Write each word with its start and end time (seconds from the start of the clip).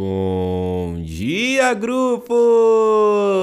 Bom 0.00 1.02
dia, 1.02 1.74
grupo! 1.74 2.32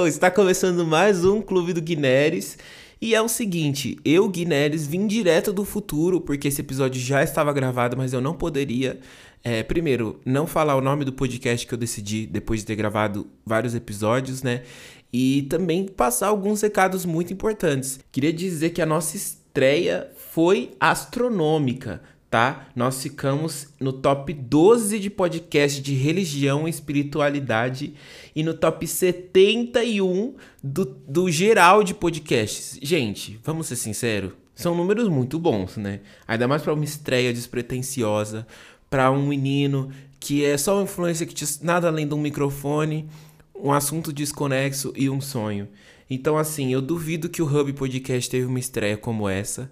Está 0.08 0.32
começando 0.32 0.88
mais 0.88 1.26
um 1.26 1.42
Clube 1.42 1.74
do 1.74 1.82
Guineres. 1.82 2.58
E 3.02 3.14
é 3.14 3.22
o 3.22 3.28
seguinte, 3.28 4.00
eu, 4.06 4.30
Guineres, 4.30 4.88
vim 4.88 5.06
direto 5.06 5.52
do 5.52 5.66
futuro, 5.66 6.22
porque 6.22 6.48
esse 6.48 6.62
episódio 6.62 7.02
já 7.02 7.22
estava 7.22 7.52
gravado, 7.52 7.98
mas 7.98 8.14
eu 8.14 8.22
não 8.22 8.34
poderia, 8.34 9.02
é, 9.44 9.64
primeiro, 9.64 10.18
não 10.24 10.48
falar 10.48 10.78
o 10.78 10.82
nome 10.82 11.04
do 11.04 11.12
podcast 11.12 11.68
que 11.68 11.74
eu 11.74 11.78
decidi 11.78 12.26
depois 12.26 12.62
de 12.62 12.68
ter 12.68 12.78
gravado 12.78 13.28
vários 13.46 13.76
episódios, 13.76 14.42
né? 14.42 14.64
E 15.12 15.42
também 15.50 15.86
passar 15.86 16.28
alguns 16.28 16.62
recados 16.62 17.06
muito 17.06 17.34
importantes. 17.34 18.00
Queria 18.14 18.32
dizer 18.32 18.70
que 18.70 18.82
a 18.82 18.86
nossa 18.86 19.18
estreia 19.18 20.10
foi 20.16 20.72
astronômica 20.80 22.02
tá? 22.36 22.68
Nós 22.76 23.02
ficamos 23.02 23.70
no 23.80 23.94
top 23.94 24.34
12 24.34 25.00
de 25.00 25.10
podcast 25.10 25.82
de 25.82 25.94
religião 25.94 26.68
e 26.68 26.70
espiritualidade 26.70 27.94
e 28.36 28.44
no 28.44 28.54
top 28.54 28.86
71 28.86 30.36
do, 30.62 30.84
do 30.84 31.32
geral 31.32 31.82
de 31.82 31.94
podcasts. 31.94 32.78
Gente, 32.82 33.40
vamos 33.42 33.68
ser 33.68 33.78
sinceros, 33.78 34.34
são 34.54 34.76
números 34.76 35.08
muito 35.08 35.40
bons, 35.40 35.78
né? 35.78 36.02
Ainda 36.28 36.46
mais 36.46 36.62
para 36.62 36.74
uma 36.74 36.84
estreia 36.84 37.32
despretensiosa, 37.32 38.46
para 38.90 39.10
um 39.10 39.28
menino 39.28 39.90
que 40.20 40.44
é 40.44 40.58
só 40.58 40.76
uma 40.76 40.84
influência 40.84 41.26
que 41.26 41.42
nada 41.62 41.88
além 41.88 42.06
de 42.06 42.16
um 42.16 42.20
microfone, 42.20 43.08
um 43.56 43.72
assunto 43.72 44.12
desconexo 44.12 44.92
e 44.94 45.10
um 45.10 45.22
sonho. 45.22 45.70
Então, 46.10 46.38
assim, 46.38 46.74
eu 46.74 46.82
duvido 46.82 47.30
que 47.30 47.42
o 47.42 47.46
Hub 47.46 47.72
Podcast 47.72 48.30
teve 48.30 48.46
uma 48.46 48.60
estreia 48.60 48.98
como 48.98 49.30
essa 49.30 49.72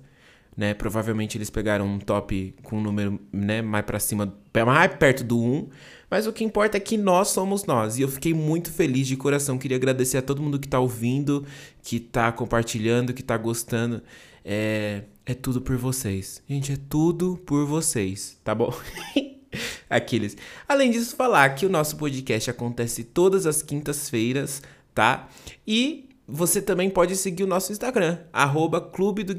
né? 0.56 0.74
Provavelmente 0.74 1.38
eles 1.38 1.50
pegaram 1.50 1.86
um 1.86 2.00
top 2.00 2.54
com 2.64 2.78
um 2.78 2.82
número, 2.82 3.20
né, 3.32 3.62
mais 3.62 3.86
para 3.86 4.00
cima, 4.00 4.34
mais 4.66 4.96
perto 4.96 5.24
do 5.24 5.40
1, 5.40 5.70
mas 6.10 6.28
o 6.28 6.34
que 6.34 6.44
importa 6.44 6.78
é 6.78 6.80
que 6.80 6.98
nós 6.98 7.30
somos 7.30 7.66
nós. 7.66 7.98
E 7.98 8.04
eu 8.04 8.08
fiquei 8.08 8.34
muito 8.34 8.72
feliz 8.72 9.08
de 9.08 9.18
coração. 9.18 9.58
Queria 9.58 9.78
agradecer 9.78 10.18
a 10.18 10.22
todo 10.22 10.42
mundo 10.42 10.60
que 10.60 10.68
tá 10.68 10.80
ouvindo, 10.80 11.46
que 11.82 12.00
tá 12.00 12.32
compartilhando, 12.32 13.14
que 13.14 13.24
tá 13.24 13.36
gostando. 13.36 14.02
É, 14.46 15.04
é 15.26 15.34
tudo 15.34 15.60
por 15.60 15.76
vocês. 15.76 16.42
Gente, 16.48 16.72
é 16.72 16.78
tudo 16.88 17.38
por 17.46 17.66
vocês, 17.66 18.38
tá 18.44 18.54
bom? 18.54 18.72
Aqueles. 19.90 20.38
Além 20.68 20.92
disso, 20.92 21.16
falar 21.16 21.50
que 21.56 21.66
o 21.66 21.70
nosso 21.70 21.98
podcast 21.98 22.50
acontece 22.50 23.04
todas 23.04 23.46
as 23.46 23.62
quintas-feiras, 23.62 24.62
tá? 24.94 25.28
E 25.66 26.10
você 26.36 26.64
também 26.64 26.90
pode 26.90 27.16
seguir 27.16 27.44
o 27.44 27.48
nosso 27.48 27.72
Instagram, 27.72 28.18
arroba 28.34 28.82
Clube 28.82 29.24
do 29.24 29.36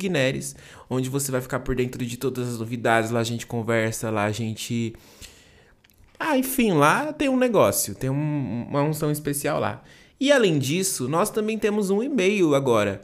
onde 0.88 1.10
você 1.10 1.32
vai 1.32 1.40
ficar 1.40 1.58
por 1.58 1.74
dentro 1.74 2.06
de 2.06 2.16
todas 2.16 2.48
as 2.48 2.60
novidades. 2.60 3.10
Lá 3.10 3.18
a 3.18 3.24
gente 3.24 3.48
conversa, 3.48 4.12
lá 4.12 4.26
a 4.26 4.30
gente. 4.30 4.94
Ah, 6.20 6.38
enfim, 6.38 6.70
lá 6.70 7.12
tem 7.12 7.28
um 7.28 7.36
negócio, 7.36 7.96
tem 7.96 8.10
um, 8.10 8.66
uma 8.68 8.84
unção 8.84 9.10
especial 9.10 9.58
lá. 9.58 9.82
E 10.20 10.30
além 10.30 10.56
disso, 10.56 11.08
nós 11.08 11.30
também 11.30 11.58
temos 11.58 11.90
um 11.90 12.00
e-mail 12.00 12.54
agora, 12.54 13.00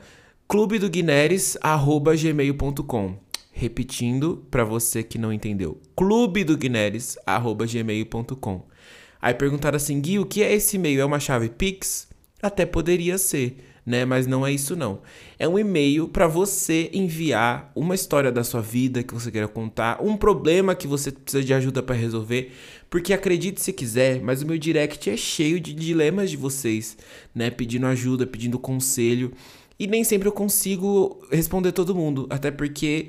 clubedoguineres@gmail.com. 0.47 3.17
Repetindo 3.51 4.47
para 4.53 4.63
você 4.63 5.03
que 5.03 5.19
não 5.19 5.33
entendeu, 5.33 5.81
clubedoguineres@gmail.com. 5.97 8.69
Aí 9.21 9.35
perguntaram 9.35 9.77
assim, 9.77 10.01
Gui, 10.01 10.21
o 10.21 10.27
que 10.27 10.45
é 10.45 10.55
esse 10.55 10.77
e-mail? 10.77 11.01
É 11.01 11.05
uma 11.05 11.19
chave 11.19 11.49
Pix? 11.49 12.09
Até 12.41 12.65
poderia 12.65 13.19
ser 13.19 13.67
né? 13.85 14.05
Mas 14.05 14.27
não 14.27 14.47
é 14.47 14.53
isso 14.53 14.77
não. 14.77 15.01
É 15.39 15.49
um 15.49 15.59
e-mail 15.59 16.09
para 16.09 16.27
você 16.27 16.91
enviar 16.93 17.71
uma 17.75 17.95
história 17.95 18.31
da 18.31 18.45
sua 18.45 18.61
vida 18.61 19.03
que 19.03 19.15
você 19.15 19.31
queira 19.31 19.49
contar, 19.49 20.03
um 20.03 20.17
problema 20.17 20.75
que 20.75 20.87
você 20.87 21.11
precisa 21.11 21.43
de 21.43 21.55
ajuda 21.55 21.83
para 21.83 21.95
resolver, 21.95 22.53
porque 22.89 23.13
acredite 23.13 23.61
se 23.61 23.73
quiser, 23.73 24.21
mas 24.21 24.43
o 24.43 24.47
meu 24.47 24.59
direct 24.59 25.09
é 25.09 25.17
cheio 25.17 25.61
de 25.61 25.73
dilemas 25.73 26.31
de 26.31 26.37
vocês, 26.37 26.97
né? 27.35 27.51
Pedindo 27.51 27.87
ajuda, 27.87 28.27
pedindo 28.27 28.59
conselho, 28.59 29.33
e 29.79 29.87
nem 29.87 30.05
sempre 30.05 30.29
eu 30.29 30.33
consigo 30.33 31.27
responder 31.31 31.73
todo 31.73 31.95
mundo, 31.95 32.27
até 32.29 32.51
porque 32.51 33.09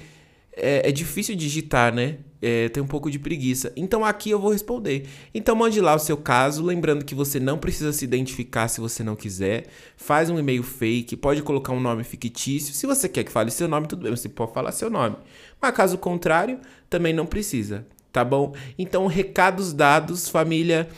é, 0.54 0.88
é 0.88 0.92
difícil 0.92 1.36
digitar, 1.36 1.94
né? 1.94 2.18
É, 2.42 2.70
tem 2.70 2.82
um 2.82 2.88
pouco 2.88 3.12
de 3.12 3.20
preguiça. 3.20 3.72
Então 3.76 4.04
aqui 4.04 4.32
eu 4.32 4.40
vou 4.40 4.52
responder. 4.52 5.08
Então 5.34 5.56
mande 5.56 5.80
lá 5.80 5.96
o 5.96 6.00
seu 6.00 6.18
caso, 6.18 6.64
lembrando 6.64 7.06
que 7.06 7.14
você 7.14 7.40
não 7.40 7.58
precisa 7.58 7.94
se 7.94 8.04
identificar 8.04 8.68
se 8.68 8.82
você 8.82 9.04
não 9.04 9.16
quiser. 9.16 9.68
Faz 9.96 10.30
um 10.30 10.40
e-mail 10.40 10.64
fake, 10.64 11.16
pode 11.16 11.42
colocar 11.44 11.72
um 11.74 11.80
nome 11.80 12.04
fictício. 12.04 12.74
Se 12.74 12.88
você 12.88 13.08
quer 13.08 13.24
que 13.24 13.32
fale 13.32 13.52
seu 13.52 13.68
nome, 13.68 13.88
tudo 13.88 14.04
bem, 14.04 14.16
você 14.16 14.28
pode 14.28 14.54
falar 14.54 14.72
seu 14.72 14.90
nome. 14.90 15.18
Mas 15.62 15.76
caso 15.76 15.98
contrário, 15.98 16.60
também 16.90 17.14
não 17.14 17.26
precisa, 17.26 17.86
tá 18.12 18.26
bom? 18.26 18.54
Então, 18.78 19.06
recados 19.06 19.72
dados, 19.74 20.28
família. 20.28 20.90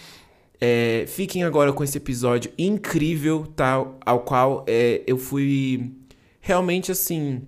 É, 0.62 1.04
fiquem 1.10 1.44
agora 1.44 1.74
com 1.74 1.84
esse 1.84 1.98
episódio 1.98 2.50
incrível, 2.58 3.46
tá? 3.54 3.86
Ao 4.06 4.22
qual 4.22 4.64
é, 4.66 5.04
eu 5.06 5.18
fui 5.18 5.92
realmente 6.40 6.90
assim 6.90 7.42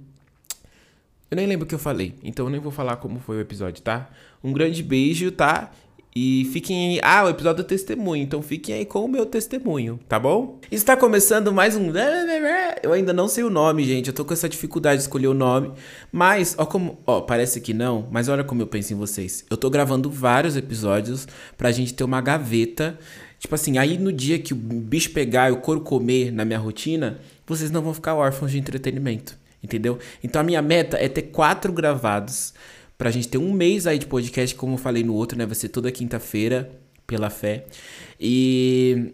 eu 1.36 1.38
nem 1.38 1.48
lembro 1.48 1.66
o 1.66 1.68
que 1.68 1.76
eu 1.76 1.80
falei, 1.80 2.16
então 2.24 2.46
eu 2.46 2.50
nem 2.50 2.62
vou 2.62 2.72
falar 2.72 2.96
como 2.96 3.20
foi 3.20 3.36
o 3.36 3.42
episódio, 3.42 3.84
tá? 3.84 4.10
Um 4.42 4.54
grande 4.54 4.82
beijo, 4.82 5.30
tá? 5.32 5.70
E 6.16 6.46
fiquem 6.54 6.92
aí. 6.94 7.00
Ah, 7.04 7.26
o 7.26 7.30
episódio 7.30 7.62
do 7.62 7.68
testemunho. 7.68 8.24
Então 8.24 8.42
fiquem 8.42 8.74
aí 8.74 8.86
com 8.86 9.04
o 9.04 9.08
meu 9.08 9.26
testemunho, 9.26 10.00
tá 10.08 10.18
bom? 10.18 10.62
Está 10.72 10.96
começando 10.96 11.52
mais 11.52 11.76
um. 11.76 11.92
Eu 12.82 12.94
ainda 12.94 13.12
não 13.12 13.28
sei 13.28 13.44
o 13.44 13.50
nome, 13.50 13.84
gente. 13.84 14.08
Eu 14.08 14.14
tô 14.14 14.24
com 14.24 14.32
essa 14.32 14.48
dificuldade 14.48 15.00
de 15.00 15.02
escolher 15.02 15.28
o 15.28 15.34
nome. 15.34 15.74
Mas, 16.14 16.56
ó, 16.58 16.66
como. 16.66 17.00
Ó, 17.06 17.20
parece 17.20 17.60
que 17.60 17.74
não. 17.74 18.08
Mas 18.10 18.30
olha 18.30 18.46
como 18.46 18.62
eu 18.62 18.68
penso 18.68 18.94
em 18.94 18.96
vocês. 18.96 19.44
Eu 19.50 19.58
tô 19.58 19.70
gravando 19.70 20.10
vários 20.10 20.56
episódios 20.56 21.28
pra 21.58 21.70
gente 21.74 21.94
ter 21.94 22.06
uma 22.06 22.22
gaveta. 22.22 22.98
Tipo 23.38 23.56
assim, 23.56 23.78
aí 23.78 23.98
no 23.98 24.14
dia 24.14 24.40
que 24.40 24.54
o 24.54 24.58
bicho 24.58 25.12
pegar 25.12 25.50
e 25.50 25.52
o 25.52 25.58
couro 25.58 25.82
comer 25.82 26.32
na 26.32 26.46
minha 26.46 26.60
rotina, 26.60 27.20
vocês 27.46 27.72
não 27.72 27.82
vão 27.82 27.94
ficar 27.94 28.16
órfãos 28.16 28.52
de 28.52 28.58
entretenimento 28.58 29.38
entendeu? 29.66 30.00
Então 30.24 30.40
a 30.40 30.44
minha 30.44 30.62
meta 30.62 30.98
é 30.98 31.10
ter 31.10 31.24
quatro 31.24 31.74
gravados 31.74 32.54
pra 32.98 33.12
gente 33.12 33.28
ter 33.28 33.38
um 33.38 33.52
mês 33.52 33.86
aí 33.88 34.00
de 34.00 34.06
podcast, 34.06 34.56
como 34.56 34.76
eu 34.76 34.78
falei 34.78 35.04
no 35.04 35.14
outro, 35.14 35.38
né? 35.38 35.46
Vai 35.46 35.56
ser 35.56 35.70
toda 35.70 35.92
quinta-feira, 35.92 36.72
pela 37.06 37.30
fé. 37.30 37.66
E. 38.20 39.14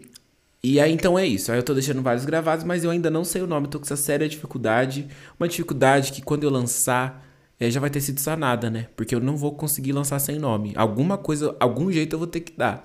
E 0.64 0.78
aí 0.78 0.92
então 0.92 1.18
é 1.18 1.26
isso. 1.26 1.50
Aí 1.50 1.58
eu 1.58 1.62
tô 1.62 1.74
deixando 1.74 2.00
vários 2.02 2.24
gravados, 2.24 2.64
mas 2.64 2.84
eu 2.84 2.90
ainda 2.90 3.10
não 3.10 3.24
sei 3.24 3.42
o 3.42 3.48
nome, 3.48 3.66
tô 3.66 3.80
com 3.80 3.84
essa 3.84 3.96
séria 3.96 4.28
dificuldade. 4.28 5.08
Uma 5.38 5.48
dificuldade 5.48 6.12
que 6.12 6.22
quando 6.22 6.44
eu 6.44 6.50
lançar. 6.50 7.30
É, 7.60 7.70
já 7.70 7.78
vai 7.78 7.90
ter 7.90 8.00
sido 8.00 8.18
sanada, 8.18 8.68
né? 8.68 8.88
Porque 8.96 9.14
eu 9.14 9.20
não 9.20 9.36
vou 9.36 9.52
conseguir 9.52 9.92
lançar 9.92 10.18
sem 10.18 10.36
nome. 10.36 10.72
Alguma 10.74 11.16
coisa, 11.16 11.54
algum 11.60 11.92
jeito 11.92 12.14
eu 12.14 12.18
vou 12.18 12.26
ter 12.26 12.40
que 12.40 12.52
dar. 12.56 12.84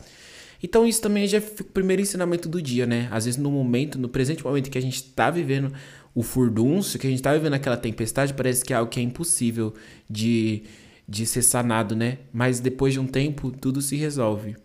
Então 0.62 0.86
isso 0.86 1.02
também 1.02 1.26
já 1.26 1.42
fica 1.42 1.64
o 1.64 1.74
primeiro 1.74 2.02
ensinamento 2.02 2.48
do 2.48 2.62
dia, 2.62 2.86
né? 2.86 3.08
Às 3.12 3.26
vezes 3.26 3.40
no 3.40 3.50
momento, 3.50 3.98
no 3.98 4.08
presente 4.08 4.44
momento 4.44 4.70
que 4.70 4.78
a 4.78 4.82
gente 4.82 5.02
tá 5.04 5.32
vivendo 5.32 5.74
o 6.18 6.24
furdunço, 6.24 6.98
que 6.98 7.06
a 7.06 7.10
gente 7.12 7.22
tá 7.22 7.32
vivendo 7.32 7.54
aquela 7.54 7.78
tempestade, 7.78 8.34
parece 8.34 8.66
que 8.66 8.74
é 8.74 8.76
algo 8.76 8.90
que 8.90 9.00
é 9.00 9.04
impossível 9.04 9.76
de, 10.10 10.64
de 11.08 11.28
ser 11.28 11.44
sanado, 11.44 11.96
né? 11.96 12.18
Mas 12.34 12.60
depois 12.60 12.92
de 12.92 13.00
um 13.00 13.06
tempo, 13.06 13.52
tudo 13.52 13.84
se 13.84 13.96
resolve. 13.96 14.56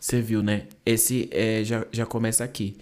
Você 0.00 0.22
viu, 0.22 0.42
né? 0.42 0.68
Esse 0.86 1.28
é, 1.30 1.62
já, 1.62 1.86
já 1.92 2.06
começa 2.06 2.42
aqui. 2.42 2.78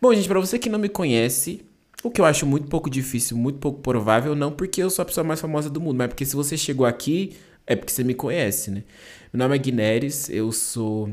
Bom, 0.00 0.14
gente, 0.14 0.26
para 0.26 0.40
você 0.40 0.58
que 0.58 0.70
não 0.70 0.78
me 0.78 0.88
conhece, 0.88 1.60
o 2.02 2.10
que 2.10 2.18
eu 2.18 2.24
acho 2.24 2.46
muito 2.46 2.66
pouco 2.68 2.88
difícil, 2.88 3.36
muito 3.36 3.58
pouco 3.58 3.82
provável, 3.82 4.34
não 4.34 4.50
porque 4.50 4.82
eu 4.82 4.88
sou 4.88 5.02
a 5.02 5.04
pessoa 5.04 5.22
mais 5.22 5.38
famosa 5.38 5.68
do 5.68 5.82
mundo, 5.82 5.98
mas 5.98 6.08
porque 6.08 6.24
se 6.24 6.34
você 6.34 6.56
chegou 6.56 6.86
aqui, 6.86 7.36
é 7.66 7.76
porque 7.76 7.92
você 7.92 8.02
me 8.02 8.14
conhece, 8.14 8.70
né? 8.70 8.84
Meu 9.30 9.40
nome 9.40 9.54
é 9.54 9.58
Guineres, 9.58 10.30
eu 10.30 10.50
sou 10.50 11.10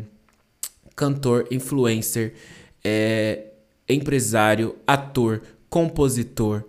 cantor, 0.96 1.46
influencer, 1.52 2.36
é, 2.86 3.48
empresário, 3.90 4.78
ator, 4.88 5.42
compositor 5.72 6.66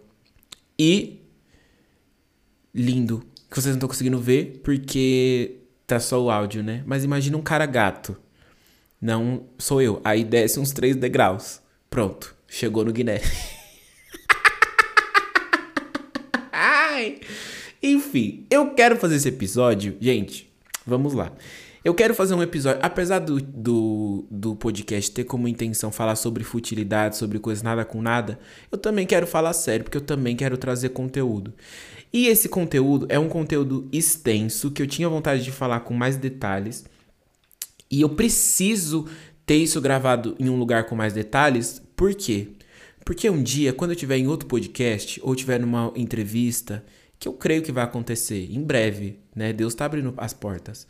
e 0.79 1.21
lindo. 2.73 3.27
Que 3.51 3.57
vocês 3.57 3.67
não 3.67 3.75
estão 3.75 3.89
conseguindo 3.89 4.19
ver 4.19 4.61
porque 4.63 5.57
tá 5.87 6.01
só 6.01 6.23
o 6.23 6.31
áudio, 6.31 6.63
né? 6.63 6.83
Mas 6.87 7.05
imagina 7.05 7.37
um 7.37 7.43
cara 7.43 7.67
gato. 7.67 8.17
Não 9.01 9.45
sou 9.59 9.83
eu. 9.83 10.01
Aí 10.05 10.25
desce 10.25 10.59
uns 10.61 10.71
três 10.71 10.97
degraus. 10.97 11.61
Pronto. 11.91 12.35
Chegou 12.47 12.85
no 12.85 12.93
Guiné. 12.93 13.21
Ai. 16.53 17.19
Enfim, 17.83 18.47
eu 18.49 18.71
quero 18.71 18.97
fazer 18.97 19.17
esse 19.17 19.29
episódio. 19.29 19.97
Gente, 20.01 20.49
vamos 20.87 21.13
lá. 21.13 21.33
Eu 21.85 21.95
quero 21.95 22.15
fazer 22.15 22.35
um 22.35 22.43
episódio, 22.43 22.79
apesar 22.81 23.19
do, 23.19 23.41
do, 23.41 24.25
do 24.31 24.55
podcast 24.55 25.11
ter 25.11 25.25
como 25.25 25.49
intenção 25.49 25.91
falar 25.91 26.15
sobre 26.15 26.45
futilidade, 26.45 27.17
sobre 27.17 27.41
coisas 27.41 27.61
nada 27.61 27.85
com 27.85 28.01
nada, 28.01 28.39
eu 28.71 28.79
também 28.79 29.05
quero 29.05 29.27
falar 29.27 29.53
sério, 29.53 29.85
porque 29.85 29.97
eu 29.97 30.03
também 30.03 30.37
quero 30.37 30.57
trazer 30.57 30.91
conteúdo. 30.91 31.53
E 32.13 32.29
esse 32.29 32.49
conteúdo 32.49 33.07
é 33.09 33.19
um 33.19 33.29
conteúdo 33.29 33.89
extenso 33.93 34.71
que 34.71 34.81
eu 34.81 34.87
tinha 34.87 35.09
vontade 35.09 35.43
de 35.43 35.51
falar 35.51 35.81
com 35.81 35.93
mais 35.93 36.17
detalhes. 36.17 36.85
E 37.91 38.01
eu 38.01 38.11
preciso 38.11 39.09
ter 39.45 39.57
isso 39.57 39.81
gravado 39.81 40.37
em 40.39 40.49
um 40.49 40.59
lugar 40.59 40.85
com 40.85 40.95
mais 40.95 41.13
detalhes, 41.13 41.83
por 41.97 42.15
quê? 42.15 42.51
Porque 43.05 43.29
um 43.29 43.43
dia, 43.43 43.73
quando 43.73 43.91
eu 43.91 43.97
estiver 43.97 44.19
em 44.19 44.29
outro 44.29 44.47
podcast 44.47 45.21
ou 45.25 45.35
estiver 45.35 45.59
numa 45.59 45.93
entrevista, 45.97 46.85
que 47.19 47.27
eu 47.27 47.33
creio 47.33 47.61
que 47.61 47.73
vai 47.73 47.83
acontecer 47.83 48.49
em 48.53 48.63
breve, 48.63 49.19
né? 49.35 49.53
Deus 49.53 49.73
está 49.73 49.85
abrindo 49.85 50.15
as 50.17 50.33
portas 50.33 50.87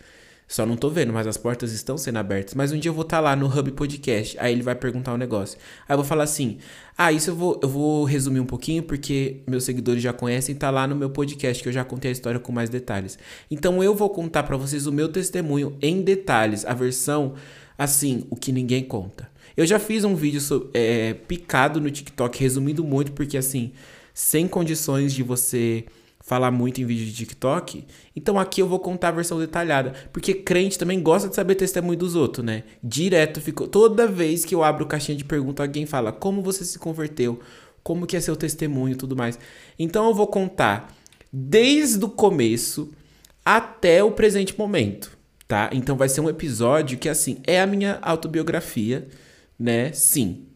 Só 0.53 0.67
não 0.67 0.77
tô 0.77 0.91
vendo, 0.91 1.15
mas 1.15 1.27
as 1.27 1.39
portas 1.39 1.73
estão 1.73 1.97
sendo 1.97 2.19
abertas. 2.19 2.53
Mas 2.53 2.73
um 2.73 2.79
dia 2.79 2.91
eu 2.91 2.93
vou 2.95 3.05
estar 3.05 3.17
tá 3.17 3.21
lá 3.23 3.35
no 3.35 3.47
Hub 3.47 3.73
Podcast. 3.73 4.37
Aí 4.39 4.53
ele 4.53 4.63
vai 4.63 4.75
perguntar 4.75 5.15
um 5.15 5.17
negócio. 5.17 5.59
Aí 5.89 5.95
eu 5.95 5.97
vou 5.97 6.05
falar 6.05 6.25
assim: 6.25 6.59
Ah, 6.95 7.11
isso 7.11 7.31
eu 7.31 7.35
vou, 7.35 7.59
eu 7.63 7.69
vou 7.71 8.05
resumir 8.05 8.39
um 8.39 8.45
pouquinho, 8.45 8.83
porque 8.83 9.41
meus 9.47 9.65
seguidores 9.65 10.03
já 10.03 10.13
conhecem, 10.13 10.55
tá 10.55 10.69
lá 10.69 10.87
no 10.87 10.95
meu 10.95 11.09
podcast, 11.09 11.63
que 11.63 11.71
eu 11.71 11.73
já 11.73 11.83
contei 11.87 12.11
a 12.11 12.13
história 12.13 12.39
com 12.39 12.53
mais 12.53 12.69
detalhes. 12.69 13.19
Então 13.51 13.83
eu 13.83 13.95
vou 13.95 14.11
contar 14.11 14.43
para 14.43 14.59
vocês 14.59 14.87
o 14.87 14.93
meu 14.93 15.09
testemunho 15.09 15.75
em 15.81 16.03
detalhes, 16.03 16.67
a 16.67 16.75
versão 16.75 17.33
assim, 17.79 18.27
o 18.29 18.37
que 18.37 18.53
ninguém 18.53 18.85
conta. 18.85 19.31
Eu 19.57 19.65
já 19.65 19.79
fiz 19.79 20.05
um 20.05 20.15
vídeo 20.15 20.41
sobre, 20.43 20.69
é, 20.75 21.15
picado 21.15 21.81
no 21.81 21.91
TikTok, 21.91 22.39
resumindo 22.39 22.85
muito, 22.85 23.13
porque 23.13 23.39
assim, 23.39 23.73
sem 24.13 24.47
condições 24.47 25.15
de 25.15 25.23
você 25.23 25.87
falar 26.23 26.51
muito 26.51 26.81
em 26.81 26.87
vídeo 26.87 27.05
de 27.05 27.13
TikTok. 27.13 27.85
Então 28.15 28.39
aqui 28.39 28.63
eu 28.63 28.69
vou 28.69 28.79
contar 28.79 29.09
a 29.09 29.13
versão 29.13 29.39
detalhada, 29.39 29.93
porque 30.13 30.33
crente 30.33 30.79
também 30.79 31.03
gosta 31.03 31.29
de 31.29 31.35
saber 31.35 31.57
testemunho 31.57 31.99
dos 31.99 32.15
outros, 32.15 32.45
né? 32.45 32.63
Direto 32.83 33.41
ficou 33.41 33.67
toda 33.67 34.07
vez 34.07 34.45
que 34.45 34.55
eu 34.55 34.63
abro 34.63 34.87
caixinha 34.87 35.17
de 35.17 35.25
pergunta, 35.25 35.63
alguém 35.63 35.85
fala: 35.85 36.13
"Como 36.13 36.41
você 36.41 36.65
se 36.65 36.79
converteu? 36.79 37.41
Como 37.83 38.07
que 38.07 38.17
é 38.17 38.21
seu 38.21 38.37
testemunho?" 38.37 38.97
tudo 38.97 39.17
mais. 39.17 39.39
Então 39.79 40.07
eu 40.07 40.15
vou 40.15 40.27
contar 40.27 40.95
desde 41.33 42.05
o 42.05 42.09
começo 42.09 42.93
até 43.45 44.05
o 44.05 44.13
presente 44.13 44.57
momento, 44.57 45.17
tá? 45.49 45.71
Então 45.73 45.97
vai 45.97 46.09
ser 46.09 46.21
um 46.21 46.29
episódio 46.29 46.99
que 46.99 47.09
assim, 47.09 47.39
é 47.45 47.61
a 47.61 47.67
minha 47.67 47.99
autobiografia, 48.01 49.09
né? 49.59 49.93
Sim, 49.93 50.47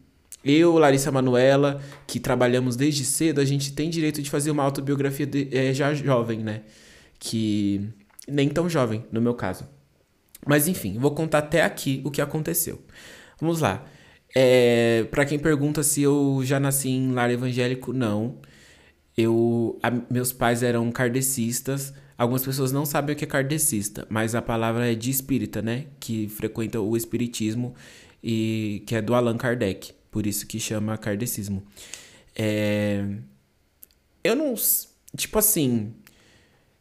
eu, 0.43 0.77
Larissa 0.77 1.11
Manuela, 1.11 1.81
que 2.05 2.19
trabalhamos 2.19 2.75
desde 2.75 3.03
cedo, 3.03 3.41
a 3.41 3.45
gente 3.45 3.73
tem 3.73 3.89
direito 3.89 4.21
de 4.21 4.29
fazer 4.29 4.51
uma 4.51 4.63
autobiografia 4.63 5.25
de, 5.25 5.49
é, 5.51 5.73
já 5.73 5.93
jovem, 5.93 6.39
né? 6.39 6.61
Que 7.19 7.89
nem 8.27 8.47
tão 8.49 8.69
jovem, 8.69 9.05
no 9.11 9.21
meu 9.21 9.33
caso. 9.33 9.67
Mas 10.45 10.67
enfim, 10.67 10.97
vou 10.97 11.11
contar 11.11 11.39
até 11.39 11.63
aqui 11.63 12.01
o 12.05 12.11
que 12.11 12.21
aconteceu. 12.21 12.81
Vamos 13.39 13.61
lá. 13.61 13.85
É, 14.35 15.05
para 15.09 15.25
quem 15.25 15.39
pergunta 15.39 15.83
se 15.83 16.01
eu 16.01 16.41
já 16.43 16.59
nasci 16.59 16.89
em 16.89 17.11
lar 17.11 17.31
evangélico, 17.31 17.91
não. 17.93 18.37
Eu, 19.17 19.79
a, 19.81 19.91
meus 20.11 20.31
pais 20.31 20.63
eram 20.63 20.91
kardecistas. 20.91 21.93
Algumas 22.17 22.43
pessoas 22.43 22.71
não 22.71 22.85
sabem 22.85 23.15
o 23.15 23.17
que 23.17 23.25
é 23.25 23.27
kardecista, 23.27 24.05
mas 24.09 24.33
a 24.35 24.41
palavra 24.41 24.91
é 24.91 24.95
de 24.95 25.09
espírita, 25.11 25.61
né? 25.61 25.85
Que 25.99 26.27
frequenta 26.27 26.79
o 26.79 26.95
espiritismo 26.95 27.75
e 28.23 28.83
que 28.87 28.95
é 28.95 29.01
do 29.01 29.13
Allan 29.13 29.37
Kardec. 29.37 29.96
Por 30.11 30.25
isso 30.25 30.45
que 30.47 30.59
chama 30.59 30.97
kardecismo. 30.97 31.63
É... 32.35 33.05
Eu 34.23 34.35
não. 34.35 34.53
Tipo 35.15 35.39
assim. 35.39 35.93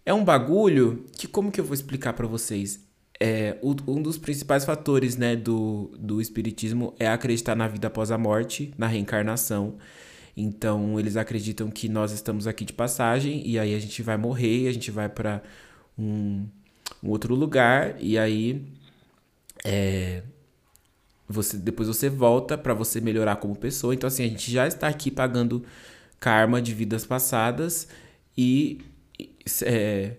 É 0.05 0.15
um 0.15 0.25
bagulho 0.25 1.05
que, 1.19 1.27
como 1.27 1.51
que 1.51 1.61
eu 1.61 1.65
vou 1.65 1.75
explicar 1.75 2.13
para 2.13 2.27
vocês? 2.29 2.81
É, 3.19 3.57
um 3.63 4.01
dos 4.01 4.19
principais 4.19 4.65
fatores 4.65 5.17
né, 5.17 5.35
do, 5.35 5.91
do 5.99 6.21
espiritismo 6.21 6.95
é 6.99 7.09
acreditar 7.09 7.57
na 7.57 7.67
vida 7.67 7.89
após 7.89 8.11
a 8.11 8.19
morte, 8.19 8.73
na 8.79 8.87
reencarnação. 8.87 9.79
Então, 10.37 11.01
eles 11.01 11.17
acreditam 11.17 11.71
que 11.71 11.89
nós 11.89 12.13
estamos 12.13 12.47
aqui 12.47 12.65
de 12.65 12.75
passagem 12.75 13.43
e 13.47 13.59
aí 13.59 13.75
a 13.75 13.79
gente 13.79 14.03
vai 14.03 14.19
morrer, 14.19 14.69
a 14.69 14.73
gente 14.73 14.91
vai 14.91 15.09
para 15.09 15.43
um, 15.99 16.47
um, 17.03 17.09
outro 17.09 17.35
lugar 17.35 17.97
e 17.99 18.19
aí 18.19 18.63
é, 19.65 20.23
você 21.29 21.57
depois 21.57 21.89
você 21.89 22.09
volta 22.09 22.57
para 22.57 22.75
você 22.75 23.01
melhorar 23.01 23.37
como 23.37 23.57
pessoa. 23.57 23.95
Então 23.95 24.09
assim, 24.09 24.25
a 24.25 24.29
gente 24.29 24.51
já 24.51 24.67
está 24.67 24.89
aqui 24.89 25.11
pagando 25.11 25.65
karma 26.19 26.61
de 26.63 26.73
vidas 26.73 27.05
passadas 27.05 27.89
e 28.37 28.81
é, 29.63 30.13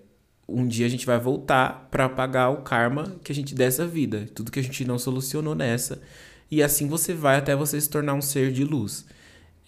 um 0.47 0.67
dia 0.67 0.85
a 0.85 0.89
gente 0.89 1.05
vai 1.05 1.19
voltar 1.19 1.87
para 1.91 2.07
pagar 2.07 2.49
o 2.49 2.61
karma 2.61 3.15
que 3.23 3.31
a 3.31 3.35
gente 3.35 3.53
dessa 3.53 3.85
vida, 3.85 4.27
tudo 4.33 4.51
que 4.51 4.59
a 4.59 4.63
gente 4.63 4.85
não 4.85 4.97
solucionou 4.97 5.55
nessa. 5.55 6.01
E 6.49 6.63
assim 6.63 6.87
você 6.87 7.13
vai 7.13 7.37
até 7.37 7.55
você 7.55 7.79
se 7.79 7.89
tornar 7.89 8.13
um 8.13 8.21
ser 8.21 8.51
de 8.51 8.63
luz. 8.63 9.05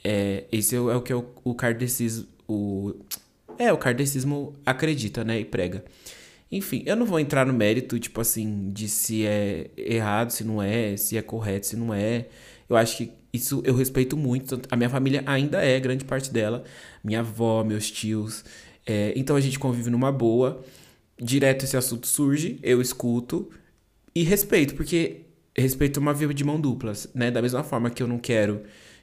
É, 0.03 0.45
esse 0.51 0.75
é 0.75 0.79
o, 0.79 0.91
é 0.91 1.01
que 1.01 1.11
é 1.11 1.15
o, 1.15 1.25
o 1.43 1.53
kardecismo, 1.53 2.25
o 2.47 2.95
é 3.57 3.73
o 3.73 3.77
kardecismo 3.77 4.55
acredita, 4.65 5.25
né, 5.25 5.41
e 5.41 5.45
prega. 5.45 5.83
Enfim, 6.51 6.83
eu 6.85 6.95
não 6.95 7.05
vou 7.05 7.19
entrar 7.19 7.45
no 7.45 7.53
mérito, 7.53 7.99
tipo 7.99 8.19
assim, 8.21 8.69
de 8.71 8.89
se 8.89 9.25
é 9.25 9.69
errado, 9.77 10.31
se 10.31 10.43
não 10.43 10.61
é, 10.61 10.97
se 10.97 11.17
é 11.17 11.21
correto, 11.21 11.67
se 11.67 11.75
não 11.75 11.93
é. 11.93 12.27
Eu 12.67 12.75
acho 12.75 12.97
que 12.97 13.11
isso 13.31 13.61
eu 13.65 13.75
respeito 13.75 14.17
muito. 14.17 14.59
A 14.71 14.75
minha 14.75 14.89
família 14.89 15.23
ainda 15.25 15.63
é, 15.63 15.79
grande 15.79 16.05
parte 16.05 16.31
dela. 16.31 16.63
Minha 17.03 17.19
avó, 17.19 17.63
meus 17.63 17.89
tios. 17.91 18.43
É, 18.85 19.13
então 19.15 19.35
a 19.35 19.41
gente 19.41 19.59
convive 19.59 19.89
numa 19.89 20.11
boa. 20.11 20.63
Direto 21.21 21.65
esse 21.65 21.77
assunto 21.77 22.07
surge, 22.07 22.59
eu 22.63 22.81
escuto 22.81 23.49
e 24.15 24.23
respeito, 24.23 24.73
porque 24.75 25.21
respeito 25.55 25.99
é 25.99 26.01
uma 26.01 26.13
via 26.13 26.33
de 26.33 26.43
mão 26.43 26.59
dupla, 26.59 26.93
né? 27.13 27.29
Da 27.29 27.41
mesma 27.41 27.63
forma 27.63 27.89
que 27.89 28.01
eu 28.01 28.07
não 28.07 28.17
quero 28.17 28.61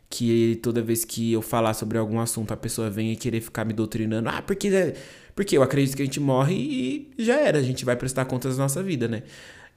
que 0.08 0.58
toda 0.62 0.81
vez 0.82 1.05
que 1.05 1.32
eu 1.32 1.43
falar 1.43 1.75
sobre 1.75 1.99
algum 1.99 2.20
assunto 2.20 2.53
a 2.53 2.56
pessoa 2.56 2.88
venha 2.88 3.14
querer 3.17 3.41
ficar 3.41 3.64
me 3.64 3.73
doutrinando. 3.73 4.29
Ah, 4.29 4.43
porque 4.43 4.69
é 4.69 4.94
porque 5.35 5.56
eu 5.56 5.62
acredito 5.62 5.94
que 5.94 6.03
a 6.03 6.05
gente 6.06 6.19
morre 6.19 6.55
e 6.55 7.11
já 7.19 7.38
era, 7.38 7.58
a 7.58 7.62
gente 7.62 7.85
vai 7.85 7.94
prestar 7.94 8.25
contas 8.25 8.56
da 8.56 8.62
nossa 8.62 8.82
vida, 8.82 9.06
né? 9.06 9.23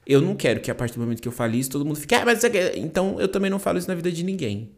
Eu 0.06 0.22
não 0.22 0.34
quero 0.34 0.60
que 0.60 0.70
a 0.70 0.74
partir 0.74 0.94
do 0.94 1.00
momento 1.00 1.20
que 1.20 1.28
eu 1.28 1.32
fale 1.32 1.58
isso, 1.58 1.70
todo 1.70 1.84
mundo 1.84 1.96
fique, 1.96 2.14
ah, 2.14 2.24
mas 2.24 2.42
isso 2.42 2.46
Então 2.76 3.20
eu 3.20 3.28
também 3.28 3.50
não 3.50 3.58
falo 3.58 3.78
isso 3.78 3.86
na 3.86 3.94
vida 3.94 4.10
de 4.10 4.24
ninguém. 4.24 4.70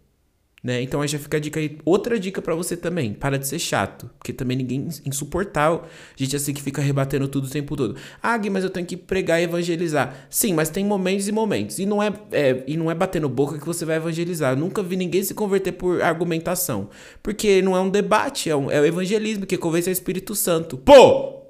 Né? 0.62 0.80
Então 0.80 1.00
aí 1.00 1.08
já 1.08 1.18
fica 1.18 1.38
a 1.38 1.40
dica 1.40 1.58
aí. 1.58 1.76
Outra 1.84 2.20
dica 2.20 2.40
para 2.40 2.54
você 2.54 2.76
também, 2.76 3.12
para 3.12 3.36
de 3.36 3.48
ser 3.48 3.58
chato, 3.58 4.08
porque 4.16 4.32
também 4.32 4.56
ninguém 4.56 4.88
insuportável. 5.04 5.82
Gente 6.14 6.36
assim 6.36 6.54
que 6.54 6.62
fica 6.62 6.80
rebatendo 6.80 7.26
tudo 7.26 7.48
o 7.48 7.50
tempo 7.50 7.74
todo. 7.74 7.96
Ah, 8.22 8.38
Gui, 8.38 8.48
mas 8.48 8.62
eu 8.62 8.70
tenho 8.70 8.86
que 8.86 8.96
pregar 8.96 9.40
e 9.40 9.44
evangelizar. 9.44 10.26
Sim, 10.30 10.54
mas 10.54 10.70
tem 10.70 10.84
momentos 10.84 11.26
e 11.26 11.32
momentos. 11.32 11.80
E 11.80 11.86
não 11.86 12.00
é, 12.00 12.12
é 12.30 12.62
e 12.64 12.76
não 12.76 12.88
é 12.88 12.94
batendo 12.94 13.28
boca 13.28 13.58
que 13.58 13.66
você 13.66 13.84
vai 13.84 13.96
evangelizar. 13.96 14.52
Eu 14.52 14.56
nunca 14.56 14.84
vi 14.84 14.94
ninguém 14.94 15.24
se 15.24 15.34
converter 15.34 15.72
por 15.72 16.00
argumentação, 16.00 16.88
porque 17.20 17.60
não 17.60 17.76
é 17.76 17.80
um 17.80 17.90
debate, 17.90 18.48
é, 18.48 18.54
um, 18.54 18.70
é 18.70 18.80
o 18.80 18.86
evangelismo 18.86 19.44
que 19.44 19.58
convence 19.58 19.90
o 19.90 19.92
Espírito 19.92 20.32
Santo. 20.36 20.78
Pô! 20.78 21.42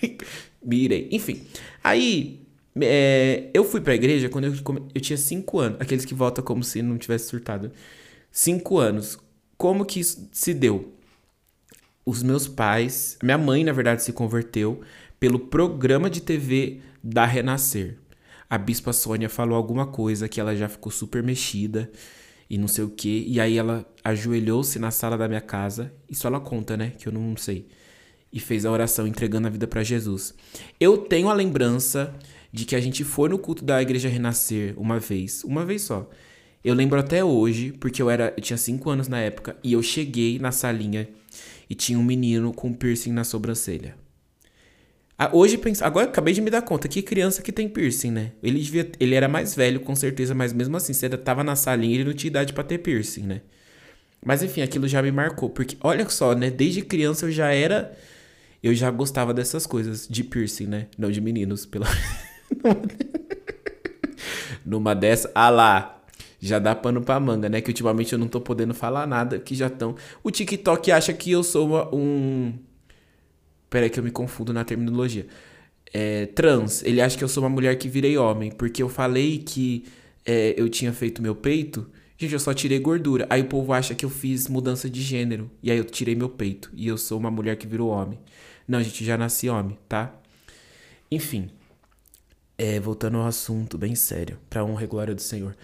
Mirei. 0.64 1.08
Enfim. 1.10 1.42
Aí 1.82 2.46
é, 2.80 3.50
eu 3.52 3.64
fui 3.64 3.80
pra 3.80 3.94
igreja 3.94 4.28
quando 4.28 4.44
eu, 4.44 4.54
eu 4.94 5.00
tinha 5.00 5.16
5 5.16 5.58
anos. 5.58 5.80
Aqueles 5.80 6.04
que 6.04 6.14
votam 6.14 6.44
como 6.44 6.62
se 6.62 6.80
não 6.80 6.96
tivesse 6.96 7.28
surtado. 7.28 7.72
Cinco 8.36 8.78
anos. 8.78 9.16
Como 9.56 9.84
que 9.84 10.00
isso 10.00 10.28
se 10.32 10.52
deu? 10.52 10.92
Os 12.04 12.20
meus 12.20 12.48
pais, 12.48 13.16
minha 13.22 13.38
mãe, 13.38 13.62
na 13.62 13.70
verdade, 13.70 14.02
se 14.02 14.12
converteu 14.12 14.80
pelo 15.20 15.38
programa 15.38 16.10
de 16.10 16.20
TV 16.20 16.80
da 17.00 17.24
Renascer. 17.24 17.96
A 18.50 18.58
bispa 18.58 18.92
Sônia 18.92 19.28
falou 19.28 19.56
alguma 19.56 19.86
coisa 19.86 20.28
que 20.28 20.40
ela 20.40 20.56
já 20.56 20.68
ficou 20.68 20.90
super 20.90 21.22
mexida 21.22 21.88
e 22.50 22.58
não 22.58 22.66
sei 22.66 22.82
o 22.82 22.90
que. 22.90 23.24
E 23.28 23.38
aí 23.38 23.56
ela 23.56 23.86
ajoelhou-se 24.02 24.80
na 24.80 24.90
sala 24.90 25.16
da 25.16 25.28
minha 25.28 25.40
casa. 25.40 25.94
Isso 26.10 26.26
ela 26.26 26.40
conta, 26.40 26.76
né? 26.76 26.90
Que 26.98 27.06
eu 27.06 27.12
não 27.12 27.36
sei. 27.36 27.68
E 28.32 28.40
fez 28.40 28.66
a 28.66 28.70
oração 28.72 29.06
entregando 29.06 29.46
a 29.46 29.50
vida 29.50 29.68
para 29.68 29.84
Jesus. 29.84 30.34
Eu 30.80 30.98
tenho 30.98 31.28
a 31.28 31.32
lembrança 31.32 32.12
de 32.52 32.64
que 32.64 32.74
a 32.74 32.80
gente 32.80 33.04
foi 33.04 33.28
no 33.28 33.38
culto 33.38 33.64
da 33.64 33.80
igreja 33.80 34.08
Renascer 34.08 34.74
uma 34.76 34.98
vez, 34.98 35.44
uma 35.44 35.64
vez 35.64 35.82
só. 35.82 36.10
Eu 36.64 36.74
lembro 36.74 36.98
até 36.98 37.22
hoje, 37.22 37.72
porque 37.72 38.00
eu 38.00 38.08
era, 38.08 38.32
eu 38.36 38.42
tinha 38.42 38.56
5 38.56 38.88
anos 38.88 39.06
na 39.06 39.20
época, 39.20 39.56
e 39.62 39.74
eu 39.74 39.82
cheguei 39.82 40.38
na 40.38 40.50
salinha 40.50 41.06
e 41.68 41.74
tinha 41.74 41.98
um 41.98 42.02
menino 42.02 42.54
com 42.54 42.72
piercing 42.72 43.12
na 43.12 43.22
sobrancelha. 43.22 43.94
Hoje 45.32 45.58
pensa, 45.58 45.86
agora 45.86 46.06
acabei 46.06 46.34
de 46.34 46.40
me 46.40 46.50
dar 46.50 46.62
conta 46.62 46.88
que 46.88 47.00
criança 47.00 47.40
que 47.40 47.52
tem 47.52 47.68
piercing, 47.68 48.10
né? 48.10 48.32
Ele 48.42 48.58
devia, 48.58 48.90
ele 48.98 49.14
era 49.14 49.28
mais 49.28 49.54
velho 49.54 49.80
com 49.80 49.94
certeza, 49.94 50.34
mas 50.34 50.52
mesmo 50.52 50.76
assim, 50.76 50.92
você 50.92 51.08
tava 51.10 51.44
na 51.44 51.54
salinha, 51.54 51.94
ele 51.94 52.04
não 52.04 52.12
tinha 52.12 52.30
idade 52.30 52.52
para 52.52 52.64
ter 52.64 52.78
piercing, 52.78 53.22
né? 53.22 53.40
Mas 54.24 54.42
enfim, 54.42 54.62
aquilo 54.62 54.88
já 54.88 55.02
me 55.02 55.12
marcou, 55.12 55.50
porque 55.50 55.76
olha 55.82 56.08
só, 56.08 56.34
né? 56.34 56.50
Desde 56.50 56.80
criança 56.82 57.26
eu 57.26 57.30
já 57.30 57.52
era 57.52 57.94
eu 58.62 58.74
já 58.74 58.90
gostava 58.90 59.34
dessas 59.34 59.66
coisas 59.66 60.08
de 60.08 60.24
piercing, 60.24 60.66
né? 60.66 60.86
Não 60.96 61.10
de 61.10 61.20
meninos, 61.20 61.66
pelo 61.66 61.84
Numa 64.64 64.94
dessa, 64.94 65.30
ah 65.34 65.50
lá, 65.50 66.03
já 66.46 66.58
dá 66.58 66.74
pano 66.74 67.00
pra 67.00 67.18
manga, 67.18 67.48
né? 67.48 67.60
Que 67.60 67.70
ultimamente 67.70 68.12
eu 68.12 68.18
não 68.18 68.28
tô 68.28 68.40
podendo 68.40 68.74
falar 68.74 69.06
nada, 69.06 69.38
que 69.38 69.54
já 69.54 69.68
estão. 69.68 69.96
O 70.22 70.30
TikTok 70.30 70.92
acha 70.92 71.12
que 71.12 71.30
eu 71.30 71.42
sou 71.42 71.66
uma, 71.66 71.94
um. 71.94 72.52
Peraí 73.70 73.88
que 73.88 73.98
eu 73.98 74.04
me 74.04 74.10
confundo 74.10 74.52
na 74.52 74.64
terminologia. 74.64 75.26
É, 75.92 76.26
trans, 76.26 76.82
ele 76.82 77.00
acha 77.00 77.16
que 77.16 77.24
eu 77.24 77.28
sou 77.28 77.42
uma 77.42 77.48
mulher 77.48 77.76
que 77.76 77.88
virei 77.88 78.18
homem, 78.18 78.50
porque 78.50 78.82
eu 78.82 78.88
falei 78.88 79.38
que 79.38 79.84
é, 80.24 80.54
eu 80.56 80.68
tinha 80.68 80.92
feito 80.92 81.22
meu 81.22 81.34
peito. 81.34 81.88
Gente, 82.18 82.32
eu 82.32 82.38
só 82.40 82.52
tirei 82.52 82.78
gordura. 82.78 83.26
Aí 83.30 83.42
o 83.42 83.46
povo 83.46 83.72
acha 83.72 83.94
que 83.94 84.04
eu 84.04 84.10
fiz 84.10 84.48
mudança 84.48 84.88
de 84.88 85.00
gênero. 85.02 85.50
E 85.62 85.70
aí 85.70 85.78
eu 85.78 85.84
tirei 85.84 86.14
meu 86.14 86.28
peito. 86.28 86.70
E 86.74 86.86
eu 86.86 86.96
sou 86.98 87.18
uma 87.18 87.30
mulher 87.30 87.56
que 87.56 87.66
virou 87.66 87.88
homem. 87.88 88.18
Não, 88.68 88.82
gente, 88.82 89.04
já 89.04 89.16
nasci 89.16 89.48
homem, 89.48 89.78
tá? 89.88 90.14
Enfim. 91.10 91.50
É, 92.56 92.78
voltando 92.78 93.18
ao 93.18 93.26
assunto, 93.26 93.76
bem 93.76 93.94
sério, 93.96 94.38
pra 94.48 94.64
honra 94.64 94.84
e 94.84 94.86
glória 94.86 95.14
do 95.14 95.20
Senhor. 95.20 95.56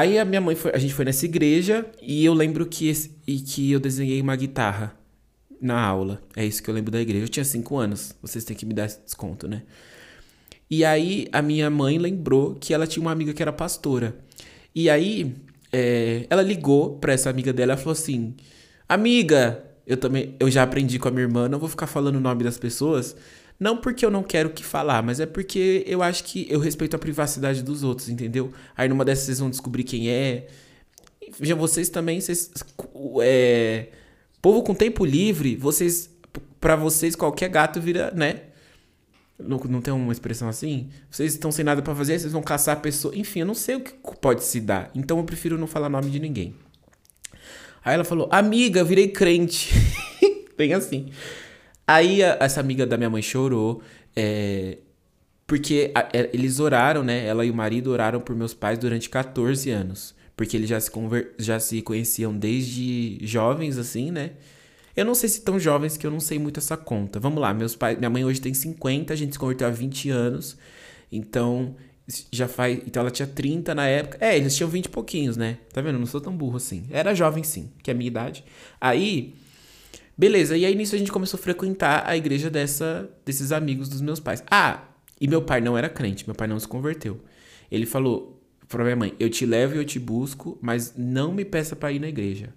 Aí 0.00 0.18
a 0.18 0.24
minha 0.24 0.40
mãe 0.40 0.56
foi, 0.56 0.70
a 0.74 0.78
gente 0.78 0.94
foi 0.94 1.04
nessa 1.04 1.26
igreja 1.26 1.84
e 2.00 2.24
eu 2.24 2.32
lembro 2.32 2.64
que 2.64 2.88
esse, 2.88 3.14
e 3.26 3.38
que 3.38 3.70
eu 3.70 3.78
desenhei 3.78 4.18
uma 4.22 4.34
guitarra 4.34 4.98
na 5.60 5.78
aula. 5.78 6.22
É 6.34 6.42
isso 6.42 6.62
que 6.62 6.70
eu 6.70 6.74
lembro 6.74 6.90
da 6.90 6.98
igreja. 6.98 7.26
Eu 7.26 7.28
tinha 7.28 7.44
5 7.44 7.76
anos. 7.76 8.14
Vocês 8.22 8.42
têm 8.42 8.56
que 8.56 8.64
me 8.64 8.72
dar 8.72 8.86
esse 8.86 8.98
desconto, 9.04 9.46
né? 9.46 9.60
E 10.70 10.86
aí 10.86 11.28
a 11.30 11.42
minha 11.42 11.68
mãe 11.68 11.98
lembrou 11.98 12.54
que 12.54 12.72
ela 12.72 12.86
tinha 12.86 13.02
uma 13.02 13.12
amiga 13.12 13.34
que 13.34 13.42
era 13.42 13.52
pastora. 13.52 14.16
E 14.74 14.88
aí 14.88 15.36
é, 15.70 16.26
ela 16.30 16.40
ligou 16.40 16.96
pra 16.98 17.12
essa 17.12 17.28
amiga 17.28 17.52
dela 17.52 17.74
e 17.74 17.76
falou 17.76 17.92
assim: 17.92 18.34
Amiga, 18.88 19.62
eu 19.86 19.98
também 19.98 20.34
eu 20.40 20.50
já 20.50 20.62
aprendi 20.62 20.98
com 20.98 21.08
a 21.08 21.10
minha 21.10 21.24
irmã, 21.24 21.46
não 21.46 21.58
vou 21.58 21.68
ficar 21.68 21.86
falando 21.86 22.16
o 22.16 22.20
nome 22.20 22.42
das 22.42 22.56
pessoas. 22.56 23.14
Não 23.60 23.76
porque 23.76 24.06
eu 24.06 24.10
não 24.10 24.22
quero 24.22 24.48
que 24.48 24.64
falar, 24.64 25.02
mas 25.02 25.20
é 25.20 25.26
porque 25.26 25.84
eu 25.86 26.02
acho 26.02 26.24
que 26.24 26.46
eu 26.48 26.58
respeito 26.58 26.96
a 26.96 26.98
privacidade 26.98 27.62
dos 27.62 27.82
outros, 27.82 28.08
entendeu? 28.08 28.50
Aí 28.74 28.88
numa 28.88 29.04
dessas 29.04 29.26
vocês 29.26 29.38
vão 29.38 29.50
descobrir 29.50 29.84
quem 29.84 30.08
é. 30.08 30.46
Já 31.38 31.54
vocês 31.54 31.90
também, 31.90 32.18
vocês. 32.22 32.50
É, 33.20 33.88
povo 34.40 34.62
com 34.62 34.74
tempo 34.74 35.04
livre, 35.04 35.56
vocês. 35.56 36.08
para 36.58 36.74
vocês, 36.74 37.14
qualquer 37.14 37.50
gato 37.50 37.78
vira, 37.82 38.10
né? 38.12 38.44
Não, 39.38 39.58
não 39.58 39.82
tem 39.82 39.92
uma 39.92 40.12
expressão 40.12 40.48
assim? 40.48 40.88
Vocês 41.10 41.34
estão 41.34 41.52
sem 41.52 41.64
nada 41.64 41.82
para 41.82 41.94
fazer, 41.94 42.18
vocês 42.18 42.32
vão 42.32 42.42
caçar 42.42 42.78
a 42.78 42.80
pessoa. 42.80 43.14
Enfim, 43.14 43.40
eu 43.40 43.46
não 43.46 43.54
sei 43.54 43.76
o 43.76 43.80
que 43.80 43.92
pode 44.20 44.42
se 44.42 44.58
dar. 44.58 44.90
Então 44.94 45.18
eu 45.18 45.24
prefiro 45.24 45.58
não 45.58 45.66
falar 45.66 45.90
nome 45.90 46.10
de 46.10 46.18
ninguém. 46.18 46.54
Aí 47.84 47.92
ela 47.92 48.04
falou: 48.04 48.26
Amiga, 48.32 48.82
virei 48.82 49.08
crente. 49.08 49.70
Bem 50.56 50.72
assim. 50.72 51.10
Aí 51.90 52.22
a, 52.22 52.36
essa 52.40 52.60
amiga 52.60 52.86
da 52.86 52.96
minha 52.96 53.10
mãe 53.10 53.20
chorou. 53.20 53.82
É, 54.14 54.78
porque 55.44 55.90
a, 55.92 56.08
é, 56.12 56.30
eles 56.32 56.60
oraram, 56.60 57.02
né? 57.02 57.26
Ela 57.26 57.44
e 57.44 57.50
o 57.50 57.54
marido 57.54 57.90
oraram 57.90 58.20
por 58.20 58.36
meus 58.36 58.54
pais 58.54 58.78
durante 58.78 59.10
14 59.10 59.68
anos. 59.70 60.14
Porque 60.36 60.56
eles 60.56 60.68
já 60.68 60.78
se, 60.78 60.88
conver, 60.88 61.34
já 61.36 61.58
se 61.58 61.82
conheciam 61.82 62.32
desde 62.32 63.18
jovens, 63.22 63.76
assim, 63.76 64.12
né? 64.12 64.32
Eu 64.96 65.04
não 65.04 65.14
sei 65.16 65.28
se 65.28 65.40
tão 65.40 65.58
jovens 65.58 65.96
que 65.96 66.06
eu 66.06 66.10
não 66.12 66.20
sei 66.20 66.38
muito 66.38 66.60
essa 66.60 66.76
conta. 66.76 67.18
Vamos 67.18 67.40
lá, 67.40 67.52
meus 67.52 67.74
pais, 67.74 67.98
minha 67.98 68.08
mãe 68.08 68.24
hoje 68.24 68.40
tem 68.40 68.54
50, 68.54 69.12
a 69.12 69.16
gente 69.16 69.32
se 69.32 69.38
converteu 69.38 69.66
há 69.66 69.70
20 69.70 70.10
anos. 70.10 70.56
Então, 71.10 71.74
já 72.30 72.46
faz, 72.46 72.78
então 72.86 73.00
ela 73.00 73.10
tinha 73.10 73.26
30 73.26 73.74
na 73.74 73.86
época. 73.86 74.18
É, 74.20 74.36
eles 74.36 74.56
tinham 74.56 74.70
20 74.70 74.86
e 74.86 74.88
pouquinhos, 74.88 75.36
né? 75.36 75.58
Tá 75.72 75.80
vendo? 75.80 75.96
Eu 75.96 76.00
não 76.00 76.06
sou 76.06 76.20
tão 76.20 76.36
burro 76.36 76.56
assim. 76.56 76.84
Era 76.90 77.14
jovem 77.14 77.42
sim, 77.42 77.70
que 77.82 77.90
é 77.90 77.94
a 77.94 77.96
minha 77.96 78.08
idade. 78.08 78.44
Aí, 78.80 79.34
beleza, 80.20 80.54
e 80.54 80.66
aí 80.66 80.74
nisso 80.74 80.94
a 80.94 80.98
gente 80.98 81.10
começou 81.10 81.40
a 81.40 81.42
frequentar 81.42 82.06
a 82.06 82.14
igreja 82.14 82.50
dessa 82.50 83.10
desses 83.24 83.52
amigos 83.52 83.88
dos 83.88 84.02
meus 84.02 84.20
pais. 84.20 84.44
Ah, 84.50 84.84
e 85.18 85.26
meu 85.26 85.40
pai 85.40 85.62
não 85.62 85.78
era 85.78 85.88
crente, 85.88 86.26
meu 86.26 86.34
pai 86.34 86.46
não 86.46 86.60
se 86.60 86.68
converteu. 86.68 87.18
Ele 87.70 87.86
falou 87.86 88.38
pra 88.68 88.84
minha 88.84 88.96
mãe: 88.96 89.14
"Eu 89.18 89.30
te 89.30 89.46
levo 89.46 89.74
e 89.74 89.78
eu 89.78 89.84
te 89.84 89.98
busco, 89.98 90.58
mas 90.60 90.94
não 90.94 91.32
me 91.32 91.42
peça 91.42 91.74
para 91.74 91.90
ir 91.90 92.00
na 92.00 92.08
igreja". 92.08 92.52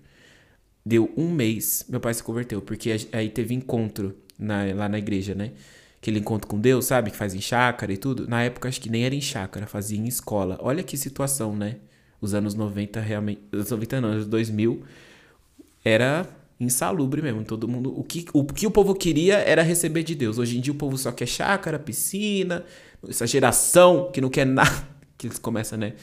Deu 0.86 1.10
um 1.15 1.32
mês, 1.32 1.86
meu 1.88 2.01
pai 2.01 2.13
se 2.13 2.22
converteu, 2.22 2.62
porque 2.62 2.93
aí 3.13 3.29
teve 3.29 3.53
encontro 3.53 4.17
na, 4.38 4.65
lá 4.75 4.89
na 4.89 4.98
igreja, 4.98 5.34
né? 5.34 5.53
Aquele 6.01 6.20
encontro 6.20 6.50
com 6.50 6.60
Deus, 6.60 6.84
sabe? 6.84 7.12
Que 7.12 7.15
faz 7.17 7.34
em 7.34 7.39
chácara 7.39 7.93
e 7.93 7.98
tudo. 7.98 8.27
Na 8.27 8.43
época, 8.43 8.67
acho 8.67 8.82
que 8.82 8.89
nem 8.89 9.05
era 9.05 9.15
em 9.15 9.22
chácara, 9.22 9.65
fazia 9.65 9.98
em 9.98 10.05
escola. 10.05 10.58
Olha 10.62 10.84
que 10.84 10.98
situação, 10.98 11.55
né? 11.55 11.77
Os 12.20 12.34
anos 12.34 12.55
90, 12.55 13.00
realmente. 13.00 13.41
Os 13.53 13.72
90 13.72 14.01
não, 14.01 14.17
os 14.17 14.27
2000 14.27 14.84
era 15.86 16.27
insalubre 16.60 17.22
mesmo. 17.22 17.43
Todo 17.43 17.67
mundo. 17.67 17.93
O 17.98 18.03
que, 18.03 18.25
o 18.33 18.45
que 18.45 18.67
o 18.67 18.72
povo 18.72 18.93
queria 18.95 19.38
era 19.38 19.62
receber 19.62 20.03
de 20.03 20.15
Deus. 20.15 20.38
Hoje 20.38 20.57
em 20.57 20.62
dia 20.62 20.74
o 20.74 20.75
povo 20.75 20.98
só 20.98 21.12
quer 21.12 21.27
chácara, 21.27 21.79
piscina. 21.79 22.63
Essa 23.07 23.27
geração 23.27 24.10
que 24.12 24.22
não 24.22 24.29
quer 24.29 24.45
nada. 24.45 24.93
Que 25.15 25.27
eles 25.27 25.39
começam, 25.39 25.77
né? 25.77 25.93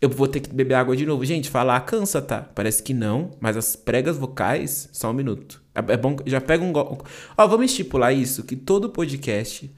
eu 0.00 0.08
vou 0.08 0.28
ter 0.28 0.40
que 0.40 0.52
beber 0.52 0.74
água 0.74 0.96
de 0.96 1.06
novo. 1.06 1.24
Gente, 1.24 1.50
falar 1.50 1.80
cansa, 1.80 2.20
tá? 2.20 2.42
Parece 2.42 2.82
que 2.82 2.92
não, 2.92 3.30
mas 3.40 3.56
as 3.56 3.74
pregas 3.74 4.16
vocais, 4.16 4.88
só 4.92 5.10
um 5.10 5.14
minuto. 5.14 5.62
É, 5.74 5.92
é 5.92 5.96
bom, 5.96 6.16
já 6.26 6.40
pega 6.40 6.62
um. 6.62 6.72
Ó, 6.74 7.46
vamos 7.46 7.66
estipular 7.66 8.12
isso: 8.12 8.44
que 8.44 8.56
todo 8.56 8.90
podcast 8.90 9.70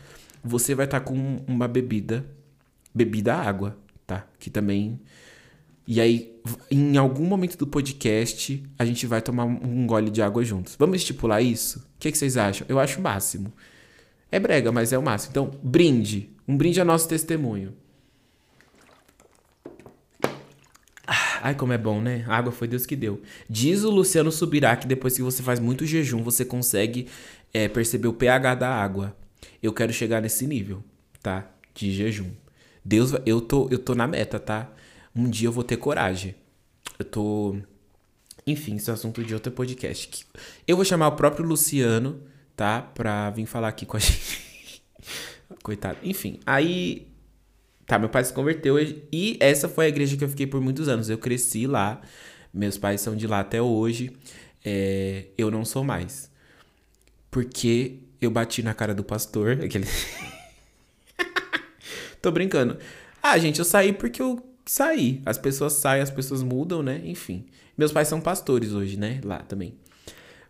você 0.42 0.74
vai 0.74 0.86
estar 0.86 1.00
tá 1.00 1.06
com 1.06 1.40
uma 1.46 1.68
bebida, 1.68 2.24
bebida 2.94 3.34
água, 3.34 3.76
tá? 4.06 4.26
Que 4.38 4.50
também. 4.50 5.00
E 5.90 6.02
aí, 6.02 6.38
em 6.70 6.98
algum 6.98 7.24
momento 7.24 7.56
do 7.56 7.66
podcast, 7.66 8.62
a 8.78 8.84
gente 8.84 9.06
vai 9.06 9.22
tomar 9.22 9.46
um 9.46 9.86
gole 9.86 10.10
de 10.10 10.20
água 10.20 10.44
juntos. 10.44 10.76
Vamos 10.78 10.98
estipular 10.98 11.42
isso? 11.42 11.78
O 11.78 11.98
que, 11.98 12.12
que 12.12 12.18
vocês 12.18 12.36
acham? 12.36 12.66
Eu 12.68 12.78
acho 12.78 13.00
o 13.00 13.02
máximo. 13.02 13.50
É 14.30 14.38
brega, 14.38 14.70
mas 14.70 14.92
é 14.92 14.98
o 14.98 15.02
máximo. 15.02 15.30
Então, 15.30 15.50
brinde. 15.62 16.28
Um 16.46 16.58
brinde 16.58 16.78
a 16.78 16.84
nosso 16.84 17.08
testemunho. 17.08 17.72
Ai, 21.40 21.54
como 21.54 21.72
é 21.72 21.78
bom, 21.78 22.02
né? 22.02 22.22
A 22.28 22.36
água 22.36 22.52
foi 22.52 22.68
Deus 22.68 22.84
que 22.84 22.94
deu. 22.94 23.22
Diz 23.48 23.82
o 23.82 23.90
Luciano 23.90 24.30
Subirá 24.30 24.76
que 24.76 24.86
depois 24.86 25.16
que 25.16 25.22
você 25.22 25.42
faz 25.42 25.58
muito 25.58 25.86
jejum, 25.86 26.22
você 26.22 26.44
consegue 26.44 27.08
é, 27.50 27.66
perceber 27.66 28.08
o 28.08 28.12
pH 28.12 28.56
da 28.56 28.68
água. 28.68 29.16
Eu 29.62 29.72
quero 29.72 29.94
chegar 29.94 30.20
nesse 30.20 30.46
nível, 30.46 30.84
tá? 31.22 31.50
De 31.74 31.90
jejum. 31.90 32.30
Deus, 32.84 33.14
eu 33.24 33.40
tô, 33.40 33.70
eu 33.70 33.78
tô 33.78 33.94
na 33.94 34.06
meta, 34.06 34.38
tá? 34.38 34.70
Um 35.18 35.28
dia 35.28 35.48
eu 35.48 35.52
vou 35.52 35.64
ter 35.64 35.76
coragem. 35.76 36.36
Eu 36.96 37.04
tô. 37.04 37.56
Enfim, 38.46 38.76
isso 38.76 38.90
é 38.90 38.94
assunto 38.94 39.24
de 39.24 39.34
outro 39.34 39.50
podcast. 39.50 40.24
Eu 40.66 40.76
vou 40.76 40.84
chamar 40.84 41.08
o 41.08 41.16
próprio 41.16 41.44
Luciano, 41.44 42.22
tá? 42.54 42.80
Pra 42.80 43.28
vir 43.30 43.44
falar 43.44 43.68
aqui 43.68 43.84
com 43.84 43.96
a 43.96 44.00
gente. 44.00 44.80
Coitado. 45.62 45.98
Enfim, 46.04 46.38
aí 46.46 47.08
Tá, 47.88 47.98
meu 47.98 48.10
pai 48.10 48.22
se 48.22 48.34
converteu 48.34 48.76
e 49.10 49.38
essa 49.40 49.66
foi 49.66 49.86
a 49.86 49.88
igreja 49.88 50.14
que 50.14 50.22
eu 50.22 50.28
fiquei 50.28 50.46
por 50.46 50.60
muitos 50.60 50.88
anos. 50.88 51.08
Eu 51.08 51.16
cresci 51.16 51.66
lá, 51.66 52.02
meus 52.52 52.76
pais 52.76 53.00
são 53.00 53.16
de 53.16 53.26
lá 53.26 53.40
até 53.40 53.62
hoje. 53.62 54.12
É, 54.62 55.24
eu 55.38 55.50
não 55.50 55.64
sou 55.64 55.82
mais. 55.82 56.30
Porque 57.30 58.00
eu 58.20 58.30
bati 58.30 58.62
na 58.62 58.74
cara 58.74 58.94
do 58.94 59.02
pastor. 59.02 59.52
Aquele... 59.64 59.86
Tô 62.20 62.30
brincando. 62.30 62.76
Ah, 63.22 63.38
gente, 63.38 63.58
eu 63.58 63.64
saí 63.64 63.94
porque 63.94 64.20
eu 64.20 64.47
saí. 64.70 65.22
As 65.24 65.38
pessoas 65.38 65.74
saem, 65.74 66.02
as 66.02 66.10
pessoas 66.10 66.42
mudam, 66.42 66.82
né? 66.82 67.00
Enfim. 67.04 67.46
Meus 67.76 67.92
pais 67.92 68.08
são 68.08 68.20
pastores 68.20 68.72
hoje, 68.72 68.98
né? 68.98 69.20
Lá 69.24 69.38
também. 69.38 69.74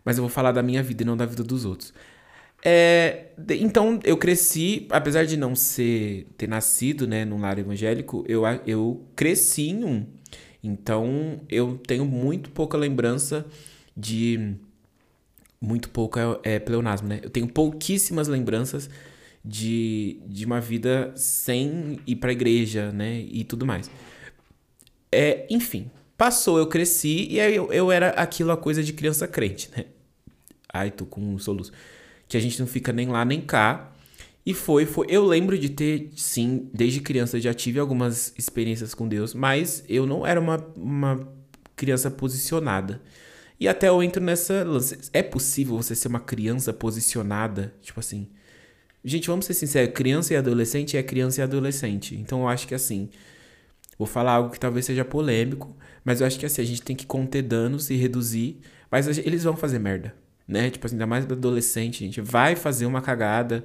Mas 0.03 0.17
eu 0.17 0.23
vou 0.23 0.29
falar 0.29 0.51
da 0.51 0.63
minha 0.63 0.81
vida 0.83 1.03
e 1.03 1.05
não 1.05 1.15
da 1.15 1.25
vida 1.25 1.43
dos 1.43 1.65
outros. 1.65 1.93
É, 2.63 3.27
então 3.51 3.99
eu 4.03 4.17
cresci, 4.17 4.85
apesar 4.89 5.25
de 5.25 5.37
não 5.37 5.55
ser 5.55 6.27
ter 6.37 6.47
nascido, 6.47 7.07
né, 7.07 7.23
num 7.23 7.39
lar 7.39 7.57
evangélico, 7.57 8.25
eu, 8.27 8.43
eu 8.65 9.05
cresci 9.15 9.69
em 9.69 9.85
um. 9.85 10.05
Então 10.61 11.39
eu 11.47 11.77
tenho 11.77 12.03
muito 12.03 12.49
pouca 12.49 12.77
lembrança 12.77 13.45
de 13.95 14.55
muito 15.61 15.89
pouca 15.89 16.39
é, 16.43 16.59
pleonasmo, 16.59 17.07
né? 17.07 17.19
Eu 17.23 17.29
tenho 17.29 17.47
pouquíssimas 17.47 18.27
lembranças 18.27 18.89
de, 19.43 20.21
de 20.27 20.45
uma 20.45 20.59
vida 20.59 21.11
sem 21.15 21.99
ir 22.05 22.15
para 22.17 22.31
igreja, 22.31 22.91
né, 22.91 23.19
e 23.19 23.43
tudo 23.43 23.65
mais. 23.65 23.89
É, 25.11 25.47
enfim, 25.49 25.89
passou, 26.17 26.57
eu 26.57 26.67
cresci 26.67 27.27
e 27.29 27.39
aí 27.39 27.55
eu, 27.55 27.71
eu 27.73 27.91
era 27.91 28.09
aquilo 28.09 28.51
a 28.51 28.57
coisa 28.57 28.83
de 28.83 28.93
criança 28.93 29.27
crente, 29.27 29.69
né? 29.75 29.85
Ai, 30.71 30.91
tô 30.91 31.05
com 31.05 31.21
um 31.21 31.39
soluço 31.39 31.71
que 32.29 32.37
a 32.37 32.39
gente 32.39 32.59
não 32.59 32.67
fica 32.67 32.93
nem 32.93 33.07
lá 33.07 33.25
nem 33.25 33.41
cá. 33.41 33.91
E 34.45 34.53
foi, 34.53 34.85
foi. 34.85 35.07
Eu 35.09 35.25
lembro 35.25 35.57
de 35.57 35.69
ter, 35.69 36.11
sim, 36.15 36.69
desde 36.73 37.01
criança 37.01 37.39
já 37.39 37.53
tive 37.53 37.79
algumas 37.79 38.33
experiências 38.37 38.93
com 38.93 39.07
Deus, 39.07 39.33
mas 39.33 39.83
eu 39.89 40.05
não 40.05 40.25
era 40.25 40.39
uma, 40.39 40.57
uma 40.77 41.27
criança 41.75 42.09
posicionada. 42.09 43.01
E 43.59 43.67
até 43.67 43.89
eu 43.89 44.01
entro 44.01 44.23
nessa 44.23 44.63
lance. 44.63 44.97
É 45.11 45.21
possível 45.21 45.75
você 45.75 45.93
ser 45.93 46.07
uma 46.07 46.19
criança 46.19 46.71
posicionada? 46.71 47.73
Tipo 47.81 47.99
assim. 47.99 48.29
Gente, 49.03 49.27
vamos 49.27 49.45
ser 49.45 49.53
sinceros: 49.53 49.93
criança 49.93 50.33
e 50.33 50.37
adolescente 50.37 50.97
é 50.97 51.03
criança 51.03 51.41
e 51.41 51.43
adolescente. 51.43 52.15
Então 52.15 52.41
eu 52.41 52.47
acho 52.47 52.67
que 52.67 52.75
assim. 52.75 53.09
Vou 53.97 54.07
falar 54.07 54.33
algo 54.33 54.51
que 54.51 54.59
talvez 54.59 54.85
seja 54.85 55.03
polêmico, 55.03 55.75
mas 56.05 56.21
eu 56.21 56.27
acho 56.27 56.39
que 56.39 56.45
assim, 56.45 56.61
a 56.61 56.65
gente 56.65 56.81
tem 56.81 56.95
que 56.95 57.05
conter 57.05 57.41
danos 57.41 57.89
e 57.89 57.95
reduzir. 57.95 58.59
Mas 58.89 59.07
eles 59.17 59.43
vão 59.43 59.57
fazer 59.57 59.77
merda 59.77 60.13
né? 60.49 60.71
Tipo 60.71 60.87
assim, 60.87 60.95
ainda 60.95 61.05
mais 61.05 61.25
adolescente, 61.25 62.03
gente 62.03 62.19
vai 62.19 62.55
fazer 62.55 62.87
uma 62.87 63.01
cagada. 63.01 63.63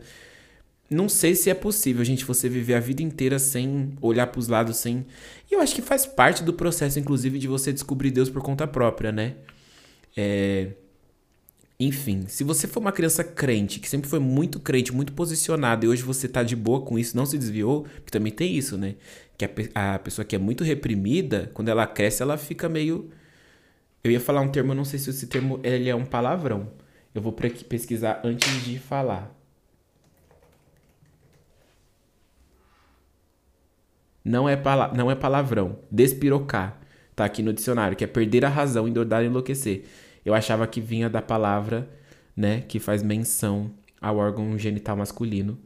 Não 0.90 1.08
sei 1.08 1.34
se 1.34 1.48
é 1.48 1.54
possível, 1.54 2.04
gente, 2.04 2.26
você 2.26 2.46
viver 2.46 2.74
a 2.74 2.80
vida 2.80 3.02
inteira 3.02 3.38
sem 3.38 3.96
olhar 4.02 4.26
para 4.26 4.38
os 4.38 4.48
lados, 4.48 4.76
sem. 4.76 5.06
E 5.50 5.54
eu 5.54 5.60
acho 5.60 5.74
que 5.74 5.80
faz 5.80 6.04
parte 6.04 6.44
do 6.44 6.52
processo, 6.52 6.98
inclusive, 6.98 7.38
de 7.38 7.48
você 7.48 7.72
descobrir 7.72 8.10
Deus 8.10 8.28
por 8.28 8.42
conta 8.42 8.66
própria, 8.66 9.10
né? 9.10 9.34
É... 10.14 10.72
Enfim, 11.78 12.24
se 12.28 12.44
você 12.44 12.68
for 12.68 12.80
uma 12.80 12.92
criança 12.92 13.24
crente, 13.24 13.80
que 13.80 13.88
sempre 13.88 14.08
foi 14.08 14.20
muito 14.20 14.60
crente, 14.60 14.94
muito 14.94 15.12
posicionada, 15.12 15.84
e 15.84 15.88
hoje 15.88 16.02
você 16.02 16.28
tá 16.28 16.42
de 16.42 16.54
boa 16.54 16.80
com 16.82 16.98
isso, 16.98 17.16
não 17.16 17.26
se 17.26 17.36
desviou, 17.36 17.82
porque 17.82 18.10
também 18.10 18.32
tem 18.32 18.56
isso, 18.56 18.78
né? 18.78 18.94
Que 19.36 19.44
a, 19.74 19.94
a 19.94 19.98
pessoa 19.98 20.24
que 20.24 20.36
é 20.36 20.38
muito 20.38 20.62
reprimida, 20.62 21.50
quando 21.52 21.68
ela 21.68 21.86
cresce, 21.86 22.22
ela 22.22 22.38
fica 22.38 22.68
meio 22.68 23.10
eu 24.04 24.10
ia 24.10 24.20
falar 24.20 24.42
um 24.42 24.48
termo, 24.48 24.72
eu 24.72 24.76
não 24.76 24.84
sei 24.84 24.98
se 24.98 25.08
esse 25.08 25.26
termo 25.26 25.58
ele 25.62 25.88
é 25.88 25.94
um 25.94 26.04
palavrão. 26.04 26.70
Eu 27.14 27.22
vou 27.22 27.32
pesquisar 27.32 28.20
antes 28.22 28.62
de 28.62 28.78
falar. 28.78 29.34
Não 34.22 34.46
é, 34.46 34.60
não 34.94 35.10
é 35.10 35.14
palavrão. 35.14 35.78
Despirocar. 35.90 36.78
Tá 37.16 37.24
aqui 37.24 37.42
no 37.42 37.52
dicionário, 37.52 37.96
que 37.96 38.04
é 38.04 38.06
perder 38.06 38.44
a 38.44 38.48
razão, 38.48 38.86
endordar 38.86 39.22
e 39.22 39.26
enlouquecer. 39.26 39.86
Eu 40.24 40.34
achava 40.34 40.66
que 40.66 40.80
vinha 40.80 41.08
da 41.08 41.20
palavra, 41.20 41.88
né, 42.36 42.62
que 42.62 42.78
faz 42.78 43.02
menção 43.02 43.70
ao 44.00 44.16
órgão 44.16 44.58
genital 44.58 44.96
masculino. 44.96 45.58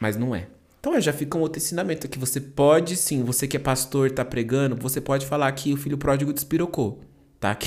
Mas 0.00 0.16
não 0.16 0.34
é. 0.34 0.46
Então 0.80 1.00
já 1.00 1.12
fica 1.12 1.36
um 1.36 1.40
outro 1.40 1.58
ensinamento 1.58 2.08
que 2.08 2.18
você 2.18 2.40
pode 2.40 2.96
sim, 2.96 3.24
você 3.24 3.48
que 3.48 3.56
é 3.56 3.60
pastor, 3.60 4.10
tá 4.10 4.24
pregando, 4.24 4.76
você 4.76 5.00
pode 5.00 5.26
falar 5.26 5.50
que 5.52 5.72
o 5.72 5.76
filho 5.76 5.98
pródigo 5.98 6.32
despirocou, 6.32 7.00
tá? 7.40 7.56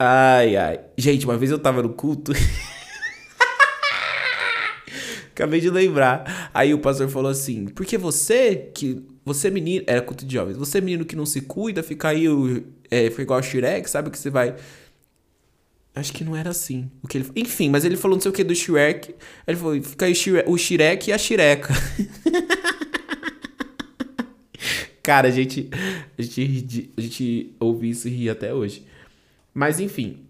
Ai, 0.00 0.54
ai. 0.56 0.80
Gente, 0.96 1.24
uma 1.24 1.36
vez 1.36 1.50
eu 1.50 1.58
tava 1.58 1.82
no 1.82 1.88
culto. 1.88 2.32
Acabei 5.38 5.60
de 5.60 5.70
lembrar. 5.70 6.50
Aí 6.52 6.74
o 6.74 6.80
pastor 6.80 7.08
falou 7.08 7.30
assim: 7.30 7.66
porque 7.66 7.96
você 7.96 8.72
que. 8.74 9.06
Você 9.24 9.52
menino. 9.52 9.84
Era 9.86 10.02
culto 10.02 10.26
de 10.26 10.34
jovens. 10.34 10.56
Você 10.56 10.80
menino 10.80 11.04
que 11.04 11.14
não 11.14 11.24
se 11.24 11.42
cuida, 11.42 11.80
fica 11.80 12.08
aí. 12.08 12.24
É, 12.90 13.08
foi 13.10 13.22
igual 13.22 13.38
o 13.38 13.42
Shrek, 13.42 13.88
sabe 13.88 14.10
que 14.10 14.18
você 14.18 14.30
vai. 14.30 14.56
Acho 15.94 16.12
que 16.12 16.24
não 16.24 16.34
era 16.34 16.50
assim. 16.50 16.90
O 17.02 17.06
que 17.06 17.18
ele... 17.18 17.30
Enfim, 17.36 17.70
mas 17.70 17.84
ele 17.84 17.96
falou 17.96 18.16
não 18.16 18.22
sei 18.22 18.32
o 18.32 18.34
que 18.34 18.42
do 18.42 18.52
Shrek. 18.52 19.14
Ele 19.46 19.56
falou: 19.56 19.80
fica 19.80 20.06
aí 20.06 20.14
o 20.44 20.58
Shrek 20.58 21.10
e 21.10 21.12
a 21.12 21.18
Shireka. 21.18 21.72
Cara, 25.00 25.28
a 25.28 25.30
gente, 25.30 25.70
a 26.18 26.22
gente, 26.22 26.90
a 26.96 27.00
gente 27.00 27.54
ouve 27.60 27.90
isso 27.90 28.08
e 28.08 28.10
ri 28.10 28.28
até 28.28 28.52
hoje. 28.52 28.84
Mas 29.54 29.78
enfim, 29.78 30.24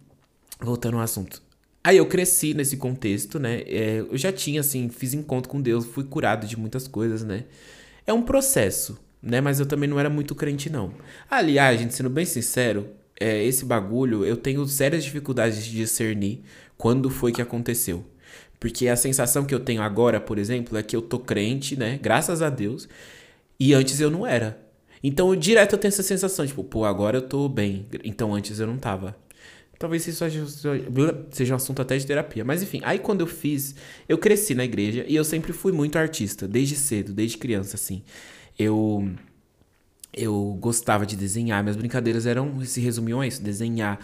voltando 0.61 0.99
ao 0.99 1.03
assunto. 1.03 1.48
Aí 1.83 1.97
eu 1.97 2.07
cresci 2.07 2.55
nesse 2.55 2.77
contexto, 2.77 3.39
né? 3.39 3.63
É, 3.67 4.01
eu 4.01 4.17
já 4.19 4.33
tinha, 4.33 4.61
assim, 4.61 4.89
fiz 4.89 5.15
encontro 5.15 5.49
com 5.51 5.61
Deus, 5.61 5.87
fui 5.87 6.05
curado 6.05 6.47
de 6.47 6.59
muitas 6.59 6.87
coisas, 6.89 7.25
né? 7.25 7.45
É 8.07 8.13
um 8.13 8.23
processo, 8.23 8.99
né? 9.23 9.41
Mas 9.41 9.61
eu 9.61 9.67
também 9.67 9.89
não 9.89 9.99
era 9.99 10.11
muito 10.11 10.35
crente, 10.35 10.71
não. 10.71 10.93
Aliás, 11.31 11.81
gente, 11.81 11.95
sendo 11.95 12.11
bem 12.11 12.25
sincero, 12.25 12.89
é, 13.19 13.45
esse 13.45 13.65
bagulho 13.65 14.25
eu 14.25 14.37
tenho 14.37 14.67
sérias 14.67 15.05
dificuldades 15.05 15.65
de 15.65 15.71
discernir 15.73 16.43
quando 16.77 17.11
foi 17.11 17.33
que 17.33 17.43
aconteceu. 17.43 18.05
Porque 18.61 18.89
a 18.89 18.97
sensação 18.97 19.45
que 19.45 19.55
eu 19.55 19.61
tenho 19.61 19.83
agora, 19.83 20.21
por 20.21 20.39
exemplo, 20.39 20.77
é 20.77 20.83
que 20.83 20.97
eu 20.97 21.03
tô 21.03 21.19
crente, 21.19 21.79
né? 21.79 21.99
Graças 22.03 22.43
a 22.43 22.51
Deus. 22.51 22.89
E 23.59 23.73
antes 23.75 24.01
eu 24.01 24.11
não 24.11 24.27
era. 24.27 24.61
Então, 25.03 25.35
direto 25.37 25.75
eu 25.75 25.79
tenho 25.79 25.91
essa 25.91 26.03
sensação, 26.03 26.47
tipo, 26.47 26.65
pô, 26.65 26.85
agora 26.85 27.19
eu 27.19 27.23
tô 27.23 27.49
bem. 27.49 27.87
Então 28.05 28.35
antes 28.35 28.59
eu 28.59 28.67
não 28.67 28.79
tava. 28.79 29.17
Talvez 29.79 30.07
isso 30.09 30.25
seja 31.31 31.55
um 31.55 31.57
assunto 31.57 31.81
até 31.81 31.97
de 31.97 32.05
terapia. 32.05 32.45
Mas 32.45 32.63
enfim, 32.63 32.81
aí 32.83 32.99
quando 32.99 33.21
eu 33.21 33.27
fiz, 33.27 33.77
eu 34.09 34.19
cresci 34.19 34.55
na 34.55 34.65
igreja 34.65 35.05
e 35.07 35.15
eu 35.15 35.23
sempre 35.23 35.53
fui 35.53 35.71
muito 35.71 35.97
artista, 35.97 36.49
desde 36.49 36.75
cedo, 36.75 37.13
desde 37.13 37.39
criança, 37.39 37.77
assim. 37.77 38.03
Eu. 38.59 39.09
Eu 40.13 40.57
gostava 40.59 41.07
de 41.07 41.15
desenhar, 41.15 41.63
minhas 41.63 41.77
brincadeiras 41.77 42.27
eram. 42.27 42.65
se 42.65 42.81
resumiam 42.81 43.21
a 43.21 43.27
isso: 43.27 43.41
desenhar, 43.41 44.01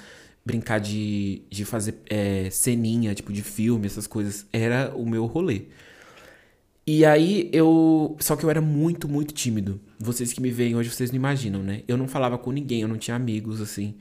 brincar 0.47 0.78
de, 0.78 1.43
de 1.50 1.64
fazer 1.64 1.97
é, 2.09 2.49
ceninha, 2.50 3.14
tipo 3.14 3.33
de 3.33 3.43
filme, 3.43 3.87
essas 3.87 4.07
coisas. 4.07 4.47
Era 4.52 4.93
o 4.95 5.04
meu 5.09 5.26
rolê. 5.26 5.62
E 6.87 7.04
aí 7.04 7.50
eu. 7.52 8.16
Só 8.21 8.37
que 8.37 8.45
eu 8.45 8.50
era 8.50 8.61
muito, 8.61 9.09
muito 9.09 9.35
tímido. 9.35 9.81
Vocês 9.99 10.33
que 10.33 10.40
me 10.40 10.50
veem 10.50 10.76
hoje, 10.76 10.90
vocês 10.90 11.11
não 11.11 11.16
imaginam, 11.16 11.62
né? 11.64 11.83
Eu 11.88 11.97
não 11.97 12.07
falava 12.07 12.38
com 12.38 12.52
ninguém, 12.52 12.83
eu 12.83 12.88
não 12.88 12.99
tinha 12.99 13.16
amigos, 13.16 13.61
assim. 13.61 13.97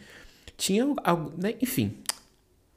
Tinha 0.57 0.85
algo, 1.03 1.33
né? 1.37 1.55
Enfim. 1.61 1.97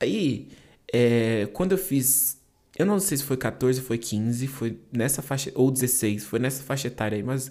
Aí, 0.00 0.48
é, 0.92 1.48
quando 1.52 1.72
eu 1.72 1.78
fiz. 1.78 2.36
Eu 2.78 2.84
não 2.84 2.98
sei 3.00 3.16
se 3.16 3.24
foi 3.24 3.38
14, 3.38 3.80
foi 3.80 3.96
15, 3.96 4.46
foi 4.46 4.78
nessa 4.92 5.22
faixa. 5.22 5.50
Ou 5.54 5.70
16, 5.70 6.24
foi 6.24 6.38
nessa 6.38 6.62
faixa 6.62 6.88
etária 6.88 7.16
aí, 7.16 7.22
mas 7.22 7.50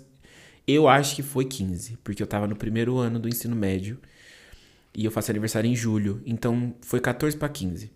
eu 0.68 0.88
acho 0.88 1.16
que 1.16 1.24
foi 1.24 1.46
15, 1.46 1.98
porque 2.04 2.22
eu 2.22 2.28
tava 2.28 2.48
no 2.48 2.56
primeiro 2.56 2.98
ano 2.98 3.20
do 3.20 3.28
ensino 3.28 3.56
médio. 3.56 3.98
E 4.96 5.04
eu 5.04 5.12
faço 5.12 5.32
aniversário 5.32 5.70
em 5.70 5.76
julho. 5.76 6.22
Então 6.26 6.74
foi 6.82 7.00
14 7.00 7.36
para 7.38 7.50
15. 7.50 7.92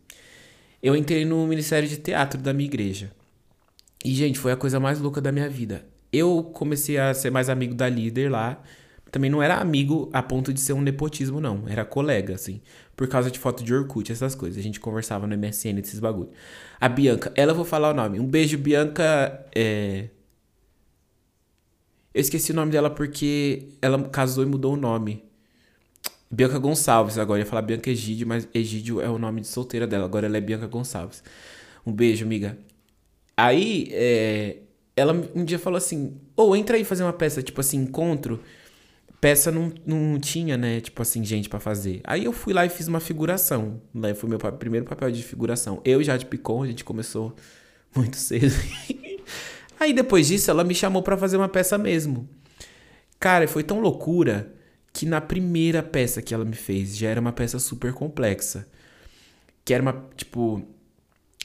Eu 0.81 0.95
entrei 0.95 1.25
no 1.25 1.45
Ministério 1.47 1.87
de 1.87 1.97
Teatro 1.97 2.41
da 2.41 2.53
minha 2.53 2.67
igreja. 2.67 3.11
E, 4.03 4.13
gente, 4.13 4.39
foi 4.39 4.51
a 4.51 4.55
coisa 4.55 4.79
mais 4.79 4.99
louca 4.99 5.19
da 5.19 5.31
minha 5.31 5.49
vida. 5.49 5.85
Eu 6.11 6.43
comecei 6.53 6.97
a 6.97 7.13
ser 7.13 7.29
mais 7.29 7.49
amigo 7.49 7.75
da 7.75 7.87
líder 7.89 8.29
lá 8.31 8.61
também 9.11 9.29
não 9.29 9.41
era 9.41 9.57
amigo 9.57 10.09
a 10.13 10.21
ponto 10.21 10.53
de 10.53 10.59
ser 10.59 10.73
um 10.73 10.81
nepotismo, 10.81 11.41
não. 11.41 11.67
Era 11.67 11.83
colega, 11.83 12.35
assim. 12.35 12.61
Por 12.95 13.07
causa 13.07 13.31
de 13.31 13.39
foto 13.39 13.63
de 13.63 13.73
Orkut, 13.73 14.11
essas 14.11 14.35
coisas. 14.35 14.57
A 14.57 14.61
gente 14.61 14.79
conversava 14.79 15.25
no 15.25 15.37
MSN 15.37 15.75
desses 15.75 15.99
bagulho. 15.99 16.29
A 16.79 16.87
Bianca, 16.87 17.31
ela 17.35 17.53
vou 17.53 17.65
falar 17.65 17.89
o 17.91 17.93
nome. 17.93 18.19
Um 18.19 18.27
beijo, 18.27 18.57
Bianca. 18.57 19.45
É... 19.55 20.09
Eu 22.13 22.21
esqueci 22.21 22.51
o 22.51 22.55
nome 22.55 22.71
dela 22.71 22.89
porque 22.89 23.69
ela 23.81 24.01
casou 24.09 24.43
e 24.43 24.47
mudou 24.47 24.73
o 24.73 24.77
nome. 24.77 25.23
Bianca 26.31 26.59
Gonçalves, 26.59 27.17
agora 27.17 27.39
eu 27.39 27.43
ia 27.43 27.49
falar 27.49 27.63
Bianca 27.63 27.89
Egídio, 27.89 28.27
mas 28.27 28.47
Egídio 28.53 29.01
é 29.01 29.09
o 29.09 29.17
nome 29.17 29.41
de 29.41 29.47
solteira 29.47 29.87
dela. 29.87 30.05
Agora 30.05 30.27
ela 30.27 30.37
é 30.37 30.41
Bianca 30.41 30.67
Gonçalves. 30.67 31.23
Um 31.83 31.91
beijo, 31.91 32.25
amiga. 32.25 32.57
Aí, 33.35 33.89
é... 33.91 34.57
ela 34.95 35.13
um 35.33 35.43
dia 35.43 35.57
falou 35.57 35.77
assim: 35.77 36.17
Ou 36.35 36.51
oh, 36.51 36.55
entra 36.55 36.77
aí 36.77 36.83
fazer 36.83 37.03
uma 37.03 37.13
peça, 37.13 37.41
tipo 37.41 37.59
assim, 37.59 37.77
encontro 37.77 38.39
peça 39.19 39.51
não, 39.51 39.71
não 39.85 40.19
tinha, 40.19 40.57
né, 40.57 40.79
tipo 40.79 41.01
assim, 41.01 41.23
gente 41.23 41.49
para 41.49 41.59
fazer. 41.59 42.01
Aí 42.03 42.25
eu 42.25 42.31
fui 42.33 42.53
lá 42.53 42.65
e 42.65 42.69
fiz 42.69 42.87
uma 42.87 42.99
figuração. 42.99 43.81
Né? 43.93 44.13
Foi 44.13 44.29
meu 44.29 44.39
primeiro 44.39 44.85
papel 44.85 45.11
de 45.11 45.23
figuração. 45.23 45.81
Eu 45.83 46.01
já 46.03 46.15
de 46.17 46.25
Picon, 46.25 46.63
a 46.63 46.67
gente 46.67 46.83
começou 46.83 47.35
muito 47.95 48.17
cedo. 48.17 48.53
Aí 49.79 49.93
depois 49.93 50.27
disso 50.27 50.51
ela 50.51 50.63
me 50.63 50.75
chamou 50.75 51.01
para 51.01 51.17
fazer 51.17 51.37
uma 51.37 51.49
peça 51.49 51.77
mesmo. 51.77 52.29
Cara, 53.19 53.47
foi 53.47 53.63
tão 53.63 53.79
loucura 53.79 54.53
que 54.91 55.05
na 55.05 55.21
primeira 55.21 55.83
peça 55.83 56.21
que 56.21 56.33
ela 56.33 56.43
me 56.43 56.55
fez 56.55 56.97
já 56.97 57.09
era 57.09 57.21
uma 57.21 57.31
peça 57.31 57.59
super 57.59 57.93
complexa. 57.93 58.67
Que 59.63 59.73
era 59.73 59.81
uma, 59.81 60.09
tipo, 60.15 60.65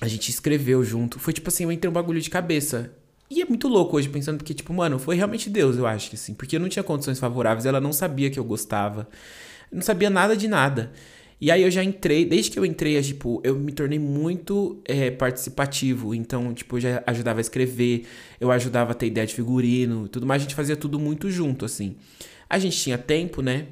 a 0.01 0.09
gente 0.09 0.31
escreveu 0.31 0.83
junto. 0.83 1.19
Foi 1.19 1.33
tipo 1.33 1.49
assim, 1.49 1.65
eu 1.65 1.73
entrei 1.73 1.89
um 1.89 1.93
bagulho 1.93 2.21
de 2.21 2.31
cabeça. 2.31 2.93
E 3.31 3.41
é 3.43 3.45
muito 3.47 3.69
louco 3.69 3.97
hoje 3.97 4.09
pensando 4.09 4.37
porque, 4.39 4.55
tipo, 4.55 4.73
mano, 4.73 4.99
foi 4.99 5.17
realmente 5.17 5.49
Deus, 5.51 5.77
eu 5.77 5.87
acho 5.87 6.11
que 6.11 6.17
assim. 6.17 6.35
Porque 6.35 6.57
eu 6.57 6.61
não 6.61 6.69
tinha 6.69 6.83
condições 6.83 7.19
favoráveis, 7.19 7.67
ela 7.67 7.81
não 7.81 7.93
sabia 7.93 8.31
que 8.31 8.39
eu 8.39 8.45
gostava. 8.45 9.09
não 9.73 9.83
sabia 9.83 10.11
nada 10.11 10.37
de 10.37 10.49
nada. 10.49 10.93
E 11.41 11.51
aí 11.51 11.63
eu 11.63 11.71
já 11.71 11.83
entrei, 11.83 12.25
desde 12.25 12.51
que 12.51 12.59
eu 12.59 12.65
entrei, 12.65 13.01
tipo, 13.03 13.41
eu 13.45 13.57
me 13.57 13.73
tornei 13.73 13.99
muito 13.99 14.81
é, 14.87 15.11
participativo. 15.11 16.15
Então, 16.15 16.55
tipo, 16.55 16.77
eu 16.77 16.81
já 16.81 17.03
ajudava 17.07 17.41
a 17.41 17.43
escrever, 17.43 18.07
eu 18.41 18.51
ajudava 18.51 18.93
a 18.93 18.95
ter 18.95 19.07
ideia 19.07 19.27
de 19.27 19.35
figurino, 19.35 20.09
tudo 20.09 20.27
mais. 20.27 20.43
A 20.43 20.45
gente 20.45 20.55
fazia 20.55 20.77
tudo 20.77 20.99
muito 20.99 21.31
junto, 21.31 21.65
assim. 21.65 21.97
A 22.49 22.59
gente 22.59 22.79
tinha 22.79 22.97
tempo, 22.99 23.43
né? 23.43 23.67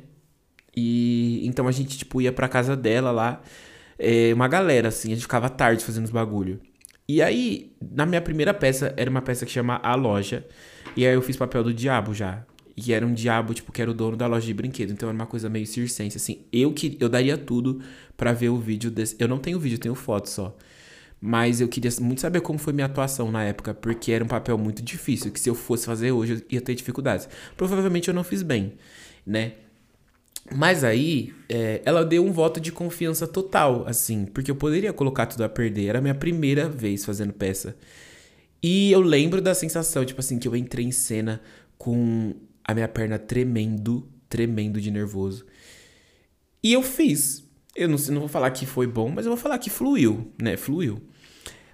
E 0.76 1.46
então 1.46 1.68
a 1.68 1.72
gente, 1.72 1.98
tipo, 1.98 2.20
ia 2.20 2.32
pra 2.32 2.48
casa 2.48 2.76
dela 2.76 3.10
lá. 3.10 3.42
É, 3.98 4.32
uma 4.34 4.48
galera, 4.48 4.88
assim, 4.88 5.12
a 5.12 5.14
gente 5.14 5.22
ficava 5.22 5.48
tarde 5.48 5.84
fazendo 5.84 6.04
os 6.04 6.10
bagulho. 6.10 6.60
E 7.12 7.20
aí, 7.20 7.70
na 7.79 8.07
minha 8.07 8.22
primeira 8.22 8.55
peça, 8.55 8.94
era 8.96 9.11
uma 9.11 9.20
peça 9.20 9.44
que 9.44 9.53
chama 9.53 9.79
A 9.83 9.94
Loja. 9.94 10.46
E 10.96 11.07
aí 11.07 11.12
eu 11.12 11.20
fiz 11.20 11.37
papel 11.37 11.62
do 11.62 11.75
diabo 11.75 12.14
já. 12.14 12.42
E 12.75 12.90
era 12.90 13.07
um 13.07 13.12
diabo, 13.12 13.53
tipo, 13.53 13.70
que 13.70 13.83
era 13.83 13.90
o 13.90 13.92
dono 13.92 14.16
da 14.16 14.27
loja 14.27 14.46
de 14.46 14.55
brinquedo. 14.55 14.92
Então 14.92 15.11
era 15.11 15.14
uma 15.14 15.27
coisa 15.27 15.51
meio 15.51 15.66
circense, 15.66 16.16
assim. 16.16 16.46
Eu 16.51 16.72
que 16.72 16.96
eu 16.98 17.11
daria 17.11 17.37
tudo 17.37 17.83
para 18.16 18.33
ver 18.33 18.48
o 18.48 18.57
vídeo 18.57 18.90
desse. 18.90 19.14
Eu 19.18 19.29
não 19.29 19.37
tenho 19.37 19.61
vídeo, 19.61 19.75
eu 19.75 19.81
tenho 19.81 19.94
foto 19.94 20.31
só. 20.31 20.57
Mas 21.20 21.61
eu 21.61 21.68
queria 21.68 21.90
muito 22.01 22.22
saber 22.22 22.40
como 22.40 22.59
foi 22.59 22.72
minha 22.72 22.87
atuação 22.87 23.31
na 23.31 23.44
época, 23.44 23.75
porque 23.75 24.11
era 24.11 24.25
um 24.25 24.27
papel 24.27 24.57
muito 24.57 24.83
difícil, 24.83 25.31
que 25.31 25.38
se 25.38 25.51
eu 25.51 25.55
fosse 25.55 25.85
fazer 25.85 26.12
hoje 26.12 26.33
eu 26.33 26.42
ia 26.48 26.62
ter 26.62 26.75
dificuldades. 26.75 27.29
Provavelmente 27.59 28.09
eu 28.09 28.14
não 28.14 28.25
fiz 28.25 28.42
bem, 28.42 28.72
né? 29.27 29.53
Mas 30.50 30.83
aí, 30.83 31.33
é, 31.48 31.81
ela 31.85 32.05
deu 32.05 32.24
um 32.24 32.33
voto 32.33 32.61
de 32.61 32.72
confiança 32.72 33.26
total, 33.26 33.87
assim, 33.87 34.24
porque 34.24 34.50
eu 34.50 34.57
poderia 34.57 34.92
colocar 34.92 35.26
tudo 35.26 35.44
a 35.44 35.48
perder. 35.48 35.87
Era 35.87 35.98
a 35.98 36.02
minha 36.02 36.14
primeira 36.14 36.68
vez 36.68 37.05
fazendo 37.05 37.33
peça. 37.33 37.76
E 38.62 38.90
eu 38.92 39.00
lembro 39.00 39.40
da 39.40 39.55
sensação, 39.55 40.05
tipo 40.05 40.20
assim, 40.20 40.38
que 40.38 40.48
eu 40.48 40.57
entrei 40.57 40.85
em 40.85 40.92
cena 40.92 41.40
com 41.78 42.35
a 42.64 42.74
minha 42.74 42.88
perna 42.88 43.18
tremendo, 43.18 44.09
tremendo 44.28 44.81
de 44.81 44.90
nervoso. 44.90 45.46
E 46.62 46.72
eu 46.72 46.83
fiz. 46.83 47.48
Eu 47.74 47.88
não, 47.88 47.98
não 48.11 48.20
vou 48.20 48.28
falar 48.28 48.50
que 48.50 48.66
foi 48.66 48.87
bom, 48.87 49.09
mas 49.09 49.26
eu 49.26 49.33
vou 49.33 49.40
falar 49.40 49.59
que 49.59 49.70
fluiu, 49.70 50.33
né? 50.40 50.57
Fluiu. 50.57 51.02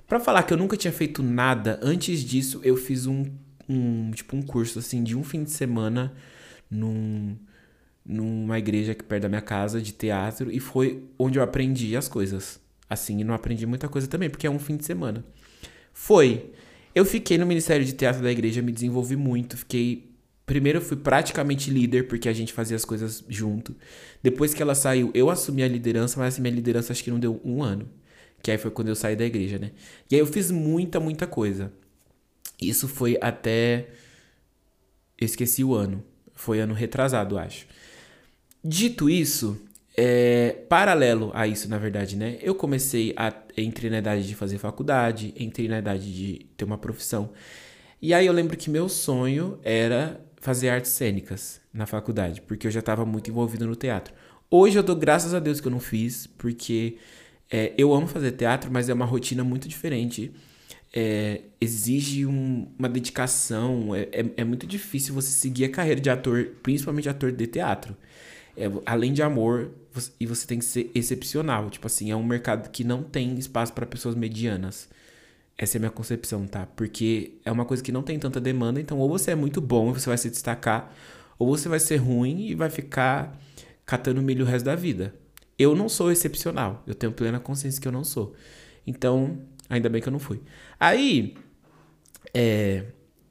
Para 0.07 0.21
falar 0.21 0.43
que 0.45 0.53
eu 0.53 0.57
nunca 0.57 0.77
tinha 0.77 0.93
feito 0.93 1.23
nada, 1.23 1.79
antes 1.83 2.21
disso 2.21 2.61
eu 2.65 2.77
fiz 2.77 3.07
um, 3.07 3.25
um 3.69 4.11
tipo 4.13 4.35
um 4.35 4.41
curso 4.41 4.79
assim 4.79 5.03
de 5.03 5.15
um 5.15 5.23
fim 5.23 5.45
de 5.45 5.51
semana 5.51 6.15
num 6.71 7.37
numa 8.09 8.59
igreja 8.59 8.93
aqui 8.93 9.05
perto 9.05 9.23
da 9.23 9.29
minha 9.29 9.43
casa 9.43 9.81
de 9.81 9.93
teatro 9.93 10.51
e 10.51 10.59
foi 10.59 11.05
onde 11.19 11.39
eu 11.39 11.43
aprendi 11.43 11.95
as 11.95 12.09
coisas. 12.09 12.59
Assim, 12.89 13.21
e 13.21 13.25
não 13.25 13.35
aprendi 13.35 13.67
muita 13.67 13.87
coisa 13.87 14.09
também, 14.09 14.31
porque 14.31 14.47
é 14.47 14.51
um 14.51 14.59
fim 14.59 14.77
de 14.77 14.85
semana. 14.85 15.23
Foi. 15.93 16.51
Eu 16.95 17.05
fiquei 17.05 17.37
no 17.37 17.45
Ministério 17.45 17.85
de 17.85 17.93
Teatro 17.93 18.23
da 18.23 18.33
igreja, 18.33 18.63
me 18.63 18.73
desenvolvi 18.73 19.15
muito, 19.15 19.59
fiquei 19.59 20.09
Primeiro 20.49 20.79
eu 20.79 20.83
fui 20.83 20.97
praticamente 20.97 21.71
líder, 21.71 22.09
porque 22.09 22.27
a 22.27 22.33
gente 22.33 22.55
fazia 22.55 22.75
as 22.75 22.83
coisas 22.83 23.23
junto. 23.29 23.77
Depois 24.23 24.55
que 24.55 24.63
ela 24.63 24.75
saiu, 24.75 25.11
eu 25.13 25.29
assumi 25.29 25.63
a 25.63 25.69
liderança, 25.69 26.19
mas 26.19 26.39
a 26.39 26.41
minha 26.41 26.55
liderança 26.55 26.91
acho 26.91 27.05
que 27.05 27.11
não 27.11 27.21
deu 27.21 27.39
um 27.45 27.63
ano. 27.63 27.87
Que 28.43 28.51
aí 28.51 28.57
foi 28.57 28.71
quando 28.71 28.89
eu 28.89 28.95
saí 28.95 29.15
da 29.15 29.27
igreja, 29.27 29.59
né? 29.59 29.73
E 30.11 30.15
aí 30.15 30.23
eu 30.23 30.27
fiz 30.27 30.51
muita, 30.51 30.99
muita 30.99 31.27
coisa. 31.27 31.71
Isso 32.59 32.89
foi 32.89 33.19
até. 33.21 33.89
Eu 35.21 35.27
esqueci 35.27 35.63
o 35.63 35.75
ano. 35.75 36.03
Foi 36.35 36.61
ano 36.61 36.73
retrasado, 36.73 37.37
acho. 37.37 37.67
Dito 38.71 39.09
isso, 39.09 39.59
é, 39.97 40.51
paralelo 40.69 41.31
a 41.33 41.47
isso, 41.47 41.71
na 41.71 41.79
verdade, 41.79 42.17
né? 42.17 42.37
Eu 42.43 42.55
comecei 42.55 43.15
a 43.17 43.33
entrei 43.57 43.91
na 43.91 43.97
idade 43.97 44.29
de 44.29 44.35
fazer 44.35 44.59
faculdade, 44.59 45.33
entrei 45.39 45.69
na 45.69 45.79
idade 45.79 46.15
de 46.15 46.45
ter 46.55 46.67
uma 46.67 46.77
profissão. 46.77 47.31
E 48.03 48.13
aí 48.13 48.27
eu 48.27 48.33
lembro 48.35 48.59
que 48.59 48.69
meu 48.69 48.87
sonho 48.87 49.59
era 49.65 50.21
fazer 50.37 50.69
artes 50.69 50.91
cênicas 50.91 51.63
na 51.73 51.87
faculdade, 51.87 52.43
porque 52.43 52.67
eu 52.67 52.71
já 52.71 52.81
estava 52.81 53.07
muito 53.07 53.31
envolvido 53.31 53.67
no 53.67 53.75
teatro. 53.75 54.13
Hoje 54.51 54.79
eu 54.79 54.83
dou 54.83 54.95
graças 54.95 55.33
a 55.33 55.41
Deus 55.41 55.63
que 55.63 55.67
eu 55.67 55.73
não 55.73 55.81
fiz, 55.81 56.27
porque 56.27 56.99
é, 57.51 57.73
eu 57.79 57.95
amo 57.95 58.07
fazer 58.07 58.33
teatro, 58.33 58.71
mas 58.71 58.91
é 58.91 58.93
uma 58.93 59.07
rotina 59.07 59.43
muito 59.43 59.67
diferente. 59.67 60.31
É, 60.93 61.41
exige 61.59 62.27
um, 62.27 62.69
uma 62.79 62.89
dedicação, 62.91 63.95
é, 63.95 64.03
é, 64.13 64.27
é, 64.37 64.45
muito 64.45 64.67
difícil 64.67 65.15
você 65.15 65.31
seguir 65.31 65.65
a 65.65 65.71
carreira 65.71 66.03
de 66.03 66.11
ator, 66.11 66.51
principalmente 66.63 67.09
ator 67.09 67.33
de 67.33 67.47
teatro. 67.47 67.97
É, 68.59 68.71
além 68.85 69.13
de 69.13 69.23
amor, 69.23 69.71
você, 69.93 70.11
e 70.19 70.27
você 70.27 70.47
tem 70.47 70.59
que 70.59 70.65
ser 70.65 70.91
excepcional. 70.95 71.71
Tipo 71.71 71.87
assim, 71.87 72.11
é 72.11 72.17
um 72.17 72.25
mercado 72.25 72.69
que 72.71 72.83
não 72.83 73.03
tem 73.03 73.39
espaço 73.39 73.73
para 73.73 73.87
pessoas 73.87 74.15
medianas. 74.15 74.89
Essa 75.57 75.77
é 75.77 75.79
a 75.79 75.81
minha 75.81 75.91
concepção, 75.91 76.47
tá? 76.47 76.67
Porque 76.67 77.33
é 77.45 77.53
uma 77.53 77.65
coisa 77.65 77.83
que 77.83 77.93
não 77.93 78.03
tem 78.03 78.19
tanta 78.19 78.41
demanda, 78.41 78.81
então 78.81 78.99
ou 78.99 79.09
você 79.09 79.33
é 79.33 79.35
muito 79.35 79.61
bom 79.61 79.91
e 79.91 79.95
você 79.95 80.09
vai 80.09 80.19
se 80.19 80.31
destacar, 80.31 80.95
ou 81.39 81.49
você 81.49 81.69
vai 81.69 81.81
ser 81.81 81.97
ruim 81.97 82.49
e 82.49 82.55
vai 82.55 82.71
ficar 82.71 83.41
catando 83.85 84.23
milho 84.23 84.45
o 84.45 84.49
resto 84.49 84.67
da 84.67 84.77
vida. 84.77 85.15
Eu 85.59 85.75
não 85.75 85.89
sou 85.89 86.13
excepcional, 86.13 86.85
eu 86.87 86.95
tenho 86.95 87.13
plena 87.13 87.41
consciência 87.41 87.81
que 87.81 87.89
eu 87.89 87.93
não 87.93 88.05
sou. 88.05 88.35
Então, 88.87 89.39
ainda 89.69 89.89
bem 89.89 90.01
que 90.01 90.09
eu 90.09 90.13
não 90.13 90.21
fui. 90.21 90.41
Aí, 90.79 91.35
é, 92.33 92.85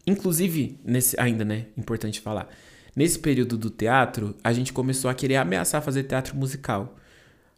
inclusive, 0.06 0.78
nesse, 0.84 1.18
ainda, 1.20 1.46
né, 1.46 1.68
importante 1.78 2.20
falar, 2.20 2.50
nesse 2.97 3.19
período 3.19 3.60
do 3.60 3.69
teatro, 3.69 4.36
a 4.43 4.51
gente 4.51 4.73
começou 4.73 5.12
a 5.12 5.13
querer 5.13 5.36
ameaçar 5.36 5.83
fazer 5.83 6.05
teatro 6.05 6.36
musical. 6.36 6.95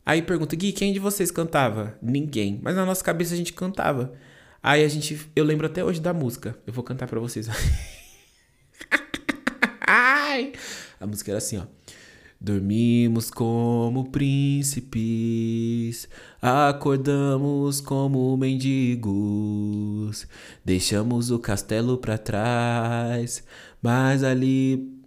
Aí 0.05 0.21
pergunta, 0.21 0.53
Gui, 0.53 0.73
quem 0.73 0.91
de 0.91 0.99
vocês 0.99 1.31
cantava? 1.31 1.97
Ninguém. 2.01 2.59
Mas 2.61 2.75
na 2.75 2.85
nossa 2.85 3.01
cabeça 3.01 3.33
a 3.33 3.37
gente 3.37 3.53
cantava. 3.53 4.11
Aí 4.61 4.83
a 4.83 4.87
gente. 4.89 5.17
Eu 5.33 5.45
lembro 5.45 5.65
até 5.65 5.81
hoje 5.81 6.01
da 6.01 6.13
música. 6.13 6.57
Eu 6.67 6.73
vou 6.73 6.83
cantar 6.83 7.07
pra 7.07 7.21
vocês. 7.21 7.47
Ai! 9.87 10.51
A 10.99 11.07
música 11.07 11.31
era 11.31 11.37
assim, 11.37 11.57
ó. 11.57 11.63
Dormimos 12.41 13.31
como 13.31 14.11
príncipes, 14.11 16.07
acordamos 16.41 17.81
como 17.81 18.37
mendigos, 18.37 20.25
deixamos 20.63 21.31
o 21.31 21.39
castelo 21.39 21.97
para 21.97 22.17
trás, 22.17 23.43
mas 23.81 24.23
ali. 24.23 24.98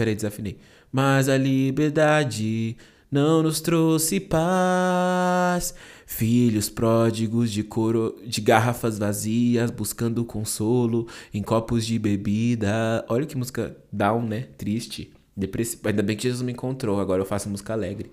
Peraí, 0.00 0.14
desafinei. 0.14 0.56
Mas 0.90 1.28
a 1.28 1.36
liberdade 1.36 2.74
não 3.12 3.42
nos 3.42 3.60
trouxe 3.60 4.18
paz. 4.18 5.74
Filhos 6.06 6.70
pródigos 6.70 7.52
de 7.52 7.62
coro, 7.62 8.18
de 8.26 8.40
garrafas 8.40 8.98
vazias, 8.98 9.70
buscando 9.70 10.24
consolo 10.24 11.06
em 11.34 11.42
copos 11.42 11.84
de 11.84 11.98
bebida. 11.98 13.04
Olha 13.10 13.26
que 13.26 13.36
música 13.36 13.76
down, 13.92 14.22
né? 14.22 14.46
Triste. 14.56 15.12
Depressivo. 15.36 15.86
Ainda 15.86 16.02
bem 16.02 16.16
que 16.16 16.22
Jesus 16.22 16.40
me 16.40 16.52
encontrou, 16.52 16.98
agora 16.98 17.20
eu 17.20 17.26
faço 17.26 17.50
música 17.50 17.74
alegre. 17.74 18.10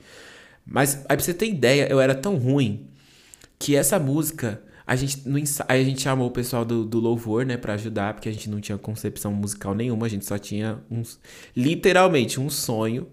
Mas 0.65 1.06
aí 1.08 1.15
pra 1.15 1.19
você 1.19 1.34
ter 1.34 1.47
ideia, 1.47 1.88
eu 1.89 2.02
era 2.02 2.13
tão 2.13 2.36
ruim 2.36 2.86
que 3.58 3.78
essa 3.78 3.97
música, 3.97 4.62
a 4.88 4.95
gente, 4.95 5.28
no 5.28 5.38
aí 5.67 5.82
a 5.82 5.84
gente 5.84 6.02
chamou 6.02 6.30
o 6.30 6.32
pessoal 6.32 6.63
do, 6.63 6.86
do 6.86 6.97
louvor, 6.97 7.45
né, 7.45 7.58
pra 7.58 7.73
ajudar, 7.73 8.13
porque 8.13 8.30
a 8.30 8.32
gente 8.32 8.50
não 8.50 8.62
tinha 8.62 8.78
concepção 8.78 9.34
musical 9.34 9.76
nenhuma, 9.76 10.06
a 10.06 10.10
gente 10.10 10.26
só 10.26 10.38
tinha 10.38 10.80
uns, 10.89 11.19
literalmente 11.54 12.39
um 12.39 12.50
sonho 12.50 13.06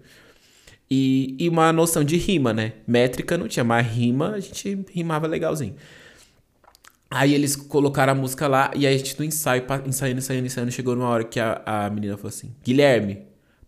e, 0.89 1.35
e 1.37 1.49
uma 1.49 1.73
noção 1.73 2.01
de 2.03 2.15
rima, 2.15 2.53
né? 2.53 2.73
Métrica 2.87 3.37
não 3.37 3.49
tinha, 3.49 3.65
mas 3.65 3.85
rima 3.85 4.29
a 4.31 4.39
gente 4.39 4.85
rimava 4.89 5.27
legalzinho. 5.27 5.75
Aí 7.11 7.33
eles 7.33 7.55
colocaram 7.55 8.13
a 8.13 8.15
música 8.15 8.47
lá 8.47 8.71
e 8.73 8.87
aí 8.87 8.95
a 8.95 8.97
gente 8.97 9.17
no 9.19 9.25
ensaio, 9.25 9.63
ensaiando, 9.85 10.19
ensaiando, 10.19 10.47
ensaiando, 10.47 10.71
chegou 10.71 10.95
numa 10.95 11.09
hora 11.09 11.23
que 11.25 11.39
a, 11.39 11.61
a 11.65 11.89
menina 11.89 12.15
falou 12.15 12.29
assim: 12.29 12.53
Guilherme, 12.63 13.23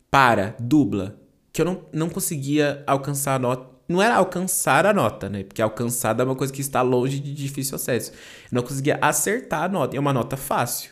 para, 0.10 0.56
dubla. 0.60 1.20
Que 1.52 1.62
eu 1.62 1.65
não, 1.65 1.86
não 1.91 2.10
conseguia 2.10 2.84
alcançar 2.88 3.36
a 3.36 3.39
nota. 3.39 3.77
Não 3.88 4.02
era 4.02 4.15
alcançar 4.15 4.86
a 4.86 4.93
nota, 4.93 5.30
né? 5.30 5.43
Porque 5.43 5.62
alcançar 5.62 6.19
é 6.19 6.23
uma 6.23 6.36
coisa 6.36 6.52
que 6.52 6.62
está 6.62 6.82
longe 6.82 7.19
de 7.19 7.34
difícil 7.34 7.76
acesso. 7.76 8.12
Eu 8.12 8.56
não 8.56 8.62
conseguia 8.62 8.97
acertar 9.02 9.63
a 9.63 9.69
nota. 9.69 9.95
E 9.95 9.97
é 9.97 10.00
uma 10.00 10.13
nota 10.13 10.36
fácil. 10.36 10.91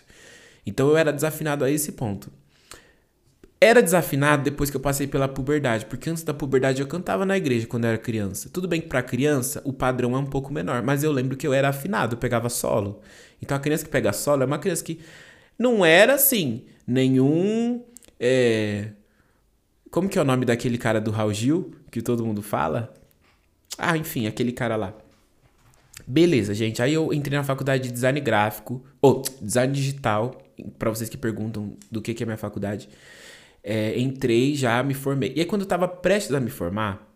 Então 0.65 0.88
eu 0.88 0.97
era 0.97 1.12
desafinado 1.12 1.65
a 1.65 1.69
esse 1.69 1.91
ponto. 1.91 2.31
Era 3.60 3.81
desafinado 3.81 4.43
depois 4.43 4.69
que 4.69 4.77
eu 4.77 4.81
passei 4.81 5.08
pela 5.08 5.27
puberdade, 5.27 5.86
porque 5.86 6.10
antes 6.10 6.23
da 6.23 6.34
puberdade 6.34 6.81
eu 6.81 6.88
cantava 6.88 7.25
na 7.25 7.38
igreja 7.38 7.65
quando 7.65 7.86
eu 7.86 7.89
era 7.89 7.97
criança. 7.97 8.49
Tudo 8.51 8.67
bem 8.67 8.81
que 8.81 8.88
para 8.88 9.01
criança 9.01 9.62
o 9.65 9.73
padrão 9.73 10.15
é 10.15 10.19
um 10.19 10.25
pouco 10.25 10.53
menor, 10.53 10.84
mas 10.84 11.03
eu 11.03 11.12
lembro 11.12 11.38
que 11.38 11.47
eu 11.47 11.53
era 11.53 11.69
afinado, 11.69 12.15
eu 12.15 12.19
pegava 12.19 12.49
solo. 12.49 13.01
Então 13.41 13.55
a 13.55 13.60
criança 13.60 13.86
que 13.86 13.89
pega 13.89 14.12
solo 14.13 14.43
é 14.43 14.45
uma 14.45 14.60
criança 14.60 14.84
que 14.84 14.99
não 15.58 15.86
era 15.86 16.15
assim, 16.15 16.65
nenhum. 16.86 17.84
É... 18.19 18.89
Como 19.91 20.10
que 20.10 20.17
é 20.17 20.21
o 20.21 20.26
nome 20.26 20.45
daquele 20.45 20.78
cara 20.78 21.00
do 21.00 21.12
Raul 21.12 21.34
Gil, 21.34 21.74
que 21.91 22.02
todo 22.02 22.26
mundo 22.26 22.41
fala? 22.41 22.93
Ah, 23.78 23.98
enfim, 23.98 24.28
aquele 24.28 24.52
cara 24.52 24.76
lá. 24.76 24.93
Beleza, 26.06 26.54
gente. 26.54 26.82
Aí 26.82 26.93
eu 26.93 27.13
entrei 27.13 27.38
na 27.38 27.43
faculdade 27.43 27.84
de 27.84 27.91
design 27.91 28.19
gráfico, 28.19 28.84
ou 29.02 29.21
design 29.41 29.74
digital, 29.74 30.41
para 30.78 30.89
vocês 30.89 31.10
que 31.10 31.17
perguntam 31.17 31.78
do 31.89 32.02
que, 32.02 32.13
que 32.13 32.24
é 32.24 32.26
minha 32.26 32.38
faculdade 32.38 32.89
é, 33.65 34.00
entrei, 34.00 34.54
já 34.54 34.84
me 34.84 34.93
formei. 34.93 35.34
E 35.36 35.39
aí, 35.39 35.45
quando 35.45 35.63
eu 35.63 35.67
tava 35.67 35.88
prestes 35.88 36.32
a 36.36 36.39
me 36.39 36.52
formar, 36.52 37.12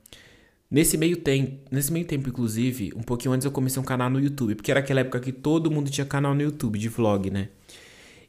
nesse 0.69 0.97
meio 0.97 1.17
tempo, 1.17 1.59
nesse 1.69 1.93
meio 1.93 2.05
tempo, 2.05 2.27
inclusive, 2.27 2.91
um 2.95 3.03
pouquinho 3.03 3.33
antes 3.33 3.45
eu 3.45 3.51
comecei 3.51 3.79
um 3.79 3.85
canal 3.85 4.09
no 4.09 4.19
YouTube, 4.19 4.55
porque 4.55 4.71
era 4.71 4.79
aquela 4.79 5.01
época 5.01 5.19
que 5.19 5.31
todo 5.31 5.69
mundo 5.69 5.91
tinha 5.91 6.05
canal 6.05 6.33
no 6.33 6.41
YouTube 6.41 6.79
de 6.79 6.89
vlog, 6.89 7.29
né? 7.29 7.49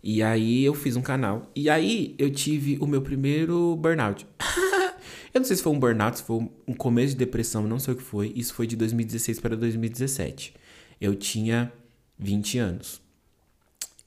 E 0.02 0.22
aí 0.22 0.64
eu 0.64 0.74
fiz 0.74 0.96
um 0.96 1.02
canal. 1.02 1.50
E 1.54 1.68
aí 1.68 2.14
eu 2.18 2.30
tive 2.30 2.78
o 2.80 2.86
meu 2.86 3.02
primeiro 3.02 3.76
burnout. 3.76 4.26
eu 5.34 5.40
não 5.40 5.44
sei 5.44 5.56
se 5.56 5.62
foi 5.62 5.72
um 5.72 5.78
burnout, 5.78 6.18
se 6.18 6.22
foi 6.22 6.48
um 6.66 6.74
começo 6.74 7.12
de 7.12 7.18
depressão, 7.18 7.66
não 7.66 7.78
sei 7.78 7.94
o 7.94 7.96
que 7.96 8.02
foi. 8.02 8.32
Isso 8.34 8.54
foi 8.54 8.66
de 8.66 8.76
2016 8.76 9.40
para 9.40 9.56
2017. 9.56 10.54
Eu 11.00 11.14
tinha 11.14 11.72
20 12.18 12.58
anos. 12.58 13.00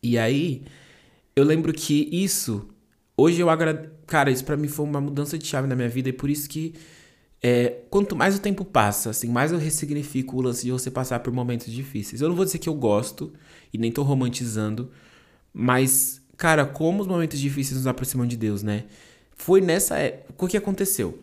E 0.02 0.18
aí 0.18 0.64
eu 1.36 1.44
lembro 1.44 1.74
que 1.74 2.10
isso 2.12 2.68
Hoje 3.16 3.40
eu 3.42 3.50
agradeço. 3.50 3.92
Cara, 4.08 4.32
isso 4.32 4.44
para 4.44 4.58
mim 4.58 4.68
foi 4.68 4.86
uma 4.86 5.00
mudança 5.00 5.38
de 5.38 5.46
chave 5.46 5.68
na 5.68 5.76
minha 5.76 5.90
vida 5.90 6.10
e 6.10 6.14
por 6.14 6.30
isso 6.30 6.50
que 6.50 6.74
é, 7.42 7.82
quanto 7.90 8.16
mais 8.16 8.36
o 8.36 8.40
tempo 8.40 8.66
passa, 8.66 9.10
assim, 9.10 9.28
mais 9.28 9.52
eu 9.52 9.58
ressignifico 9.58 10.38
o 10.38 10.42
lance 10.42 10.66
de 10.66 10.72
você 10.72 10.90
passar 10.90 11.20
por 11.20 11.32
momentos 11.32 11.72
difíceis. 11.72 12.22
Eu 12.22 12.30
não 12.30 12.36
vou 12.36 12.46
dizer 12.46 12.58
que 12.58 12.70
eu 12.70 12.74
gosto 12.74 13.34
e 13.74 13.78
nem 13.78 13.92
tô 13.92 14.02
romantizando, 14.02 14.90
mas, 15.54 16.22
cara, 16.36 16.66
como 16.66 17.02
os 17.02 17.08
momentos 17.08 17.40
difíceis 17.40 17.78
nos 17.78 17.88
aproximam 17.88 18.26
de 18.26 18.36
Deus, 18.36 18.64
né? 18.64 18.86
Foi 19.36 19.62
nessa 19.62 19.98
época. 19.98 20.46
O 20.46 20.48
que 20.48 20.58
aconteceu? 20.58 21.20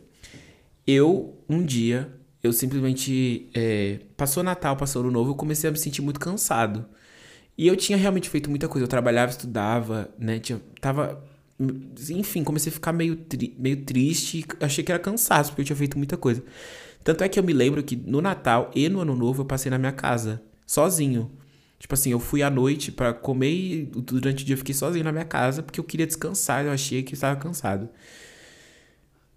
Eu, 0.86 1.36
um 1.48 1.64
dia, 1.64 2.12
eu 2.42 2.52
simplesmente. 2.52 3.48
É, 3.54 4.00
passou 4.16 4.42
Natal, 4.42 4.76
passou 4.76 5.02
Ano 5.02 5.10
Novo, 5.10 5.30
eu 5.30 5.34
comecei 5.34 5.68
a 5.68 5.72
me 5.72 5.78
sentir 5.78 6.02
muito 6.02 6.20
cansado. 6.20 6.86
E 7.58 7.66
eu 7.66 7.76
tinha 7.76 7.98
realmente 7.98 8.30
feito 8.30 8.48
muita 8.48 8.68
coisa. 8.68 8.84
Eu 8.84 8.88
trabalhava, 8.88 9.30
estudava, 9.30 10.08
né? 10.18 10.38
Tinha, 10.38 10.60
tava 10.80 11.22
enfim, 12.08 12.42
comecei 12.42 12.70
a 12.70 12.72
ficar 12.72 12.92
meio, 12.92 13.16
tri 13.16 13.54
meio 13.58 13.84
triste. 13.84 14.46
Achei 14.60 14.82
que 14.82 14.90
era 14.90 14.98
cansaço, 14.98 15.50
porque 15.50 15.62
eu 15.62 15.66
tinha 15.66 15.76
feito 15.76 15.98
muita 15.98 16.16
coisa. 16.16 16.42
Tanto 17.04 17.22
é 17.22 17.28
que 17.28 17.38
eu 17.38 17.42
me 17.42 17.52
lembro 17.52 17.82
que 17.82 17.96
no 17.96 18.20
Natal 18.20 18.70
e 18.74 18.88
no 18.88 19.00
Ano 19.00 19.14
Novo 19.14 19.42
eu 19.42 19.46
passei 19.46 19.70
na 19.70 19.78
minha 19.78 19.92
casa, 19.92 20.42
sozinho. 20.66 21.30
Tipo 21.80 21.94
assim, 21.94 22.12
eu 22.12 22.20
fui 22.20 22.42
à 22.42 22.50
noite 22.50 22.92
para 22.92 23.14
comer 23.14 23.50
e 23.50 23.84
durante 23.86 24.42
o 24.42 24.46
dia 24.46 24.52
eu 24.52 24.58
fiquei 24.58 24.74
sozinho 24.74 25.02
na 25.02 25.10
minha 25.10 25.24
casa 25.24 25.62
porque 25.62 25.80
eu 25.80 25.84
queria 25.84 26.06
descansar, 26.06 26.64
eu 26.66 26.70
achei 26.70 27.02
que 27.02 27.14
estava 27.14 27.40
cansado. 27.40 27.88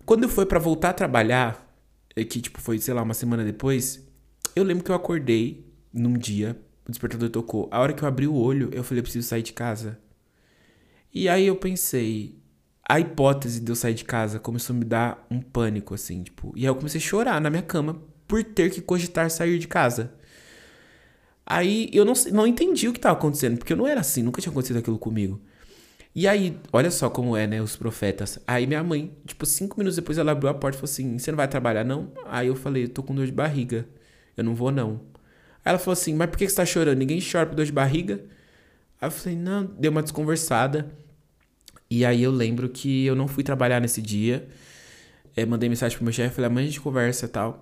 Quando 0.06 0.24
eu 0.24 0.30
fui 0.30 0.46
para 0.46 0.60
voltar 0.60 0.90
a 0.90 0.94
trabalhar, 0.94 1.74
é 2.14 2.24
que 2.26 2.42
tipo 2.42 2.60
foi, 2.60 2.78
sei 2.80 2.94
lá, 2.94 3.02
uma 3.02 3.14
semana 3.14 3.46
depois, 3.46 4.06
eu 4.58 4.64
lembro 4.66 4.84
que 4.84 4.92
eu 4.92 4.96
acordei 4.96 5.66
num 5.94 6.18
dia, 6.18 6.60
o 6.86 6.92
despertador 6.92 7.30
tocou. 7.30 7.70
A 7.72 7.80
hora 7.80 7.94
que 7.94 8.04
eu 8.04 8.08
abri 8.10 8.28
o 8.28 8.36
olho, 8.36 8.70
eu 8.74 8.84
falei, 8.84 9.00
eu 9.00 9.04
preciso 9.04 9.26
sair 9.26 9.42
de 9.42 9.54
casa. 9.54 9.98
E 11.14 11.30
aí 11.30 11.48
eu 11.48 11.56
pensei, 11.56 12.38
a 12.88 13.00
hipótese 13.00 13.62
de 13.62 13.72
eu 13.72 13.76
sair 13.76 13.94
de 13.94 14.04
casa 14.04 14.38
começou 14.38 14.76
a 14.76 14.80
me 14.80 14.84
dar 14.84 15.26
um 15.32 15.42
pânico, 15.42 15.94
assim, 15.94 16.24
tipo. 16.24 16.52
E 16.58 16.62
aí 16.62 16.66
eu 16.66 16.76
comecei 16.76 17.00
a 17.00 17.04
chorar 17.04 17.40
na 17.40 17.50
minha 17.50 17.64
cama 17.64 18.02
por 18.28 18.44
ter 18.44 18.70
que 18.70 18.82
cogitar 18.82 19.32
sair 19.32 19.58
de 19.58 19.68
casa. 19.70 20.14
Aí 21.46 21.90
eu 21.94 22.06
não, 22.06 22.14
não 22.32 22.48
entendi 22.48 22.88
o 22.88 22.94
que 22.94 23.00
estava 23.00 23.18
acontecendo, 23.18 23.58
porque 23.58 23.74
eu 23.74 23.78
não 23.78 23.88
era 23.88 24.02
assim, 24.02 24.24
nunca 24.24 24.42
tinha 24.42 24.52
acontecido 24.52 24.78
aquilo 24.78 24.98
comigo. 24.98 25.42
E 26.16 26.28
aí, 26.28 26.58
olha 26.72 26.92
só 26.92 27.10
como 27.10 27.36
é, 27.36 27.48
né, 27.48 27.62
os 27.62 27.76
profetas. 27.76 28.40
Aí 28.48 28.68
minha 28.68 28.84
mãe, 28.84 29.12
tipo, 29.26 29.46
cinco 29.46 29.78
minutos 29.80 29.96
depois 29.96 30.18
ela 30.18 30.32
abriu 30.32 30.50
a 30.50 30.54
porta 30.54 30.78
e 30.78 30.80
falou 30.80 30.92
assim: 30.92 31.18
Você 31.18 31.32
não 31.32 31.38
vai 31.38 31.48
trabalhar, 31.48 31.84
não? 31.84 32.12
Aí 32.26 32.48
eu 32.48 32.56
falei: 32.56 32.88
tô 32.88 33.02
com 33.02 33.16
dor 33.16 33.26
de 33.26 33.32
barriga. 33.32 33.88
Eu 34.38 34.44
não 34.44 34.54
vou, 34.56 34.72
não. 34.72 35.02
Aí 35.66 35.72
ela 35.72 35.80
falou 35.80 35.94
assim: 35.94 36.14
Mas 36.14 36.30
por 36.30 36.38
que 36.38 36.48
você 36.48 36.56
tá 36.56 36.66
chorando? 36.66 37.00
Ninguém 37.00 37.20
chora 37.20 37.48
por 37.48 37.56
dor 37.56 37.66
de 37.66 37.72
barriga? 37.72 38.24
Aí 39.02 39.08
eu 39.08 39.12
falei: 39.12 39.38
Não, 39.38 39.66
deu 39.66 39.92
uma 39.92 40.04
desconversada. 40.04 40.92
E 41.90 42.06
aí 42.06 42.24
eu 42.24 42.32
lembro 42.32 42.70
que 42.70 43.06
eu 43.06 43.16
não 43.16 43.28
fui 43.28 43.44
trabalhar 43.44 43.80
nesse 43.80 44.02
dia. 44.02 44.48
É, 45.36 45.46
mandei 45.46 45.68
mensagem 45.70 45.98
pro 45.98 46.04
meu 46.04 46.14
chefe, 46.14 46.36
falei, 46.36 46.50
amanhã 46.50 46.66
a 46.66 46.68
gente 46.68 46.82
conversa 46.82 47.26
e 47.26 47.30
tal. 47.30 47.60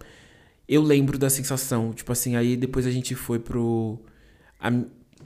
Eu 0.71 0.81
lembro 0.81 1.17
da 1.17 1.29
sensação, 1.29 1.91
tipo 1.91 2.13
assim, 2.13 2.38
aí 2.38 2.55
depois 2.55 2.88
a 2.88 2.91
gente 2.91 3.13
foi 3.13 3.38
pro. 3.39 3.99
A, 4.57 4.71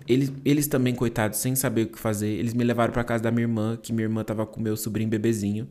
eles, 0.07 0.31
eles 0.43 0.65
também, 0.65 0.95
coitados, 0.95 1.37
sem 1.37 1.55
saber 1.55 1.83
o 1.83 1.87
que 1.89 1.99
fazer, 1.99 2.29
eles 2.29 2.55
me 2.55 2.63
levaram 2.63 2.91
pra 2.91 3.03
casa 3.03 3.23
da 3.23 3.29
minha 3.29 3.43
irmã, 3.43 3.77
que 3.77 3.93
minha 3.93 4.05
irmã 4.05 4.23
tava 4.23 4.43
com 4.47 4.59
meu 4.59 4.75
sobrinho 4.75 5.07
bebezinho. 5.07 5.69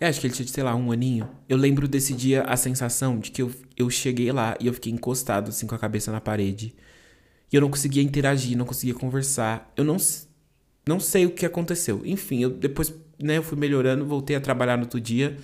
Eu 0.00 0.08
acho 0.08 0.20
que 0.20 0.26
ele 0.26 0.34
tinha, 0.34 0.48
sei 0.48 0.64
lá, 0.64 0.74
um 0.74 0.90
aninho. 0.90 1.28
Eu 1.48 1.56
lembro 1.58 1.86
desse 1.86 2.12
dia 2.12 2.42
a 2.42 2.56
sensação 2.56 3.20
de 3.20 3.30
que 3.30 3.40
eu, 3.42 3.52
eu 3.76 3.88
cheguei 3.88 4.32
lá 4.32 4.56
e 4.58 4.66
eu 4.66 4.74
fiquei 4.74 4.92
encostado, 4.92 5.50
assim, 5.50 5.64
com 5.64 5.76
a 5.76 5.78
cabeça 5.78 6.10
na 6.10 6.20
parede. 6.20 6.74
E 7.52 7.56
eu 7.56 7.60
não 7.60 7.70
conseguia 7.70 8.02
interagir, 8.02 8.58
não 8.58 8.66
conseguia 8.66 8.94
conversar. 8.94 9.72
Eu 9.76 9.84
não, 9.84 9.96
não 10.84 10.98
sei 10.98 11.24
o 11.26 11.30
que 11.30 11.46
aconteceu. 11.46 12.02
Enfim, 12.04 12.42
eu 12.42 12.50
depois, 12.50 12.92
né, 13.16 13.38
eu 13.38 13.44
fui 13.44 13.56
melhorando, 13.56 14.04
voltei 14.04 14.34
a 14.34 14.40
trabalhar 14.40 14.76
no 14.76 14.84
outro 14.84 15.00
dia. 15.00 15.36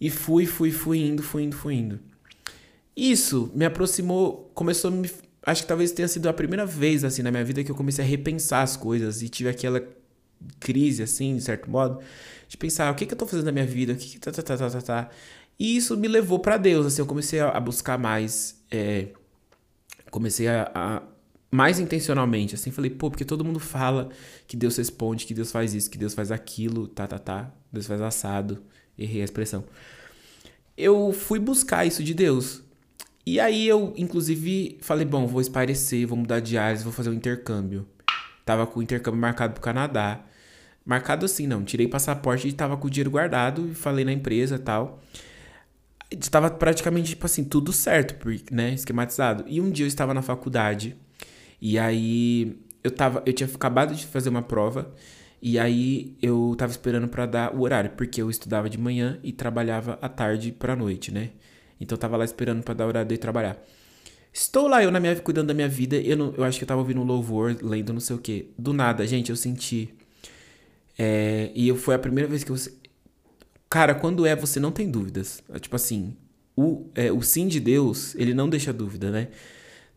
E 0.00 0.08
fui, 0.08 0.46
fui, 0.46 0.70
fui 0.70 0.98
indo, 1.00 1.22
fui 1.22 1.42
indo, 1.42 1.54
fui 1.56 1.74
indo. 1.74 2.00
Isso 3.00 3.50
me 3.54 3.64
aproximou, 3.64 4.50
começou 4.52 4.90
a 4.90 4.94
me 4.94 5.10
acho 5.42 5.62
que 5.62 5.68
talvez 5.68 5.90
tenha 5.90 6.06
sido 6.06 6.28
a 6.28 6.34
primeira 6.34 6.66
vez, 6.66 7.02
assim, 7.02 7.22
na 7.22 7.30
minha 7.30 7.42
vida 7.42 7.64
que 7.64 7.70
eu 7.70 7.74
comecei 7.74 8.04
a 8.04 8.06
repensar 8.06 8.60
as 8.60 8.76
coisas 8.76 9.22
e 9.22 9.28
tive 9.30 9.48
aquela 9.48 9.82
crise, 10.58 11.02
assim, 11.02 11.34
de 11.34 11.40
certo 11.40 11.70
modo, 11.70 11.98
de 12.46 12.58
pensar 12.58 12.92
o 12.92 12.94
que, 12.94 13.06
que 13.06 13.14
eu 13.14 13.16
tô 13.16 13.26
fazendo 13.26 13.46
na 13.46 13.52
minha 13.52 13.64
vida, 13.64 13.94
o 13.94 13.96
que 13.96 14.06
que 14.06 14.18
tá, 14.18 14.30
tá, 14.30 14.42
tá, 14.42 14.54
tá, 14.54 14.70
tá, 14.70 14.82
tá. 14.82 15.10
E 15.58 15.78
isso 15.78 15.96
me 15.96 16.08
levou 16.08 16.40
para 16.40 16.58
Deus, 16.58 16.84
assim, 16.84 17.00
eu 17.00 17.06
comecei 17.06 17.40
a, 17.40 17.58
buscar 17.58 17.98
mais, 17.98 18.62
é, 18.70 19.08
comecei 20.10 20.46
a, 20.48 20.70
a, 20.74 21.02
mais 21.50 21.78
intencionalmente, 21.78 22.54
assim, 22.54 22.70
falei, 22.70 22.90
pô, 22.90 23.10
porque 23.10 23.24
todo 23.24 23.42
mundo 23.42 23.58
fala 23.58 24.10
que 24.46 24.58
Deus 24.58 24.76
responde, 24.76 25.24
que 25.24 25.32
Deus 25.32 25.50
faz 25.50 25.72
isso, 25.72 25.88
que 25.88 25.96
Deus 25.96 26.12
faz 26.12 26.30
aquilo, 26.30 26.86
tá, 26.86 27.06
tá, 27.06 27.18
tá, 27.18 27.50
Deus 27.72 27.86
faz 27.86 28.02
assado, 28.02 28.62
errei 28.98 29.22
a 29.22 29.24
expressão. 29.24 29.64
Eu 30.76 31.14
fui 31.14 31.38
buscar 31.38 31.86
isso 31.86 32.04
de 32.04 32.12
Deus, 32.12 32.62
e 33.26 33.38
aí 33.38 33.68
eu, 33.68 33.92
inclusive, 33.96 34.78
falei, 34.80 35.04
bom, 35.04 35.26
vou 35.26 35.40
espairecer, 35.40 36.06
vou 36.06 36.18
mudar 36.18 36.40
de 36.40 36.56
áreas, 36.56 36.82
vou 36.82 36.92
fazer 36.92 37.10
um 37.10 37.14
intercâmbio. 37.14 37.86
Tava 38.44 38.66
com 38.66 38.80
o 38.80 38.82
intercâmbio 38.82 39.20
marcado 39.20 39.52
pro 39.52 39.62
Canadá. 39.62 40.24
Marcado 40.84 41.26
assim, 41.26 41.46
não. 41.46 41.62
Tirei 41.62 41.86
passaporte 41.86 42.48
e 42.48 42.52
tava 42.52 42.76
com 42.76 42.86
o 42.86 42.90
dinheiro 42.90 43.10
guardado 43.10 43.68
e 43.70 43.74
falei 43.74 44.04
na 44.04 44.12
empresa 44.12 44.58
tal. 44.58 45.00
Estava 46.10 46.50
praticamente, 46.50 47.10
tipo 47.10 47.26
assim, 47.26 47.44
tudo 47.44 47.72
certo, 47.72 48.16
né? 48.50 48.74
Esquematizado. 48.74 49.44
E 49.46 49.60
um 49.60 49.70
dia 49.70 49.84
eu 49.84 49.88
estava 49.88 50.12
na 50.12 50.22
faculdade 50.22 50.96
e 51.60 51.78
aí 51.78 52.58
eu 52.82 52.90
tava. 52.90 53.22
Eu 53.26 53.32
tinha 53.32 53.48
acabado 53.48 53.94
de 53.94 54.06
fazer 54.06 54.30
uma 54.30 54.42
prova. 54.42 54.92
E 55.42 55.58
aí 55.58 56.16
eu 56.20 56.54
tava 56.58 56.70
esperando 56.70 57.08
para 57.08 57.26
dar 57.26 57.54
o 57.54 57.62
horário, 57.62 57.90
porque 57.96 58.20
eu 58.20 58.28
estudava 58.28 58.68
de 58.68 58.76
manhã 58.78 59.18
e 59.22 59.32
trabalhava 59.32 59.98
à 60.02 60.08
tarde 60.08 60.52
pra 60.52 60.76
noite, 60.76 61.12
né? 61.12 61.30
Então 61.80 61.96
eu 61.96 62.00
tava 62.00 62.16
lá 62.16 62.24
esperando 62.24 62.62
para 62.62 62.74
dar 62.74 62.86
hora 62.86 63.04
de 63.04 63.16
trabalhar. 63.16 63.56
Estou 64.32 64.68
lá, 64.68 64.82
eu 64.82 64.90
na 64.90 65.00
minha 65.00 65.16
cuidando 65.16 65.48
da 65.48 65.54
minha 65.54 65.68
vida. 65.68 65.96
Eu, 65.96 66.16
não, 66.16 66.34
eu 66.36 66.44
acho 66.44 66.58
que 66.58 66.64
eu 66.64 66.68
tava 66.68 66.80
ouvindo 66.80 67.00
um 67.00 67.04
louvor, 67.04 67.56
lendo 67.62 67.92
não 67.92 68.00
sei 68.00 68.14
o 68.14 68.18
que. 68.18 68.52
Do 68.56 68.72
nada, 68.72 69.06
gente, 69.06 69.30
eu 69.30 69.36
senti. 69.36 69.92
É, 70.98 71.50
e 71.54 71.66
eu, 71.68 71.76
foi 71.76 71.94
a 71.94 71.98
primeira 71.98 72.28
vez 72.28 72.44
que 72.44 72.50
você. 72.50 72.72
Cara, 73.68 73.94
quando 73.94 74.26
é, 74.26 74.36
você 74.36 74.60
não 74.60 74.70
tem 74.70 74.90
dúvidas. 74.90 75.42
É, 75.52 75.58
tipo 75.58 75.74
assim, 75.74 76.16
o, 76.56 76.86
é, 76.94 77.10
o 77.10 77.22
sim 77.22 77.48
de 77.48 77.58
Deus, 77.58 78.14
ele 78.16 78.34
não 78.34 78.48
deixa 78.48 78.72
dúvida, 78.72 79.10
né? 79.10 79.28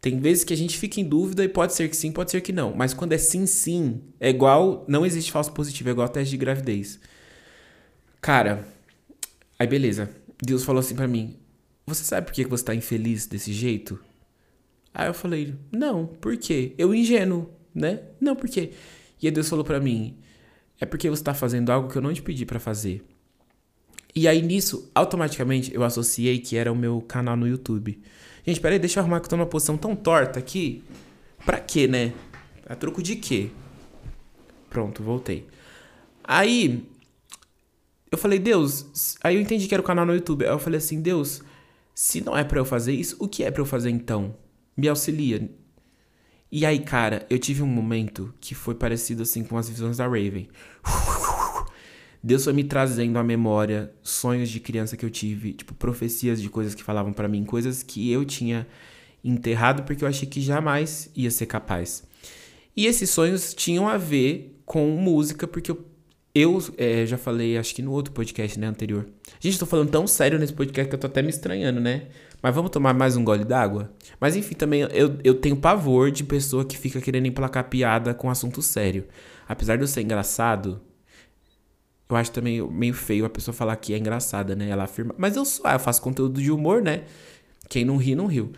Tem 0.01 0.19
vezes 0.19 0.43
que 0.43 0.53
a 0.53 0.57
gente 0.57 0.77
fica 0.77 0.99
em 0.99 1.03
dúvida 1.03 1.43
e 1.43 1.47
pode 1.47 1.73
ser 1.73 1.89
que 1.89 1.95
sim, 1.95 2.11
pode 2.11 2.31
ser 2.31 2.41
que 2.41 2.51
não. 2.51 2.73
Mas 2.75 2.93
quando 2.93 3.13
é 3.13 3.17
sim, 3.17 3.45
sim, 3.45 4.01
é 4.19 4.29
igual. 4.29 4.83
Não 4.87 5.05
existe 5.05 5.31
falso 5.31 5.51
positivo, 5.51 5.89
é 5.89 5.91
igual 5.91 6.09
teste 6.09 6.31
de 6.31 6.37
gravidez. 6.37 6.99
Cara, 8.19 8.67
aí 9.59 9.67
beleza. 9.67 10.09
Deus 10.41 10.63
falou 10.63 10.79
assim 10.79 10.95
para 10.95 11.07
mim: 11.07 11.37
você 11.85 12.03
sabe 12.03 12.27
por 12.27 12.33
que 12.33 12.45
você 12.45 12.63
tá 12.63 12.75
infeliz 12.75 13.25
desse 13.25 13.51
jeito? 13.51 13.99
Aí 14.93 15.07
eu 15.07 15.13
falei, 15.13 15.55
não, 15.71 16.05
por 16.05 16.37
quê? 16.37 16.73
Eu 16.77 16.93
ingênuo, 16.93 17.49
né? 17.73 18.01
Não, 18.21 18.35
por 18.35 18.49
quê? 18.49 18.71
E 19.21 19.31
Deus 19.31 19.49
falou 19.49 19.65
para 19.65 19.79
mim, 19.79 20.17
é 20.79 20.85
porque 20.85 21.09
você 21.09 21.23
tá 21.23 21.33
fazendo 21.33 21.71
algo 21.71 21.89
que 21.89 21.97
eu 21.97 22.01
não 22.01 22.13
te 22.13 22.21
pedi 22.21 22.45
para 22.45 22.59
fazer. 22.59 23.03
E 24.15 24.27
aí 24.27 24.41
nisso, 24.41 24.91
automaticamente 24.93 25.73
eu 25.73 25.83
associei 25.83 26.39
que 26.39 26.55
era 26.55 26.71
o 26.71 26.75
meu 26.75 27.01
canal 27.01 27.35
no 27.35 27.47
YouTube. 27.47 27.99
Gente, 28.45 28.59
peraí, 28.59 28.77
deixa 28.77 28.99
eu 28.99 29.01
arrumar 29.01 29.19
que 29.19 29.25
eu 29.25 29.29
tô 29.29 29.37
numa 29.37 29.47
posição 29.47 29.77
tão 29.77 29.95
torta 29.95 30.37
aqui. 30.39 30.83
Pra 31.45 31.59
quê, 31.59 31.87
né? 31.87 32.13
A 32.67 32.75
troco 32.75 33.01
de 33.01 33.15
quê? 33.15 33.49
Pronto, 34.69 35.01
voltei. 35.01 35.47
Aí, 36.23 36.87
eu 38.11 38.17
falei, 38.17 38.37
Deus. 38.37 39.17
Aí 39.23 39.35
eu 39.35 39.41
entendi 39.41 39.67
que 39.67 39.73
era 39.73 39.81
o 39.81 39.85
canal 39.85 40.05
no 40.05 40.13
YouTube. 40.13 40.45
Aí 40.45 40.51
eu 40.51 40.59
falei 40.59 40.77
assim, 40.77 41.01
Deus, 41.01 41.41
se 41.93 42.21
não 42.21 42.37
é 42.37 42.43
para 42.43 42.59
eu 42.59 42.65
fazer 42.65 42.93
isso, 42.93 43.15
o 43.19 43.27
que 43.27 43.43
é 43.43 43.51
para 43.51 43.61
eu 43.61 43.65
fazer 43.65 43.89
então? 43.89 44.35
Me 44.75 44.87
auxilia. 44.87 45.49
E 46.51 46.65
aí, 46.65 46.79
cara, 46.79 47.25
eu 47.29 47.39
tive 47.39 47.61
um 47.61 47.67
momento 47.67 48.33
que 48.39 48.53
foi 48.53 48.75
parecido 48.75 49.23
assim 49.23 49.43
com 49.43 49.57
as 49.57 49.69
visões 49.69 49.97
da 49.97 50.05
Raven. 50.05 50.47
Deus 52.23 52.43
foi 52.43 52.53
me 52.53 52.63
trazendo 52.63 53.19
à 53.19 53.23
memória 53.23 53.93
sonhos 54.01 54.49
de 54.49 54.59
criança 54.59 54.95
que 54.95 55.05
eu 55.05 55.09
tive, 55.09 55.53
tipo 55.53 55.73
profecias 55.73 56.41
de 56.41 56.49
coisas 56.49 56.73
que 56.73 56.83
falavam 56.83 57.11
para 57.11 57.27
mim, 57.27 57.43
coisas 57.43 57.83
que 57.83 58.11
eu 58.11 58.23
tinha 58.23 58.67
enterrado 59.23 59.83
porque 59.83 60.03
eu 60.03 60.07
achei 60.07 60.27
que 60.27 60.39
jamais 60.41 61.09
ia 61.15 61.29
ser 61.29 61.47
capaz. 61.47 62.03
E 62.75 62.85
esses 62.85 63.09
sonhos 63.09 63.53
tinham 63.53 63.87
a 63.87 63.97
ver 63.97 64.61
com 64.65 64.89
música, 64.91 65.47
porque 65.47 65.69
eu 65.71 65.93
eu 66.35 66.59
é, 66.77 67.05
já 67.05 67.17
falei, 67.17 67.57
acho 67.57 67.75
que 67.75 67.81
no 67.83 67.91
outro 67.91 68.11
podcast, 68.11 68.59
né, 68.59 68.65
anterior. 68.65 69.07
Gente, 69.43 69.59
tô 69.59 69.65
falando 69.65 69.89
tão 69.89 70.07
sério 70.07 70.39
nesse 70.39 70.53
podcast 70.53 70.87
que 70.87 70.95
eu 70.95 70.99
tô 70.99 71.05
até 71.05 71.21
me 71.21 71.27
estranhando, 71.27 71.81
né? 71.81 72.03
Mas 72.41 72.55
vamos 72.55 72.71
tomar 72.71 72.93
mais 72.93 73.17
um 73.17 73.25
gole 73.25 73.43
d'água? 73.43 73.91
Mas 74.17 74.37
enfim, 74.37 74.55
também 74.55 74.83
eu, 74.83 75.17
eu 75.21 75.33
tenho 75.33 75.57
pavor 75.57 76.11
de 76.11 76.23
pessoa 76.23 76.63
que 76.63 76.77
fica 76.77 77.01
querendo 77.01 77.25
emplacar 77.25 77.65
piada 77.65 78.13
com 78.13 78.29
assunto 78.29 78.61
sério. 78.61 79.05
Apesar 79.45 79.75
de 79.75 79.83
eu 79.83 79.87
ser 79.87 80.01
engraçado, 80.01 80.79
eu 82.09 82.15
acho 82.15 82.31
também 82.31 82.65
meio 82.71 82.93
feio 82.93 83.25
a 83.25 83.29
pessoa 83.29 83.53
falar 83.53 83.75
que 83.75 83.93
é 83.93 83.97
engraçada, 83.97 84.55
né? 84.55 84.69
Ela 84.69 84.85
afirma. 84.85 85.13
Mas 85.17 85.35
eu 85.35 85.43
sou, 85.43 85.69
eu 85.69 85.77
faço 85.77 86.01
conteúdo 86.01 86.41
de 86.41 86.49
humor, 86.49 86.81
né? 86.81 87.03
Quem 87.67 87.83
não 87.83 87.97
ri, 87.97 88.15
não 88.15 88.27
riu. 88.27 88.53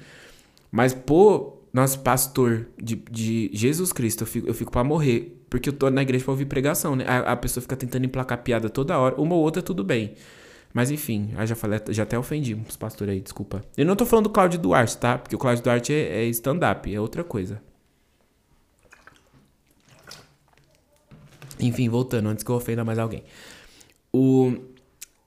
Mas, 0.71 0.93
pô, 0.93 1.63
nosso 1.73 1.97
pastor 2.01 2.67
de, 2.79 2.95
de 3.09 3.49
Jesus 3.51 3.91
Cristo, 3.91 4.21
eu 4.21 4.27
fico, 4.27 4.47
eu 4.47 4.53
fico 4.53 4.71
pra 4.71 4.83
morrer. 4.83 5.35
Porque 5.49 5.67
eu 5.67 5.73
tô 5.73 5.89
na 5.89 6.03
igreja 6.03 6.23
pra 6.23 6.33
ouvir 6.33 6.45
pregação, 6.45 6.95
né? 6.95 7.05
A, 7.07 7.31
a 7.31 7.35
pessoa 7.35 7.63
fica 7.63 7.75
tentando 7.75 8.05
emplacar 8.05 8.43
piada 8.43 8.69
toda 8.69 8.95
hora. 8.99 9.19
Uma 9.19 9.33
ou 9.33 9.41
outra, 9.41 9.63
tudo 9.63 9.83
bem. 9.83 10.13
Mas 10.75 10.91
enfim, 10.91 11.31
já 11.45 11.55
falei, 11.55 11.79
já 11.91 12.03
até 12.03 12.19
ofendi 12.19 12.53
os 12.53 12.75
pastores 12.75 13.13
aí, 13.13 13.21
desculpa. 13.21 13.63
Eu 13.77 13.85
não 13.85 13.95
tô 13.95 14.05
falando 14.05 14.25
do 14.25 14.29
Cláudio 14.29 14.59
Duarte, 14.59 14.97
tá? 14.97 15.17
Porque 15.17 15.33
o 15.33 15.39
Cláudio 15.39 15.63
Duarte 15.63 15.93
é, 15.93 16.25
é 16.25 16.25
stand-up, 16.25 16.93
é 16.93 16.99
outra 16.99 17.23
coisa. 17.23 17.61
Enfim, 21.61 21.87
voltando, 21.87 22.27
antes 22.27 22.43
que 22.43 22.51
eu 22.51 22.55
ofenda 22.57 22.83
mais 22.83 22.99
alguém. 22.99 23.23
O 24.11 24.53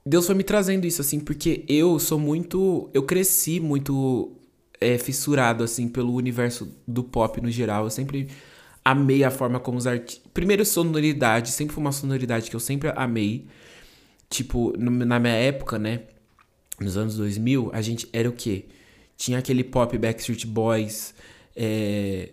Deus 0.04 0.26
foi 0.26 0.34
me 0.34 0.44
trazendo 0.44 0.86
isso, 0.86 1.00
assim, 1.00 1.18
porque 1.18 1.64
eu 1.66 1.98
sou 1.98 2.18
muito. 2.18 2.90
Eu 2.92 3.04
cresci 3.04 3.58
muito 3.58 4.36
é, 4.78 4.98
fissurado, 4.98 5.64
assim, 5.64 5.88
pelo 5.88 6.12
universo 6.12 6.70
do 6.86 7.02
pop 7.02 7.40
no 7.40 7.50
geral. 7.50 7.84
Eu 7.84 7.90
sempre 7.90 8.28
amei 8.84 9.24
a 9.24 9.30
forma 9.30 9.58
como 9.58 9.78
os 9.78 9.86
artistas. 9.86 10.30
Primeiro, 10.34 10.62
sonoridade, 10.66 11.52
sempre 11.52 11.74
foi 11.74 11.80
uma 11.80 11.92
sonoridade 11.92 12.50
que 12.50 12.56
eu 12.56 12.60
sempre 12.60 12.92
amei. 12.94 13.46
Tipo, 14.28 14.74
na 14.76 15.18
minha 15.18 15.34
época, 15.34 15.78
né? 15.78 16.02
Nos 16.80 16.96
anos 16.96 17.16
2000, 17.16 17.70
a 17.72 17.80
gente 17.80 18.08
era 18.12 18.28
o 18.28 18.32
quê? 18.32 18.66
Tinha 19.16 19.38
aquele 19.38 19.64
pop 19.64 19.96
Backstreet 19.98 20.46
Boys. 20.46 21.14
É... 21.56 22.30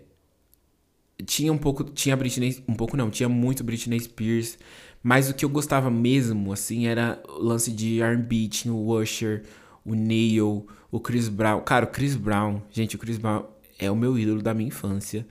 Tinha 1.24 1.52
um 1.52 1.58
pouco. 1.58 1.84
Tinha 1.84 2.16
Britney. 2.16 2.62
Um 2.68 2.74
pouco 2.74 2.96
não, 2.96 3.10
tinha 3.10 3.28
muito 3.28 3.64
Britney 3.64 3.98
Spears. 3.98 4.58
Mas 5.02 5.30
o 5.30 5.34
que 5.34 5.44
eu 5.44 5.48
gostava 5.48 5.90
mesmo, 5.90 6.52
assim, 6.52 6.86
era 6.86 7.20
o 7.28 7.42
lance 7.42 7.72
de 7.72 8.00
RB. 8.02 8.48
Tinha 8.48 8.72
o 8.74 9.00
Usher, 9.00 9.44
o 9.84 9.94
Neil, 9.94 10.66
o 10.90 11.00
Chris 11.00 11.28
Brown. 11.28 11.60
Cara, 11.60 11.86
o 11.86 11.88
Chris 11.88 12.14
Brown. 12.14 12.60
Gente, 12.70 12.96
o 12.96 12.98
Chris 12.98 13.18
Brown 13.18 13.44
é 13.78 13.90
o 13.90 13.96
meu 13.96 14.18
ídolo 14.18 14.42
da 14.42 14.54
minha 14.54 14.68
infância. 14.68 15.26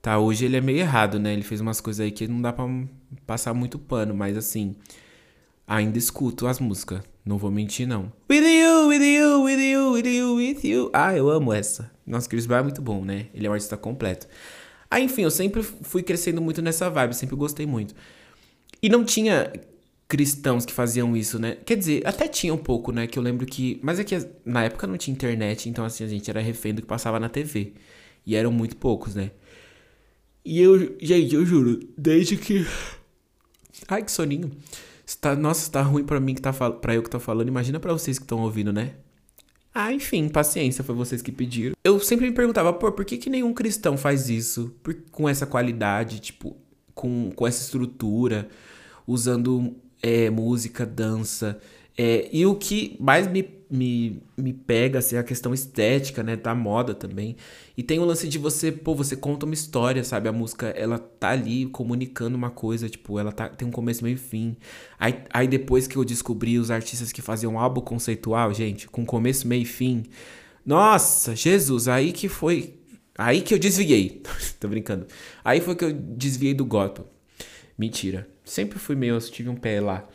Tá, 0.00 0.18
hoje 0.18 0.44
ele 0.44 0.56
é 0.56 0.60
meio 0.60 0.78
errado, 0.78 1.18
né? 1.20 1.32
Ele 1.32 1.42
fez 1.42 1.60
umas 1.60 1.80
coisas 1.80 2.00
aí 2.00 2.10
que 2.10 2.26
não 2.26 2.42
dá 2.42 2.52
pra 2.52 2.66
passar 3.26 3.54
muito 3.54 3.78
pano, 3.78 4.12
mas 4.12 4.36
assim, 4.36 4.74
ainda 5.72 5.96
escuto 5.96 6.46
as 6.46 6.60
músicas. 6.60 7.00
Não 7.24 7.38
vou 7.38 7.50
mentir, 7.50 7.86
não. 7.86 8.12
With 8.30 8.42
you, 8.42 8.88
with 8.88 9.02
you, 9.02 9.42
with 9.42 9.60
you, 9.60 9.92
with 9.92 10.06
you, 10.06 10.34
with 10.34 10.64
you. 10.64 10.90
Ah, 10.92 11.16
eu 11.16 11.30
amo 11.30 11.52
essa. 11.52 11.90
Nossa, 12.06 12.28
Chris 12.28 12.46
Brown 12.46 12.60
é 12.60 12.62
muito 12.64 12.82
bom, 12.82 13.04
né? 13.04 13.28
Ele 13.32 13.46
é 13.46 13.50
um 13.50 13.52
artista 13.52 13.76
completo. 13.76 14.26
Ah, 14.90 15.00
enfim, 15.00 15.22
eu 15.22 15.30
sempre 15.30 15.62
fui 15.62 16.02
crescendo 16.02 16.42
muito 16.42 16.60
nessa 16.60 16.90
vibe, 16.90 17.14
sempre 17.14 17.36
gostei 17.36 17.64
muito. 17.64 17.94
E 18.82 18.88
não 18.88 19.02
tinha 19.04 19.50
cristãos 20.06 20.66
que 20.66 20.72
faziam 20.72 21.16
isso, 21.16 21.38
né? 21.38 21.56
Quer 21.64 21.76
dizer, 21.76 22.06
até 22.06 22.28
tinha 22.28 22.52
um 22.52 22.58
pouco, 22.58 22.92
né? 22.92 23.06
Que 23.06 23.18
eu 23.18 23.22
lembro 23.22 23.46
que. 23.46 23.80
Mas 23.82 23.98
é 23.98 24.04
que 24.04 24.14
na 24.44 24.64
época 24.64 24.86
não 24.86 24.98
tinha 24.98 25.14
internet, 25.14 25.70
então 25.70 25.84
assim, 25.84 26.04
a 26.04 26.08
gente 26.08 26.28
era 26.28 26.40
refém 26.40 26.74
do 26.74 26.82
que 26.82 26.88
passava 26.88 27.18
na 27.18 27.30
TV. 27.30 27.72
E 28.26 28.36
eram 28.36 28.52
muito 28.52 28.76
poucos, 28.76 29.14
né? 29.14 29.30
E 30.44 30.60
eu, 30.60 30.96
gente, 31.00 31.34
eu 31.34 31.46
juro, 31.46 31.80
desde 31.96 32.36
que. 32.36 32.66
Ai, 33.88 34.02
que 34.02 34.12
soninho. 34.12 34.50
Está, 35.12 35.36
nossa, 35.36 35.62
está 35.62 35.82
ruim 35.82 36.04
para 36.04 36.18
mim 36.18 36.34
que 36.34 36.40
tá 36.40 36.52
para 36.52 36.94
eu 36.94 37.02
que 37.02 37.10
tô 37.10 37.20
falando. 37.20 37.48
Imagina 37.48 37.78
para 37.78 37.92
vocês 37.92 38.18
que 38.18 38.24
estão 38.24 38.40
ouvindo, 38.40 38.72
né? 38.72 38.94
Ah, 39.74 39.92
enfim, 39.92 40.28
paciência, 40.28 40.82
foi 40.82 40.94
vocês 40.94 41.22
que 41.22 41.30
pediram. 41.30 41.74
Eu 41.84 42.00
sempre 42.00 42.26
me 42.28 42.34
perguntava, 42.34 42.72
pô, 42.72 42.90
por 42.90 43.04
que, 43.04 43.16
que 43.16 43.30
nenhum 43.30 43.52
cristão 43.54 43.96
faz 43.96 44.28
isso? 44.28 44.74
Por, 44.82 44.94
com 45.10 45.28
essa 45.28 45.46
qualidade, 45.46 46.18
tipo, 46.20 46.56
com, 46.94 47.30
com 47.30 47.46
essa 47.46 47.62
estrutura, 47.62 48.48
usando 49.06 49.76
é, 50.02 50.30
música, 50.30 50.84
dança. 50.84 51.58
É, 51.96 52.28
e 52.32 52.46
o 52.46 52.54
que 52.54 52.96
mais 52.98 53.26
me, 53.26 53.46
me, 53.70 54.22
me 54.36 54.52
pega 54.52 54.98
assim, 54.98 55.16
é 55.16 55.18
a 55.18 55.22
questão 55.22 55.52
estética, 55.52 56.22
né? 56.22 56.36
Da 56.36 56.54
moda 56.54 56.94
também. 56.94 57.36
E 57.76 57.82
tem 57.82 57.98
o 57.98 58.04
lance 58.04 58.26
de 58.28 58.38
você, 58.38 58.72
pô, 58.72 58.94
você 58.94 59.14
conta 59.16 59.44
uma 59.44 59.54
história, 59.54 60.02
sabe? 60.02 60.28
A 60.28 60.32
música, 60.32 60.68
ela 60.68 60.98
tá 60.98 61.30
ali 61.30 61.66
comunicando 61.66 62.36
uma 62.36 62.50
coisa, 62.50 62.88
tipo, 62.88 63.18
ela 63.18 63.32
tá, 63.32 63.48
tem 63.48 63.68
um 63.68 63.70
começo, 63.70 64.02
meio 64.04 64.14
e 64.14 64.18
fim. 64.18 64.56
Aí, 64.98 65.22
aí 65.32 65.46
depois 65.46 65.86
que 65.86 65.96
eu 65.96 66.04
descobri 66.04 66.58
os 66.58 66.70
artistas 66.70 67.12
que 67.12 67.20
faziam 67.20 67.54
um 67.54 67.58
álbum 67.58 67.80
conceitual, 67.80 68.52
gente, 68.54 68.88
com 68.88 69.04
começo, 69.04 69.46
meio 69.46 69.62
e 69.62 69.66
fim. 69.66 70.04
Nossa, 70.64 71.36
Jesus, 71.36 71.88
aí 71.88 72.12
que 72.12 72.28
foi. 72.28 72.74
Aí 73.18 73.42
que 73.42 73.52
eu 73.52 73.58
desviei. 73.58 74.22
Tô 74.58 74.68
brincando. 74.68 75.06
Aí 75.44 75.60
foi 75.60 75.76
que 75.76 75.84
eu 75.84 75.92
desviei 75.92 76.54
do 76.54 76.64
goto. 76.64 77.04
Mentira. 77.76 78.26
Sempre 78.44 78.78
fui 78.78 78.96
meio, 78.96 79.18
tive 79.20 79.48
um 79.48 79.56
pé 79.56 79.80
lá. 79.80 80.08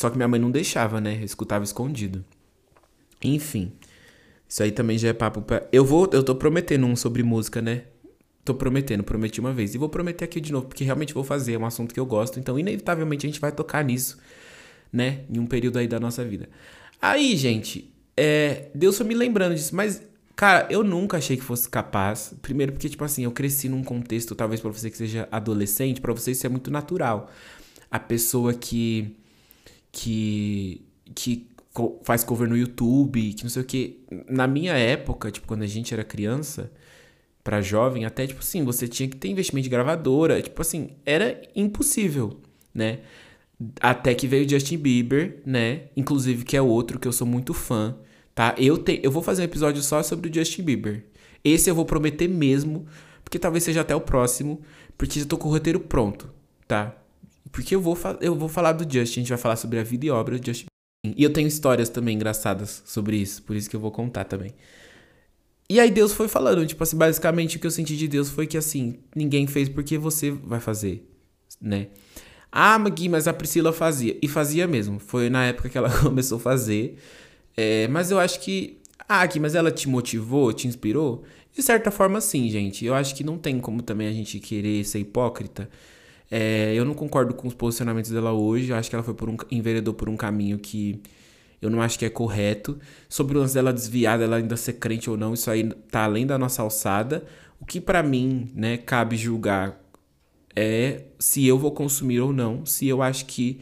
Só 0.00 0.08
que 0.08 0.16
minha 0.16 0.26
mãe 0.26 0.40
não 0.40 0.50
deixava, 0.50 0.98
né? 0.98 1.18
Eu 1.20 1.26
escutava 1.26 1.62
escondido. 1.62 2.24
Enfim. 3.22 3.70
Isso 4.48 4.62
aí 4.62 4.72
também 4.72 4.96
já 4.96 5.08
é 5.08 5.12
papo 5.12 5.42
pra... 5.42 5.68
Eu 5.70 5.84
vou, 5.84 6.08
eu 6.14 6.22
tô 6.24 6.34
prometendo 6.34 6.86
um 6.86 6.96
sobre 6.96 7.22
música, 7.22 7.60
né? 7.60 7.82
Tô 8.42 8.54
prometendo, 8.54 9.04
prometi 9.04 9.40
uma 9.40 9.52
vez. 9.52 9.74
E 9.74 9.78
vou 9.78 9.90
prometer 9.90 10.24
aqui 10.24 10.40
de 10.40 10.52
novo, 10.52 10.68
porque 10.68 10.84
realmente 10.84 11.12
vou 11.12 11.22
fazer, 11.22 11.52
é 11.52 11.58
um 11.58 11.66
assunto 11.66 11.92
que 11.92 12.00
eu 12.00 12.06
gosto. 12.06 12.40
Então, 12.40 12.58
inevitavelmente, 12.58 13.26
a 13.26 13.28
gente 13.28 13.38
vai 13.42 13.52
tocar 13.52 13.84
nisso, 13.84 14.16
né? 14.90 15.24
Em 15.28 15.38
um 15.38 15.44
período 15.44 15.78
aí 15.78 15.86
da 15.86 16.00
nossa 16.00 16.24
vida. 16.24 16.48
Aí, 16.98 17.36
gente, 17.36 17.92
é... 18.16 18.70
Deus 18.74 18.96
foi 18.96 19.04
me 19.06 19.14
lembrando 19.14 19.54
disso, 19.54 19.76
mas, 19.76 20.00
cara, 20.34 20.66
eu 20.70 20.82
nunca 20.82 21.18
achei 21.18 21.36
que 21.36 21.44
fosse 21.44 21.68
capaz. 21.68 22.32
Primeiro, 22.40 22.72
porque, 22.72 22.88
tipo 22.88 23.04
assim, 23.04 23.24
eu 23.24 23.32
cresci 23.32 23.68
num 23.68 23.84
contexto, 23.84 24.34
talvez 24.34 24.62
para 24.62 24.70
você 24.70 24.88
que 24.88 24.96
seja 24.96 25.28
adolescente, 25.30 26.00
para 26.00 26.14
você 26.14 26.30
isso 26.30 26.46
é 26.46 26.48
muito 26.48 26.70
natural. 26.70 27.30
A 27.90 27.98
pessoa 27.98 28.54
que 28.54 29.19
que, 29.92 30.84
que 31.14 31.48
faz 32.02 32.24
cover 32.24 32.48
no 32.48 32.56
YouTube, 32.56 33.32
que 33.34 33.42
não 33.42 33.50
sei 33.50 33.62
o 33.62 33.64
que. 33.64 34.04
Na 34.28 34.46
minha 34.46 34.74
época, 34.74 35.30
tipo, 35.30 35.46
quando 35.46 35.62
a 35.62 35.66
gente 35.66 35.92
era 35.94 36.04
criança, 36.04 36.70
para 37.42 37.60
jovem, 37.60 38.04
até, 38.04 38.26
tipo 38.26 38.40
assim, 38.40 38.64
você 38.64 38.86
tinha 38.86 39.08
que 39.08 39.16
ter 39.16 39.28
investimento 39.28 39.64
de 39.64 39.70
gravadora. 39.70 40.40
Tipo 40.42 40.60
assim, 40.62 40.90
era 41.04 41.40
impossível, 41.54 42.40
né? 42.74 43.00
Até 43.80 44.14
que 44.14 44.26
veio 44.26 44.48
Justin 44.48 44.78
Bieber, 44.78 45.42
né? 45.44 45.82
Inclusive, 45.96 46.44
que 46.44 46.56
é 46.56 46.62
outro 46.62 46.98
que 46.98 47.08
eu 47.08 47.12
sou 47.12 47.26
muito 47.26 47.52
fã, 47.52 47.96
tá? 48.34 48.54
Eu, 48.58 48.78
te, 48.78 49.00
eu 49.02 49.10
vou 49.10 49.22
fazer 49.22 49.42
um 49.42 49.44
episódio 49.44 49.82
só 49.82 50.02
sobre 50.02 50.30
o 50.30 50.34
Justin 50.34 50.62
Bieber. 50.62 51.04
Esse 51.44 51.70
eu 51.70 51.74
vou 51.74 51.84
prometer 51.84 52.28
mesmo, 52.28 52.86
porque 53.24 53.38
talvez 53.38 53.64
seja 53.64 53.80
até 53.80 53.94
o 53.94 54.00
próximo, 54.00 54.60
porque 54.96 55.20
já 55.20 55.26
tô 55.26 55.38
com 55.38 55.48
o 55.48 55.52
roteiro 55.52 55.80
pronto, 55.80 56.30
tá? 56.68 56.99
Porque 57.50 57.74
eu 57.74 57.80
vou, 57.80 57.98
eu 58.20 58.34
vou 58.34 58.48
falar 58.48 58.72
do 58.72 58.84
Justin, 58.84 59.20
a 59.20 59.22
gente 59.22 59.28
vai 59.28 59.38
falar 59.38 59.56
sobre 59.56 59.78
a 59.78 59.82
vida 59.82 60.06
e 60.06 60.10
obra 60.10 60.38
do 60.38 60.46
Justin. 60.46 60.66
E 61.04 61.22
eu 61.22 61.32
tenho 61.32 61.48
histórias 61.48 61.88
também 61.88 62.14
engraçadas 62.14 62.82
sobre 62.86 63.16
isso, 63.16 63.42
por 63.42 63.56
isso 63.56 63.68
que 63.68 63.76
eu 63.76 63.80
vou 63.80 63.90
contar 63.90 64.24
também. 64.24 64.52
E 65.68 65.78
aí 65.78 65.90
Deus 65.90 66.12
foi 66.12 66.28
falando, 66.28 66.66
tipo 66.66 66.82
assim, 66.82 66.96
basicamente 66.96 67.56
o 67.56 67.60
que 67.60 67.66
eu 67.66 67.70
senti 67.70 67.96
de 67.96 68.08
Deus 68.08 68.28
foi 68.28 68.46
que 68.46 68.58
assim, 68.58 68.98
ninguém 69.14 69.46
fez 69.46 69.68
porque 69.68 69.96
você 69.96 70.30
vai 70.30 70.60
fazer, 70.60 71.08
né? 71.60 71.86
Ah, 72.52 72.78
Magui, 72.78 73.08
mas 73.08 73.28
a 73.28 73.32
Priscila 73.32 73.72
fazia. 73.72 74.16
E 74.20 74.28
fazia 74.28 74.66
mesmo. 74.66 74.98
Foi 74.98 75.30
na 75.30 75.44
época 75.44 75.68
que 75.68 75.78
ela 75.78 75.90
começou 76.02 76.38
a 76.38 76.40
fazer. 76.40 76.98
É, 77.56 77.86
mas 77.88 78.10
eu 78.10 78.18
acho 78.18 78.40
que. 78.40 78.78
Ah, 79.08 79.24
Gui, 79.26 79.40
mas 79.40 79.54
ela 79.54 79.70
te 79.70 79.88
motivou, 79.88 80.52
te 80.52 80.66
inspirou? 80.68 81.24
De 81.52 81.62
certa 81.62 81.90
forma, 81.90 82.20
sim, 82.20 82.48
gente. 82.48 82.84
Eu 82.84 82.94
acho 82.94 83.14
que 83.14 83.24
não 83.24 83.38
tem 83.38 83.60
como 83.60 83.82
também 83.82 84.08
a 84.08 84.12
gente 84.12 84.38
querer 84.40 84.84
ser 84.84 85.00
hipócrita 85.00 85.68
é, 86.30 86.72
eu 86.74 86.84
não 86.84 86.94
concordo 86.94 87.34
com 87.34 87.48
os 87.48 87.54
posicionamentos 87.54 88.10
dela 88.10 88.32
hoje. 88.32 88.70
Eu 88.70 88.76
acho 88.76 88.88
que 88.88 88.94
ela 88.94 89.02
foi 89.02 89.14
por 89.14 89.28
um, 89.28 89.36
enveredou 89.50 89.92
por 89.92 90.08
um 90.08 90.16
caminho 90.16 90.58
que 90.58 91.02
eu 91.60 91.68
não 91.68 91.82
acho 91.82 91.98
que 91.98 92.04
é 92.04 92.10
correto. 92.10 92.78
Sobre 93.08 93.36
o 93.36 93.40
lance 93.40 93.54
dela 93.54 93.72
desviar, 93.72 94.18
dela 94.18 94.36
ainda 94.36 94.56
ser 94.56 94.74
crente 94.74 95.10
ou 95.10 95.16
não, 95.16 95.34
isso 95.34 95.50
aí 95.50 95.68
tá 95.90 96.04
além 96.04 96.26
da 96.26 96.38
nossa 96.38 96.62
alçada. 96.62 97.24
O 97.60 97.66
que 97.66 97.80
para 97.80 98.02
mim, 98.02 98.50
né, 98.54 98.76
cabe 98.78 99.16
julgar 99.16 99.80
é 100.54 101.04
se 101.18 101.46
eu 101.46 101.58
vou 101.58 101.72
consumir 101.72 102.20
ou 102.20 102.32
não, 102.32 102.64
se 102.64 102.88
eu 102.88 103.02
acho 103.02 103.26
que 103.26 103.60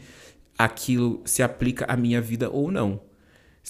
aquilo 0.57 1.21
se 1.25 1.43
aplica 1.43 1.85
à 1.85 1.97
minha 1.97 2.21
vida 2.21 2.49
ou 2.49 2.71
não. 2.71 3.01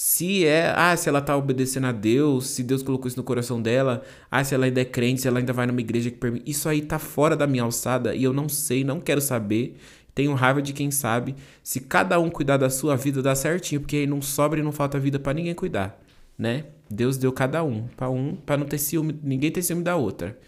Se 0.02 0.46
é, 0.46 0.74
ah, 0.78 0.96
se 0.96 1.10
ela 1.10 1.20
tá 1.20 1.36
obedecendo 1.36 1.88
a 1.88 1.92
Deus, 1.92 2.48
se 2.48 2.64
Deus 2.64 2.82
colocou 2.82 3.10
isso 3.10 3.18
no 3.18 3.24
coração 3.24 3.62
dela, 3.62 4.02
ah, 4.32 4.42
se 4.42 4.56
ela 4.56 4.64
ainda 4.64 4.80
é 4.80 4.86
crente, 4.86 5.20
se 5.20 5.28
ela 5.28 5.40
ainda 5.40 5.52
vai 5.52 5.68
numa 5.68 5.82
igreja 5.82 6.10
que 6.10 6.16
permite. 6.16 6.50
Isso 6.50 6.70
aí 6.70 6.82
tá 6.82 6.98
fora 6.98 7.36
da 7.36 7.46
minha 7.46 7.64
alçada 7.64 8.16
e 8.16 8.24
eu 8.24 8.32
não 8.32 8.48
sei, 8.48 8.86
não 8.86 9.02
quero 9.02 9.20
saber. 9.20 9.76
Tenho 10.16 10.34
raiva 10.36 10.62
de 10.62 10.72
quem 10.72 10.90
sabe. 10.90 11.36
Se 11.62 11.82
cada 11.82 12.18
um 12.18 12.30
cuidar 12.30 12.56
da 12.56 12.70
sua 12.70 12.96
vida, 12.96 13.22
dá 13.22 13.36
certinho, 13.36 13.82
porque 13.82 13.98
aí 13.98 14.08
não 14.08 14.22
sobra 14.22 14.62
e 14.62 14.64
não 14.64 14.72
falta 14.72 14.98
vida 14.98 15.20
para 15.20 15.34
ninguém 15.34 15.54
cuidar, 15.54 16.02
né? 16.38 16.68
Deus 16.90 17.18
deu 17.18 17.34
cada 17.34 17.62
um, 17.62 17.86
para 17.90 18.10
um, 18.10 18.38
para 18.38 18.56
não 18.56 18.66
ter 18.66 18.78
ciúme, 18.78 19.20
ninguém 19.22 19.52
ter 19.52 19.62
ciúme 19.62 19.84
da 19.84 19.98
outra. 19.98 20.40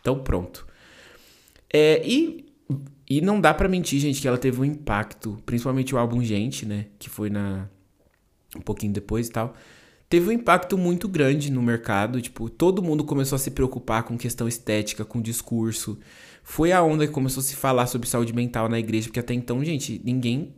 Então, 0.00 0.18
pronto. 0.18 0.66
É, 1.72 2.04
e 2.04 2.44
e 3.08 3.20
não 3.20 3.40
dá 3.40 3.54
para 3.54 3.68
mentir, 3.68 4.00
gente, 4.00 4.20
que 4.20 4.26
ela 4.26 4.36
teve 4.36 4.60
um 4.60 4.64
impacto, 4.64 5.40
principalmente 5.46 5.94
o 5.94 5.98
álbum 5.98 6.24
Gente, 6.24 6.66
né, 6.66 6.86
que 6.98 7.08
foi 7.08 7.30
na 7.30 7.68
um 8.56 8.62
pouquinho 8.62 8.92
depois 8.92 9.28
e 9.28 9.30
tal, 9.30 9.54
teve 10.08 10.28
um 10.28 10.32
impacto 10.32 10.76
muito 10.76 11.08
grande 11.08 11.50
no 11.50 11.62
mercado. 11.62 12.20
Tipo, 12.20 12.48
todo 12.48 12.82
mundo 12.82 13.04
começou 13.04 13.36
a 13.36 13.38
se 13.38 13.50
preocupar 13.50 14.02
com 14.04 14.16
questão 14.16 14.48
estética, 14.48 15.04
com 15.04 15.20
discurso. 15.20 15.98
Foi 16.42 16.72
a 16.72 16.82
onda 16.82 17.06
que 17.06 17.12
começou 17.12 17.40
a 17.40 17.44
se 17.44 17.56
falar 17.56 17.86
sobre 17.86 18.08
saúde 18.08 18.32
mental 18.32 18.68
na 18.68 18.78
igreja, 18.78 19.08
porque 19.08 19.20
até 19.20 19.34
então, 19.34 19.64
gente, 19.64 20.00
ninguém. 20.04 20.54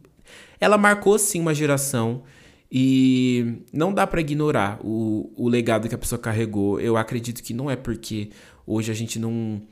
Ela 0.60 0.76
marcou 0.76 1.18
sim 1.18 1.40
uma 1.40 1.54
geração 1.54 2.22
e 2.70 3.62
não 3.72 3.94
dá 3.94 4.06
para 4.06 4.20
ignorar 4.20 4.78
o, 4.84 5.32
o 5.34 5.48
legado 5.48 5.88
que 5.88 5.94
a 5.94 5.98
pessoa 5.98 6.18
carregou. 6.18 6.78
Eu 6.78 6.96
acredito 6.96 7.42
que 7.42 7.54
não 7.54 7.70
é 7.70 7.76
porque 7.76 8.30
hoje 8.66 8.90
a 8.90 8.94
gente 8.94 9.18
não. 9.18 9.62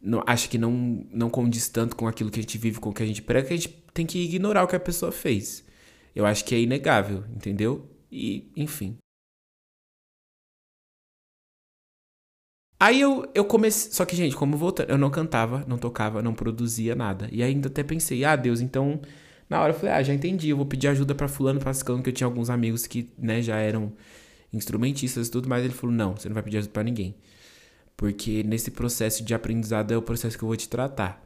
não 0.00 0.22
acha 0.26 0.48
que 0.48 0.56
não, 0.56 1.06
não 1.12 1.28
condiz 1.28 1.68
tanto 1.68 1.94
com 1.94 2.08
aquilo 2.08 2.30
que 2.30 2.40
a 2.40 2.42
gente 2.42 2.56
vive, 2.56 2.80
com 2.80 2.88
o 2.90 2.94
que 2.94 3.02
a 3.02 3.06
gente 3.06 3.20
prega, 3.20 3.48
que 3.48 3.54
a 3.54 3.56
gente 3.56 3.68
tem 3.92 4.06
que 4.06 4.18
ignorar 4.18 4.64
o 4.64 4.66
que 4.66 4.76
a 4.76 4.80
pessoa 4.80 5.12
fez. 5.12 5.62
Eu 6.14 6.26
acho 6.26 6.44
que 6.44 6.54
é 6.54 6.60
inegável, 6.60 7.24
entendeu? 7.34 7.90
E, 8.10 8.50
enfim. 8.56 8.96
Aí 12.78 13.00
eu, 13.00 13.30
eu 13.34 13.44
comecei. 13.44 13.92
Só 13.92 14.04
que, 14.04 14.14
gente, 14.16 14.36
como 14.36 14.56
voltando, 14.56 14.90
eu 14.90 14.98
não 14.98 15.10
cantava, 15.10 15.64
não 15.66 15.78
tocava, 15.78 16.22
não 16.22 16.34
produzia 16.34 16.94
nada. 16.94 17.28
E 17.32 17.42
ainda 17.42 17.68
até 17.68 17.82
pensei, 17.82 18.24
ah, 18.24 18.36
Deus, 18.36 18.60
então. 18.60 19.00
Na 19.48 19.60
hora 19.60 19.72
eu 19.74 19.78
falei, 19.78 19.94
ah, 19.94 20.02
já 20.02 20.14
entendi, 20.14 20.48
eu 20.48 20.56
vou 20.56 20.66
pedir 20.66 20.88
ajuda 20.88 21.14
para 21.14 21.28
fulano, 21.28 21.60
pra 21.60 21.72
que 21.74 22.08
eu 22.08 22.12
tinha 22.12 22.26
alguns 22.26 22.48
amigos 22.48 22.86
que, 22.86 23.12
né, 23.18 23.42
já 23.42 23.56
eram 23.58 23.92
instrumentistas 24.52 25.28
e 25.28 25.30
tudo, 25.30 25.48
mas 25.48 25.64
ele 25.64 25.74
falou, 25.74 25.94
não, 25.94 26.16
você 26.16 26.28
não 26.28 26.34
vai 26.34 26.42
pedir 26.42 26.58
ajuda 26.58 26.72
para 26.72 26.82
ninguém. 26.82 27.14
Porque 27.96 28.42
nesse 28.42 28.70
processo 28.70 29.24
de 29.24 29.34
aprendizado 29.34 29.92
é 29.92 29.96
o 29.96 30.02
processo 30.02 30.36
que 30.38 30.44
eu 30.44 30.48
vou 30.48 30.56
te 30.56 30.68
tratar. 30.68 31.23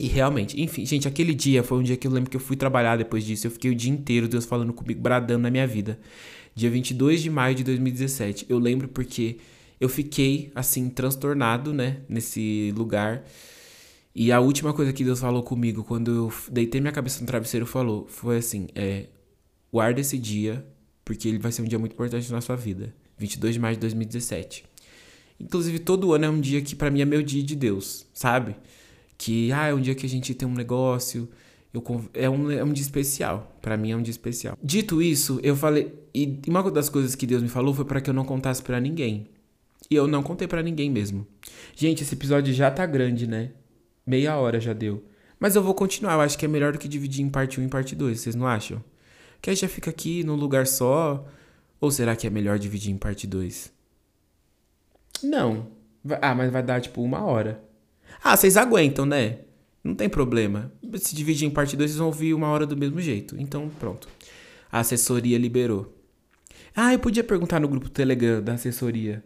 E 0.00 0.06
realmente, 0.06 0.60
enfim, 0.60 0.86
gente, 0.86 1.08
aquele 1.08 1.34
dia 1.34 1.62
foi 1.64 1.78
um 1.78 1.82
dia 1.82 1.96
que 1.96 2.06
eu 2.06 2.10
lembro 2.10 2.30
que 2.30 2.36
eu 2.36 2.40
fui 2.40 2.56
trabalhar 2.56 2.96
depois 2.96 3.24
disso. 3.24 3.46
Eu 3.46 3.50
fiquei 3.50 3.70
o 3.70 3.74
dia 3.74 3.90
inteiro, 3.90 4.28
Deus 4.28 4.44
falando 4.44 4.72
comigo, 4.72 5.00
bradando 5.00 5.42
na 5.42 5.50
minha 5.50 5.66
vida. 5.66 5.98
Dia 6.54 6.70
22 6.70 7.22
de 7.22 7.30
maio 7.30 7.54
de 7.54 7.64
2017. 7.64 8.46
Eu 8.48 8.58
lembro 8.58 8.86
porque 8.88 9.38
eu 9.80 9.88
fiquei, 9.88 10.52
assim, 10.54 10.88
transtornado, 10.88 11.72
né, 11.72 11.98
nesse 12.08 12.72
lugar. 12.76 13.24
E 14.14 14.30
a 14.30 14.40
última 14.40 14.72
coisa 14.72 14.92
que 14.92 15.04
Deus 15.04 15.20
falou 15.20 15.42
comigo 15.42 15.82
quando 15.84 16.10
eu 16.12 16.32
deitei 16.50 16.80
minha 16.80 16.92
cabeça 16.92 17.20
no 17.20 17.26
travesseiro 17.26 17.66
falou, 17.66 18.06
foi 18.08 18.38
assim, 18.38 18.68
é, 18.74 19.06
guarda 19.72 20.00
esse 20.00 20.16
dia, 20.16 20.64
porque 21.04 21.28
ele 21.28 21.38
vai 21.38 21.52
ser 21.52 21.62
um 21.62 21.66
dia 21.66 21.78
muito 21.78 21.92
importante 21.92 22.30
na 22.30 22.40
sua 22.40 22.56
vida. 22.56 22.94
22 23.18 23.54
de 23.54 23.60
maio 23.60 23.74
de 23.74 23.80
2017. 23.80 24.64
Inclusive, 25.40 25.78
todo 25.80 26.12
ano 26.12 26.24
é 26.24 26.30
um 26.30 26.40
dia 26.40 26.60
que 26.62 26.74
para 26.74 26.90
mim 26.90 27.00
é 27.00 27.04
meu 27.04 27.22
dia 27.22 27.42
de 27.42 27.54
Deus, 27.54 28.06
sabe? 28.12 28.56
Que 29.18 29.52
ah, 29.52 29.66
é 29.66 29.74
um 29.74 29.80
dia 29.80 29.96
que 29.96 30.06
a 30.06 30.08
gente 30.08 30.32
tem 30.32 30.48
um 30.48 30.54
negócio, 30.54 31.28
eu, 31.74 31.82
é, 32.14 32.30
um, 32.30 32.50
é 32.50 32.64
um 32.64 32.72
dia 32.72 32.82
especial. 32.82 33.58
para 33.60 33.76
mim 33.76 33.90
é 33.90 33.96
um 33.96 34.02
dia 34.02 34.12
especial. 34.12 34.56
Dito 34.62 35.02
isso, 35.02 35.40
eu 35.42 35.56
falei. 35.56 35.92
E 36.14 36.40
uma 36.46 36.70
das 36.70 36.88
coisas 36.88 37.14
que 37.14 37.26
Deus 37.26 37.42
me 37.42 37.48
falou 37.48 37.74
foi 37.74 37.84
para 37.84 38.00
que 38.00 38.08
eu 38.08 38.14
não 38.14 38.24
contasse 38.24 38.62
para 38.62 38.80
ninguém. 38.80 39.28
E 39.90 39.94
eu 39.94 40.06
não 40.06 40.22
contei 40.22 40.46
para 40.46 40.62
ninguém 40.62 40.90
mesmo. 40.90 41.26
Gente, 41.74 42.02
esse 42.02 42.14
episódio 42.14 42.52
já 42.54 42.70
tá 42.70 42.86
grande, 42.86 43.26
né? 43.26 43.50
Meia 44.06 44.36
hora 44.36 44.60
já 44.60 44.72
deu. 44.72 45.04
Mas 45.38 45.56
eu 45.56 45.62
vou 45.62 45.74
continuar. 45.74 46.14
Eu 46.14 46.20
acho 46.20 46.38
que 46.38 46.44
é 46.44 46.48
melhor 46.48 46.72
do 46.72 46.78
que 46.78 46.88
dividir 46.88 47.24
em 47.24 47.28
parte 47.28 47.60
1 47.60 47.64
e 47.64 47.68
parte 47.68 47.94
2. 47.94 48.20
Vocês 48.20 48.34
não 48.34 48.46
acham? 48.46 48.82
Que 49.40 49.50
aí 49.50 49.56
já 49.56 49.68
fica 49.68 49.90
aqui 49.90 50.24
num 50.24 50.34
lugar 50.34 50.66
só. 50.66 51.26
Ou 51.80 51.90
será 51.90 52.16
que 52.16 52.26
é 52.26 52.30
melhor 52.30 52.58
dividir 52.58 52.92
em 52.92 52.98
parte 52.98 53.26
2? 53.26 53.72
Não. 55.22 55.68
Ah, 56.20 56.34
mas 56.34 56.50
vai 56.50 56.62
dar 56.62 56.80
tipo 56.80 57.02
uma 57.02 57.24
hora. 57.24 57.62
Ah, 58.22 58.36
vocês 58.36 58.56
aguentam, 58.56 59.06
né? 59.06 59.38
Não 59.82 59.94
tem 59.94 60.08
problema. 60.08 60.72
Se 60.96 61.14
dividir 61.14 61.46
em 61.46 61.50
parte 61.50 61.76
2, 61.76 61.90
vocês 61.90 61.98
vão 61.98 62.08
ouvir 62.08 62.34
uma 62.34 62.48
hora 62.48 62.66
do 62.66 62.76
mesmo 62.76 63.00
jeito. 63.00 63.36
Então, 63.38 63.70
pronto. 63.78 64.08
A 64.70 64.80
assessoria 64.80 65.38
liberou. 65.38 65.94
Ah, 66.74 66.92
eu 66.92 66.98
podia 66.98 67.24
perguntar 67.24 67.60
no 67.60 67.68
grupo 67.68 67.88
Telegram 67.88 68.42
da 68.42 68.54
assessoria, 68.54 69.24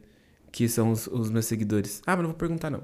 que 0.51 0.69
são 0.69 0.91
os, 0.91 1.07
os 1.07 1.31
meus 1.31 1.47
seguidores. 1.47 2.01
Ah, 2.07 2.13
mas 2.13 2.21
não 2.21 2.31
vou 2.31 2.39
perguntar, 2.39 2.71
não. 2.71 2.83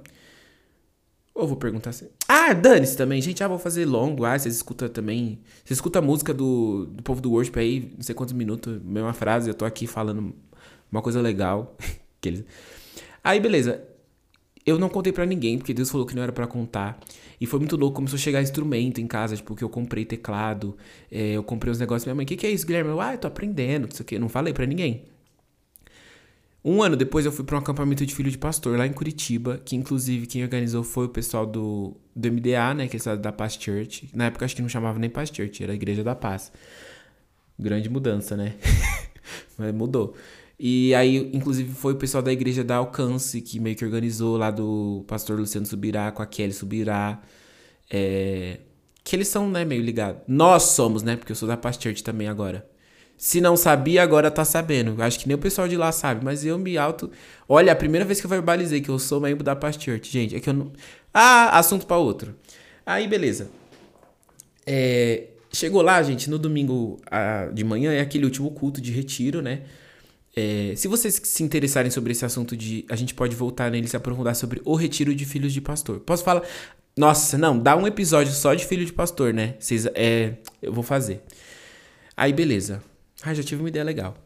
Ou 1.35 1.47
vou 1.47 1.57
perguntar 1.57 1.91
assim. 1.91 2.09
Ah, 2.29 2.53
dane-se 2.53 2.97
também, 2.97 3.23
gente. 3.23 3.45
Ah, 3.45 3.49
vou 3.49 3.61
fazer 3.61 3.85
longo. 3.87 4.25
Ah, 4.25 4.37
vocês 4.37 4.57
escutam 4.57 4.89
também. 4.89 5.41
Você 5.65 5.73
escuta 5.73 6.01
a 6.01 6.03
música 6.03 6.35
do, 6.35 6.87
do 6.87 7.03
povo 7.03 7.21
do 7.21 7.31
worship 7.31 7.57
aí, 7.59 7.93
não 7.95 8.03
sei 8.03 8.15
quantos 8.15 8.35
minutos, 8.35 8.81
mesma 8.83 9.13
frase. 9.13 9.49
Eu 9.49 9.55
tô 9.55 9.65
aqui 9.65 9.87
falando 9.87 10.35
uma 10.91 11.01
coisa 11.01 11.21
legal. 11.21 11.77
Aí, 13.23 13.39
beleza. 13.39 13.83
Eu 14.69 14.79
não 14.79 14.91
contei 14.91 15.15
para 15.15 15.25
ninguém, 15.25 15.57
porque 15.57 15.73
Deus 15.73 15.89
falou 15.89 16.07
que 16.07 16.15
não 16.15 16.23
era 16.23 16.31
para 16.31 16.47
contar. 16.47 17.01
E 17.41 17.47
foi 17.47 17.59
muito 17.59 17.75
louco, 17.75 17.97
começou 17.97 18.19
a 18.19 18.21
chegar 18.21 18.43
instrumento 18.43 19.01
em 19.01 19.07
casa, 19.07 19.35
tipo, 19.35 19.55
que 19.57 19.65
eu 19.65 19.69
comprei 19.71 20.05
teclado, 20.05 20.77
é, 21.11 21.33
eu 21.33 21.43
comprei 21.43 21.73
os 21.73 21.79
negócios. 21.79 22.05
Minha 22.05 22.15
mãe, 22.15 22.25
o 22.25 22.29
que, 22.29 22.37
que 22.37 22.47
é 22.47 22.51
isso, 22.51 22.67
Guilherme? 22.67 22.91
Eu, 22.91 23.01
ah, 23.01 23.15
eu 23.15 23.19
tô 23.19 23.27
aprendendo, 23.27 23.85
não 23.85 23.91
sei 23.91 24.03
o 24.03 24.05
que. 24.05 24.19
Não 24.19 24.29
falei 24.29 24.53
para 24.53 24.67
ninguém. 24.67 25.05
Um 26.63 26.83
ano 26.83 26.97
depois 26.97 27.25
eu 27.25 27.33
fui 27.33 27.47
para 27.47 27.57
um 27.57 27.61
acampamento 27.61 28.05
de 28.05 28.15
filho 28.15 28.31
de 28.31 28.37
pastor 28.37 28.77
lá 28.77 28.87
em 28.87 28.93
Curitiba, 28.93 29.59
que 29.65 29.75
inclusive 29.75 30.27
quem 30.27 30.43
organizou 30.43 30.85
foi 30.85 31.07
o 31.07 31.09
pessoal 31.09 31.47
do, 31.47 31.97
do 32.15 32.31
MDA, 32.31 32.75
né, 32.75 32.89
que 32.89 32.97
é 33.09 33.17
da 33.17 33.33
Paz 33.33 33.55
Church. 33.59 34.11
Na 34.13 34.27
época 34.27 34.45
acho 34.45 34.55
que 34.55 34.61
não 34.61 34.69
chamava 34.69 34.99
nem 34.99 35.09
Paz 35.09 35.31
Church, 35.33 35.63
era 35.63 35.73
a 35.73 35.75
Igreja 35.75 36.05
da 36.05 36.15
Paz. 36.15 36.53
Grande 37.59 37.89
mudança, 37.89 38.37
né? 38.37 38.55
Mas 39.57 39.73
mudou. 39.73 40.15
E 40.59 40.93
aí, 40.95 41.31
inclusive, 41.33 41.73
foi 41.73 41.93
o 41.93 41.97
pessoal 41.97 42.23
da 42.23 42.33
Igreja 42.33 42.65
da 42.65 42.77
Alcance 42.77 43.41
que 43.41 43.61
meio 43.61 43.77
que 43.77 43.85
organizou 43.85 44.37
lá 44.37 44.51
do 44.51 45.05
pastor 45.07 45.39
Luciano 45.39 45.67
Subirá 45.67 46.11
com 46.11 46.21
a 46.21 46.27
Kelly 46.27 46.53
Subirá. 46.53 47.23
É... 47.91 48.59
Que 49.05 49.15
eles 49.17 49.29
são, 49.29 49.49
né, 49.49 49.65
meio 49.65 49.83
ligados. 49.83 50.21
Nós 50.27 50.65
somos, 50.65 51.03
né? 51.03 51.17
Porque 51.17 51.33
eu 51.33 51.37
sou 51.37 51.49
da 51.49 51.57
Paz 51.57 51.79
Church 51.81 52.03
também 52.03 52.29
agora. 52.29 52.69
Se 53.17 53.41
não 53.41 53.57
sabia, 53.57 54.03
agora 54.03 54.31
tá 54.31 54.45
sabendo. 54.45 55.01
Acho 55.03 55.19
que 55.19 55.29
nem 55.29 55.37
o 55.37 55.39
pessoal 55.39 55.67
de 55.69 55.77
lá 55.77 55.91
sabe, 55.93 56.25
mas 56.25 56.45
eu 56.45 56.59
me 56.59 56.77
auto. 56.77 57.11
Olha, 57.49 57.73
a 57.73 57.77
primeira 57.77 58.05
vez 58.05 58.21
que 58.21 58.27
eu 58.27 58.31
verbalizei 58.31 58.81
que 58.81 58.89
eu 58.89 58.99
sou 58.99 59.21
membro 59.21 59.45
da 59.45 59.57
Past 59.57 59.83
Church, 59.83 60.11
gente, 60.11 60.37
é 60.37 60.41
que 60.41 60.49
eu 60.49 60.55
não. 60.55 60.73
Ah, 61.15 61.59
assunto 61.59 61.87
para 61.87 61.97
outro. 61.97 62.35
Aí, 62.85 63.09
beleza. 63.09 63.51
É... 64.67 65.29
Chegou 65.53 65.83
lá, 65.83 66.03
gente, 66.03 66.29
no 66.29 66.39
domingo 66.39 67.01
de 67.55 67.65
manhã, 67.65 67.93
é 67.93 68.01
aquele 68.01 68.25
último 68.25 68.51
culto 68.51 68.81
de 68.81 68.93
retiro, 68.93 69.41
né? 69.41 69.63
É... 70.39 70.77
se 70.77 70.87
vocês 70.87 71.21
se 71.25 71.43
interessarem 71.43 71.91
sobre 71.91 72.13
esse 72.13 72.25
assunto 72.25 72.57
de. 72.57 72.85
A 72.89 72.95
gente 72.95 73.13
pode 73.13 73.35
voltar 73.35 73.71
nele 73.73 73.87
e 73.87 73.89
se 73.89 73.97
aprofundar 73.97 74.37
sobre 74.37 74.63
o 74.65 74.77
retiro 74.77 75.13
de 75.13 75.25
filhos 75.25 75.53
de 75.53 75.61
pastor. 75.61 75.99
Posso 76.01 76.23
falar. 76.23 76.43
Nossa, 76.97 77.37
não, 77.37 77.59
dá 77.59 77.77
um 77.77 77.87
episódio 77.87 78.33
só 78.33 78.55
de 78.55 78.65
filho 78.65 78.85
de 78.85 78.93
pastor, 78.93 79.33
né? 79.33 79.57
Vocês, 79.59 79.87
é, 79.95 80.35
eu 80.63 80.73
vou 80.73 80.85
fazer. 80.85 81.23
Aí, 82.17 82.33
beleza. 82.33 82.83
Ah, 83.23 83.35
já 83.35 83.43
tive 83.43 83.63
uma 83.63 83.69
ideia 83.69 83.85
legal. 83.85 84.17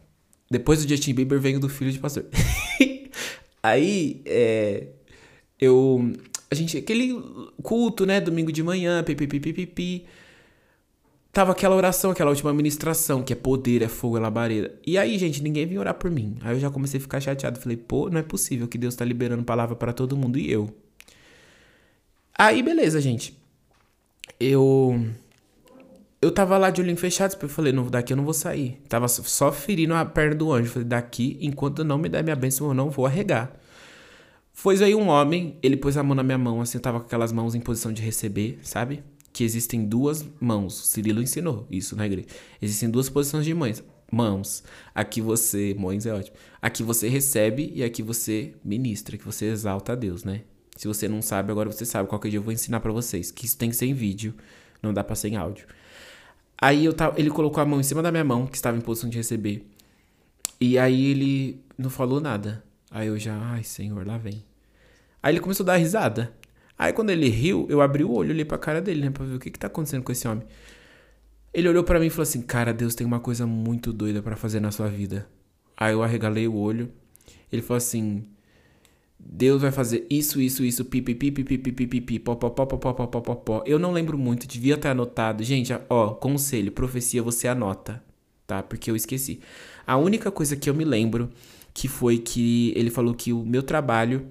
Depois 0.51 0.85
do 0.85 0.89
Justin 0.89 1.15
Bieber, 1.15 1.41
venho 1.41 1.59
do 1.59 1.69
filho 1.69 1.91
de 1.91 1.99
pastor. 1.99 2.27
Aí, 3.63 4.21
é, 4.27 4.89
eu. 5.59 6.13
A 6.51 6.55
gente. 6.55 6.77
Aquele 6.77 7.15
culto, 7.63 8.05
né? 8.05 8.21
Domingo 8.21 8.53
de 8.53 8.63
manhã, 8.63 9.03
pipipipipipi. 9.03 10.07
Tava 11.33 11.53
aquela 11.53 11.75
oração, 11.75 12.11
aquela 12.11 12.31
última 12.31 12.53
ministração, 12.53 13.23
que 13.23 13.33
é 13.33 13.37
poder, 13.37 13.81
é 13.81 13.89
fogo, 13.89 14.19
é 14.19 14.21
labareda. 14.21 14.79
E 14.87 14.99
aí, 14.99 15.19
gente, 15.19 15.43
ninguém 15.43 15.67
vinha 15.67 15.81
orar 15.81 15.95
por 15.95 16.11
mim. 16.11 16.37
Aí 16.43 16.55
eu 16.55 16.61
já 16.61 16.71
comecei 16.71 16.99
a 16.99 17.01
ficar 17.01 17.21
chateado. 17.21 17.59
Falei, 17.59 17.77
pô, 17.77 18.11
não 18.11 18.19
é 18.19 18.23
possível 18.23 18.69
que 18.69 18.77
Deus 18.77 18.95
tá 18.95 19.03
liberando 19.03 19.43
palavra 19.43 19.75
para 19.75 19.95
todo 19.95 20.15
mundo 20.15 20.39
e 20.39 20.53
eu. 20.53 20.69
Aí, 22.37 22.63
beleza, 22.63 23.01
gente. 23.01 23.35
Eu 24.39 25.07
eu 26.21 26.31
tava 26.31 26.57
lá 26.59 26.71
de 26.71 26.81
olhinho 26.81 26.97
fechado, 26.97 27.37
eu 27.41 27.49
falei, 27.49 27.73
não, 27.73 27.87
daqui 27.87 28.13
eu 28.13 28.17
não 28.17 28.25
vou 28.25 28.35
sair. 28.35 28.81
Tava 28.89 29.09
só 29.09 29.51
ferindo 29.51 29.95
a 29.95 30.05
perna 30.05 30.37
do 30.37 30.53
anjo. 30.53 30.71
Falei, 30.71 30.87
daqui, 30.87 31.39
enquanto 31.41 31.83
não 31.83 31.99
me 31.99 32.09
der 32.09 32.23
minha 32.23 32.37
bênção, 32.37 32.69
eu 32.69 32.75
não 32.75 32.91
vou 32.91 33.07
arregar. 33.07 33.53
Foi 34.53 34.81
aí 34.85 34.95
um 34.95 35.09
homem, 35.09 35.57
ele 35.63 35.77
pôs 35.77 35.97
a 35.97 36.03
mão 36.03 36.15
na 36.15 36.23
minha 36.23 36.39
mão, 36.39 36.61
assim, 36.61 36.79
tava 36.79 37.01
com 37.01 37.07
aquelas 37.07 37.33
mãos 37.33 37.55
em 37.55 37.61
posição 37.61 37.93
de 37.93 38.03
receber, 38.03 38.61
sabe? 38.63 39.03
Que 39.33 39.45
existem 39.45 39.85
duas 39.85 40.25
mãos. 40.41 40.83
O 40.83 40.87
Cirilo 40.87 41.23
ensinou 41.23 41.67
isso 41.71 41.97
na 41.97 42.07
igreja. 42.07 42.29
Existem 42.61 42.91
duas 42.91 43.09
posições 43.09 43.45
de 43.45 43.55
mães. 43.55 43.83
Mãos. 44.11 44.63
Aqui 44.95 45.21
você, 45.21 45.75
mães 45.79 46.05
é 46.05 46.13
ótimo. 46.13 46.37
Aqui 46.61 46.83
você 46.83 47.09
recebe 47.09 47.73
e 47.75 47.83
aqui 47.83 48.03
você 48.03 48.55
ministra, 48.63 49.17
que 49.17 49.25
você 49.25 49.47
exalta 49.47 49.93
a 49.93 49.95
Deus, 49.95 50.23
né? 50.23 50.43
Se 50.77 50.87
você 50.87 51.09
não 51.09 51.23
sabe, 51.23 51.51
agora 51.51 51.71
você 51.71 51.85
sabe. 51.87 52.09
Qualquer 52.09 52.29
dia 52.29 52.39
eu 52.39 52.43
vou 52.43 52.53
ensinar 52.53 52.81
para 52.81 52.93
vocês. 52.93 53.31
Que 53.31 53.47
isso 53.47 53.57
tem 53.57 53.71
que 53.71 53.77
ser 53.77 53.87
em 53.87 53.95
vídeo, 53.95 54.35
não 54.83 54.93
dá 54.93 55.03
pra 55.03 55.17
ser 55.17 55.29
em 55.29 55.37
áudio. 55.37 55.67
Aí 56.61 56.85
eu 56.85 56.93
tava, 56.93 57.19
ele 57.19 57.31
colocou 57.31 57.61
a 57.63 57.67
mão 57.67 57.81
em 57.81 57.83
cima 57.83 58.03
da 58.03 58.11
minha 58.13 58.25
mão, 58.25 58.47
que 58.47 58.57
estava 58.57 58.77
em 58.77 58.81
posição 58.81 59.11
de 59.11 59.17
receber. 59.17 59.67
E 60.61 60.79
aí 60.79 61.07
ele 61.07 61.61
não 61.77 61.91
falou 61.91 62.21
nada. 62.21 62.63
Aí 62.91 63.09
eu 63.09 63.19
já, 63.19 63.37
ai 63.37 63.65
senhor, 63.65 64.07
lá 64.07 64.17
vem. 64.19 64.45
Aí 65.23 65.33
ele 65.33 65.41
começou 65.41 65.65
a 65.65 65.69
dar 65.69 65.77
risada. 65.77 66.33
Aí 66.79 66.93
quando 66.93 67.11
ele 67.11 67.29
riu, 67.29 67.67
eu 67.69 67.81
abri 67.81 68.05
o 68.05 68.13
olho, 68.13 68.31
olhei 68.31 68.45
pra 68.45 68.59
cara 68.59 68.81
dele, 68.81 69.03
né, 69.03 69.11
pra 69.11 69.25
ver 69.25 69.37
o 69.37 69.39
que 69.39 69.51
que 69.51 69.59
tá 69.59 69.67
acontecendo 69.67 70.03
com 70.03 70.13
esse 70.13 70.27
homem. 70.27 70.45
Ele 71.53 71.69
olhou 71.69 71.85
para 71.85 72.01
mim 72.01 72.07
e 72.07 72.11
falou 72.11 72.23
assim: 72.23 72.43
Cara, 72.43 72.73
Deus 72.73 72.95
tem 72.95 73.07
uma 73.07 73.21
coisa 73.21 73.47
muito 73.47 73.93
doida 73.93 74.23
para 74.23 74.37
fazer 74.37 74.61
na 74.61 74.71
sua 74.71 74.89
vida. 74.89 75.29
Aí 75.77 75.93
eu 75.93 76.03
arregalei 76.03 76.49
o 76.49 76.55
olho. 76.55 76.91
Ele 77.53 77.61
falou 77.61 77.77
assim: 77.77 78.25
Deus 79.19 79.63
vai 79.63 79.71
fazer 79.71 80.07
isso, 80.11 80.41
isso, 80.41 80.65
isso, 80.65 80.85
pipi, 80.85 81.15
pipi, 81.15 81.45
pipi, 81.45 81.59
pipi, 81.59 81.87
pipi, 81.87 82.19
pó, 82.19 82.35
pó, 82.35 82.51
pó, 82.51 82.67
pó, 82.67 82.79
pó, 82.79 83.07
pó, 83.07 83.21
pó, 83.21 83.35
pó. 83.35 83.65
Eu 83.67 83.79
não 83.79 83.93
lembro 83.93 84.19
muito, 84.19 84.47
devia 84.47 84.77
ter 84.77 84.89
anotado. 84.89 85.45
Gente, 85.45 85.73
ó, 85.89 86.11
conselho, 86.11 86.73
profecia 86.73 87.23
você 87.23 87.47
anota, 87.47 88.03
tá? 88.47 88.63
Porque 88.63 88.91
eu 88.91 88.97
esqueci. 88.97 89.41
A 89.87 89.97
única 89.97 90.31
coisa 90.31 90.57
que 90.57 90.69
eu 90.69 90.75
me 90.75 90.85
lembro 90.85 91.31
que 91.75 91.87
foi 91.89 92.19
que 92.19 92.73
ele 92.77 92.91
falou 92.91 93.15
que 93.15 93.33
o 93.33 93.45
meu 93.45 93.63
trabalho 93.63 94.27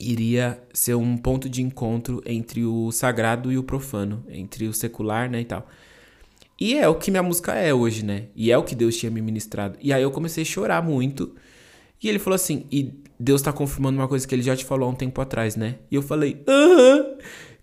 iria 0.00 0.62
ser 0.72 0.94
um 0.94 1.16
ponto 1.16 1.48
de 1.48 1.62
encontro 1.62 2.22
entre 2.24 2.64
o 2.64 2.90
sagrado 2.90 3.52
e 3.52 3.58
o 3.58 3.62
profano, 3.62 4.24
entre 4.28 4.66
o 4.66 4.72
secular, 4.72 5.30
né, 5.30 5.42
e 5.42 5.44
tal. 5.44 5.68
E 6.58 6.76
é 6.76 6.88
o 6.88 6.94
que 6.94 7.10
minha 7.10 7.22
música 7.22 7.54
é 7.54 7.72
hoje, 7.72 8.04
né? 8.04 8.24
E 8.36 8.50
é 8.52 8.58
o 8.58 8.62
que 8.62 8.74
Deus 8.74 8.96
tinha 8.96 9.10
me 9.10 9.22
ministrado. 9.22 9.78
E 9.80 9.92
aí 9.92 10.02
eu 10.02 10.10
comecei 10.10 10.42
a 10.42 10.46
chorar 10.46 10.82
muito. 10.82 11.34
E 12.02 12.08
ele 12.08 12.18
falou 12.18 12.34
assim: 12.34 12.66
e 12.70 12.92
Deus 13.18 13.40
tá 13.40 13.52
confirmando 13.52 13.98
uma 13.98 14.08
coisa 14.08 14.28
que 14.28 14.34
ele 14.34 14.42
já 14.42 14.54
te 14.54 14.64
falou 14.64 14.88
há 14.88 14.92
um 14.92 14.94
tempo 14.94 15.20
atrás, 15.20 15.56
né? 15.56 15.76
E 15.90 15.94
eu 15.94 16.02
falei: 16.02 16.42
aham. 16.46 17.16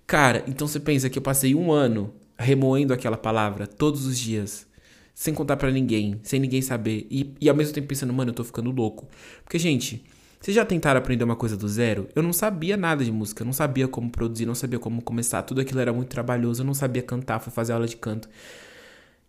Cara, 0.07 0.43
então 0.47 0.65
você 0.67 0.79
pensa 0.79 1.09
que 1.09 1.19
eu 1.19 1.21
passei 1.21 1.53
um 1.53 1.71
ano 1.71 2.13
remoendo 2.39 2.93
aquela 2.93 3.17
palavra 3.17 3.67
todos 3.67 4.05
os 4.05 4.17
dias, 4.17 4.65
sem 5.13 5.33
contar 5.33 5.57
para 5.57 5.69
ninguém, 5.69 6.19
sem 6.23 6.39
ninguém 6.39 6.61
saber, 6.61 7.05
e, 7.11 7.35
e 7.41 7.49
ao 7.49 7.55
mesmo 7.55 7.73
tempo 7.73 7.87
pensando, 7.87 8.13
mano, 8.13 8.31
eu 8.31 8.35
tô 8.35 8.43
ficando 8.43 8.71
louco. 8.71 9.07
Porque, 9.43 9.59
gente, 9.59 10.05
vocês 10.39 10.55
já 10.55 10.65
tentaram 10.65 10.99
aprender 10.99 11.23
uma 11.23 11.35
coisa 11.35 11.57
do 11.57 11.67
zero? 11.67 12.07
Eu 12.15 12.21
não 12.21 12.31
sabia 12.31 12.77
nada 12.77 13.03
de 13.03 13.11
música, 13.11 13.43
não 13.43 13.53
sabia 13.53 13.87
como 13.87 14.09
produzir, 14.09 14.45
não 14.45 14.55
sabia 14.55 14.79
como 14.79 15.01
começar, 15.01 15.41
tudo 15.41 15.61
aquilo 15.61 15.79
era 15.79 15.91
muito 15.91 16.09
trabalhoso, 16.09 16.61
eu 16.61 16.65
não 16.65 16.73
sabia 16.73 17.01
cantar, 17.01 17.39
fui 17.39 17.51
fazer 17.51 17.73
aula 17.73 17.87
de 17.87 17.97
canto. 17.97 18.29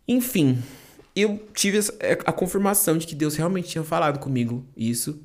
Enfim, 0.07 0.61
eu 1.15 1.47
tive 1.53 1.79
a 2.25 2.31
confirmação 2.31 2.97
de 2.97 3.05
que 3.05 3.15
Deus 3.15 3.35
realmente 3.35 3.69
tinha 3.69 3.83
falado 3.83 4.19
comigo 4.19 4.65
isso 4.77 5.19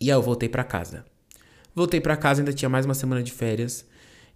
e 0.00 0.10
aí 0.10 0.16
eu 0.16 0.22
voltei 0.22 0.48
para 0.48 0.64
casa. 0.64 1.04
Voltei 1.74 2.00
para 2.00 2.16
casa, 2.16 2.40
ainda 2.40 2.52
tinha 2.52 2.68
mais 2.68 2.84
uma 2.84 2.94
semana 2.94 3.22
de 3.22 3.32
férias. 3.32 3.84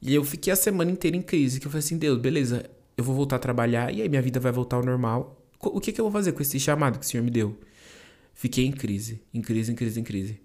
E 0.01 0.15
eu 0.15 0.25
fiquei 0.25 0.53
a 0.53 0.57
semana 0.57 0.91
inteira 0.91 1.17
em 1.17 1.23
crise. 1.23 1.61
Que 1.61 1.67
eu 1.67 1.71
falei 1.71 1.85
assim, 1.85 1.97
Deus, 1.97 2.19
beleza, 2.19 2.69
eu 2.97 3.05
vou 3.05 3.15
voltar 3.15 3.37
a 3.37 3.39
trabalhar 3.39 3.93
e 3.93 4.03
aí 4.03 4.09
minha 4.09 4.23
vida 4.23 4.41
vai 4.41 4.53
voltar 4.53 4.77
ao 4.77 4.85
normal. 4.85 5.41
O 5.61 5.81
que, 5.81 5.93
que 5.93 6.01
eu 6.01 6.05
vou 6.05 6.13
fazer 6.13 6.33
com 6.33 6.43
esse 6.43 6.59
chamado 6.59 6.99
que 6.99 7.05
o 7.05 7.09
Senhor 7.09 7.23
me 7.23 7.31
deu? 7.31 7.57
Fiquei 8.35 8.67
em 8.67 8.73
crise, 8.73 9.23
em 9.33 9.41
crise, 9.41 9.73
em 9.73 9.75
crise, 9.75 10.01
em 10.01 10.05
crise. 10.05 10.41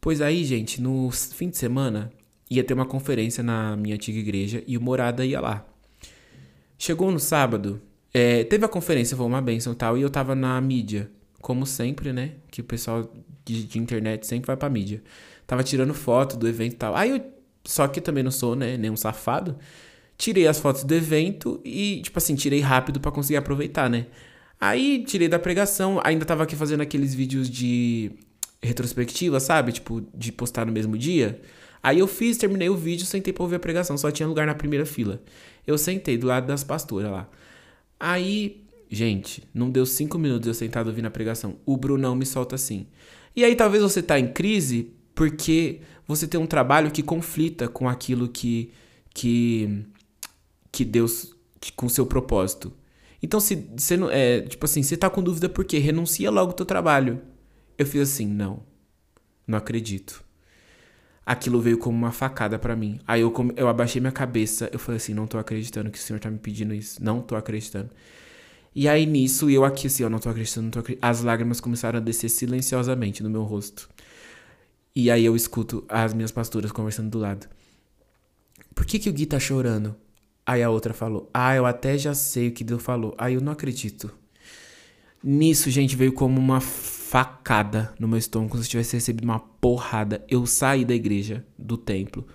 Pois 0.00 0.20
aí, 0.20 0.44
gente, 0.44 0.80
no 0.80 1.10
fim 1.10 1.50
de 1.50 1.58
semana 1.58 2.10
ia 2.50 2.64
ter 2.64 2.74
uma 2.74 2.86
conferência 2.86 3.42
na 3.42 3.76
minha 3.76 3.94
antiga 3.94 4.18
igreja 4.18 4.62
e 4.66 4.76
o 4.76 4.80
Morada 4.80 5.24
ia 5.24 5.40
lá. 5.40 5.66
Chegou 6.78 7.10
no 7.10 7.20
sábado, 7.20 7.80
é, 8.12 8.42
teve 8.44 8.64
a 8.64 8.68
conferência, 8.68 9.16
foi 9.16 9.26
uma 9.26 9.40
benção 9.40 9.72
e 9.72 9.76
tal, 9.76 9.98
e 9.98 10.02
eu 10.02 10.10
tava 10.10 10.34
na 10.34 10.60
mídia 10.60 11.10
como 11.40 11.66
sempre, 11.66 12.12
né? 12.12 12.32
Que 12.50 12.60
o 12.60 12.64
pessoal 12.64 13.10
de, 13.44 13.64
de, 13.64 13.78
internet 13.78 14.26
sempre 14.26 14.46
vai 14.46 14.56
pra 14.56 14.68
mídia. 14.68 15.02
Tava 15.46 15.62
tirando 15.62 15.94
foto 15.94 16.36
do 16.36 16.48
evento 16.48 16.74
e 16.74 16.76
tal. 16.76 16.94
Aí 16.94 17.10
eu, 17.10 17.20
só 17.64 17.88
que 17.88 18.00
também 18.00 18.22
não 18.22 18.30
sou, 18.30 18.54
né, 18.54 18.76
nenhum 18.76 18.96
safado. 18.96 19.56
Tirei 20.18 20.46
as 20.46 20.58
fotos 20.58 20.84
do 20.84 20.94
evento 20.94 21.60
e, 21.64 22.02
tipo 22.02 22.18
assim, 22.18 22.34
tirei 22.34 22.60
rápido 22.60 23.00
para 23.00 23.10
conseguir 23.10 23.36
aproveitar, 23.36 23.88
né? 23.88 24.06
Aí 24.60 25.04
tirei 25.04 25.28
da 25.28 25.38
pregação, 25.38 26.00
ainda 26.04 26.24
tava 26.24 26.42
aqui 26.42 26.54
fazendo 26.54 26.82
aqueles 26.82 27.14
vídeos 27.14 27.48
de 27.48 28.12
retrospectiva, 28.62 29.40
sabe? 29.40 29.72
Tipo, 29.72 30.02
de 30.14 30.30
postar 30.30 30.66
no 30.66 30.72
mesmo 30.72 30.98
dia. 30.98 31.40
Aí 31.82 31.98
eu 31.98 32.06
fiz, 32.06 32.36
terminei 32.36 32.68
o 32.68 32.76
vídeo, 32.76 33.06
sentei 33.06 33.32
pra 33.32 33.42
ouvir 33.42 33.56
a 33.56 33.60
pregação, 33.60 33.96
só 33.96 34.10
tinha 34.10 34.28
lugar 34.28 34.46
na 34.46 34.54
primeira 34.54 34.84
fila. 34.84 35.22
Eu 35.66 35.78
sentei 35.78 36.18
do 36.18 36.26
lado 36.26 36.46
das 36.46 36.62
pastoras 36.62 37.10
lá. 37.10 37.28
Aí 37.98 38.60
Gente, 38.92 39.44
não 39.54 39.70
deu 39.70 39.86
cinco 39.86 40.18
minutos 40.18 40.48
eu 40.48 40.54
sentado 40.54 40.88
ouvindo 40.88 41.06
a 41.06 41.10
pregação. 41.10 41.56
O 41.64 41.76
Brunão 41.76 42.16
me 42.16 42.26
solta 42.26 42.56
assim. 42.56 42.88
E 43.36 43.44
aí 43.44 43.54
talvez 43.54 43.84
você 43.84 44.02
tá 44.02 44.18
em 44.18 44.26
crise 44.32 44.90
porque 45.14 45.80
você 46.08 46.26
tem 46.26 46.40
um 46.40 46.46
trabalho 46.46 46.90
que 46.90 47.02
conflita 47.02 47.68
com 47.68 47.88
aquilo 47.88 48.28
que 48.28 48.72
que 49.14 49.84
que 50.72 50.84
Deus 50.84 51.32
com 51.76 51.88
seu 51.88 52.04
propósito. 52.04 52.72
Então, 53.22 53.38
se 53.40 53.54
você 53.76 53.96
não. 53.96 54.10
É, 54.10 54.40
tipo 54.40 54.64
assim, 54.64 54.82
você 54.82 54.96
tá 54.96 55.10
com 55.10 55.22
dúvida 55.22 55.48
por 55.48 55.64
quê? 55.64 55.78
Renuncia 55.78 56.30
logo 56.30 56.52
o 56.52 56.54
teu 56.54 56.66
trabalho. 56.66 57.20
Eu 57.76 57.86
fiz 57.86 58.02
assim, 58.02 58.26
não. 58.26 58.62
Não 59.46 59.58
acredito. 59.58 60.24
Aquilo 61.24 61.60
veio 61.60 61.78
como 61.78 61.96
uma 61.96 62.12
facada 62.12 62.58
para 62.58 62.74
mim. 62.74 62.98
Aí 63.06 63.20
eu, 63.20 63.32
eu 63.56 63.68
abaixei 63.68 64.00
minha 64.00 64.12
cabeça. 64.12 64.68
Eu 64.72 64.78
falei 64.78 64.96
assim, 64.96 65.14
não 65.14 65.26
tô 65.26 65.38
acreditando 65.38 65.90
que 65.90 65.98
o 65.98 66.00
senhor 66.00 66.18
tá 66.18 66.30
me 66.30 66.38
pedindo 66.38 66.74
isso. 66.74 67.02
Não 67.02 67.20
tô 67.20 67.36
acreditando. 67.36 67.90
E 68.74 68.88
aí 68.88 69.04
nisso, 69.04 69.50
eu 69.50 69.64
aqui 69.64 69.88
assim, 69.88 70.02
eu 70.02 70.10
não 70.10 70.18
tô 70.18 70.28
acreditando, 70.28 70.64
não 70.64 70.70
tô 70.70 70.78
acreditando. 70.80 71.10
As 71.10 71.22
lágrimas 71.22 71.60
começaram 71.60 71.98
a 71.98 72.00
descer 72.00 72.28
silenciosamente 72.28 73.22
no 73.22 73.30
meu 73.30 73.42
rosto. 73.42 73.88
E 74.94 75.10
aí 75.10 75.24
eu 75.24 75.36
escuto 75.36 75.84
as 75.88 76.14
minhas 76.14 76.30
pastoras 76.30 76.72
conversando 76.72 77.10
do 77.10 77.18
lado. 77.18 77.48
Por 78.74 78.86
que, 78.86 78.98
que 78.98 79.10
o 79.10 79.12
Gui 79.12 79.26
tá 79.26 79.38
chorando? 79.38 79.96
Aí 80.50 80.64
a 80.64 80.68
outra 80.68 80.92
falou: 80.92 81.30
Ah, 81.32 81.54
eu 81.54 81.64
até 81.64 81.96
já 81.96 82.12
sei 82.12 82.48
o 82.48 82.50
que 82.50 82.64
Deus 82.64 82.82
falou. 82.82 83.14
Aí 83.16 83.34
eu 83.34 83.40
não 83.40 83.52
acredito. 83.52 84.12
Nisso, 85.22 85.70
gente, 85.70 85.94
veio 85.94 86.12
como 86.12 86.40
uma 86.40 86.60
facada 86.60 87.94
no 88.00 88.08
meu 88.08 88.18
estômago, 88.18 88.50
como 88.50 88.60
se 88.60 88.66
eu 88.66 88.70
tivesse 88.72 88.96
recebido 88.96 89.22
uma 89.22 89.38
porrada. 89.38 90.24
Eu 90.28 90.44
saí 90.46 90.84
da 90.84 90.92
igreja, 90.92 91.46
do 91.56 91.76
templo, 91.76 92.26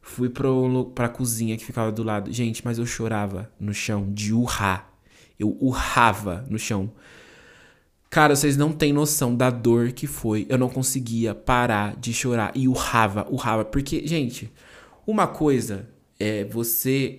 fui 0.00 0.30
pro, 0.30 0.86
pra 0.94 1.06
cozinha 1.10 1.54
que 1.58 1.64
ficava 1.66 1.92
do 1.92 2.02
lado. 2.02 2.32
Gente, 2.32 2.64
mas 2.64 2.78
eu 2.78 2.86
chorava 2.86 3.52
no 3.60 3.74
chão, 3.74 4.10
de 4.10 4.32
urrar. 4.32 4.90
Eu 5.38 5.54
urrava 5.60 6.46
no 6.48 6.58
chão. 6.58 6.90
Cara, 8.08 8.34
vocês 8.34 8.56
não 8.56 8.72
têm 8.72 8.90
noção 8.90 9.36
da 9.36 9.50
dor 9.50 9.92
que 9.92 10.06
foi. 10.06 10.46
Eu 10.48 10.56
não 10.56 10.70
conseguia 10.70 11.34
parar 11.34 11.94
de 11.94 12.14
chorar 12.14 12.52
e 12.54 12.66
urrava, 12.66 13.26
urrava. 13.28 13.66
Porque, 13.66 14.06
gente, 14.06 14.50
uma 15.06 15.26
coisa 15.26 15.90
é 16.20 16.44
você 16.44 17.18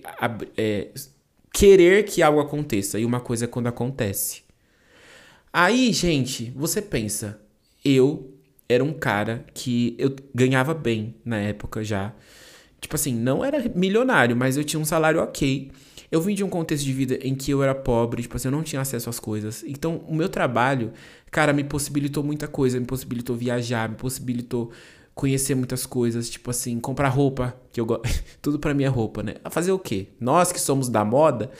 é, 0.56 0.88
querer 1.52 2.04
que 2.04 2.22
algo 2.22 2.40
aconteça 2.40 2.98
e 3.00 3.04
uma 3.04 3.20
coisa 3.20 3.44
é 3.44 3.48
quando 3.48 3.66
acontece. 3.66 4.42
Aí, 5.52 5.92
gente, 5.92 6.50
você 6.56 6.80
pensa, 6.80 7.38
eu 7.84 8.32
era 8.68 8.82
um 8.82 8.92
cara 8.92 9.44
que 9.52 9.94
eu 9.98 10.14
ganhava 10.34 10.72
bem 10.72 11.16
na 11.24 11.38
época 11.38 11.84
já. 11.84 12.14
Tipo 12.80 12.94
assim, 12.94 13.14
não 13.14 13.44
era 13.44 13.70
milionário, 13.74 14.34
mas 14.34 14.56
eu 14.56 14.64
tinha 14.64 14.80
um 14.80 14.84
salário 14.84 15.20
ok. 15.20 15.70
Eu 16.10 16.20
vim 16.20 16.34
de 16.34 16.44
um 16.44 16.48
contexto 16.48 16.84
de 16.84 16.92
vida 16.92 17.18
em 17.22 17.34
que 17.34 17.50
eu 17.50 17.62
era 17.62 17.74
pobre, 17.74 18.22
tipo 18.22 18.36
assim, 18.36 18.48
eu 18.48 18.52
não 18.52 18.62
tinha 18.62 18.80
acesso 18.80 19.10
às 19.10 19.18
coisas. 19.18 19.62
Então, 19.66 20.04
o 20.08 20.14
meu 20.14 20.28
trabalho, 20.28 20.92
cara, 21.30 21.52
me 21.52 21.64
possibilitou 21.64 22.22
muita 22.22 22.46
coisa, 22.46 22.78
me 22.78 22.86
possibilitou 22.86 23.36
viajar, 23.36 23.88
me 23.88 23.96
possibilitou 23.96 24.70
conhecer 25.14 25.54
muitas 25.54 25.86
coisas, 25.86 26.28
tipo 26.28 26.50
assim, 26.50 26.80
comprar 26.80 27.08
roupa, 27.08 27.54
que 27.72 27.80
eu 27.80 27.86
gosto. 27.86 28.02
Tudo 28.40 28.58
para 28.58 28.74
mim 28.74 28.84
é 28.84 28.88
roupa, 28.88 29.22
né? 29.22 29.34
A 29.44 29.50
fazer 29.50 29.72
o 29.72 29.78
quê? 29.78 30.08
Nós 30.20 30.52
que 30.52 30.60
somos 30.60 30.88
da 30.88 31.04
moda. 31.04 31.50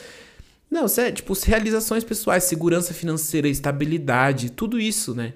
Não, 0.70 0.88
sério, 0.88 1.16
tipo, 1.16 1.34
realizações 1.44 2.02
pessoais, 2.02 2.44
segurança 2.44 2.94
financeira, 2.94 3.46
estabilidade, 3.46 4.50
tudo 4.50 4.80
isso, 4.80 5.14
né? 5.14 5.34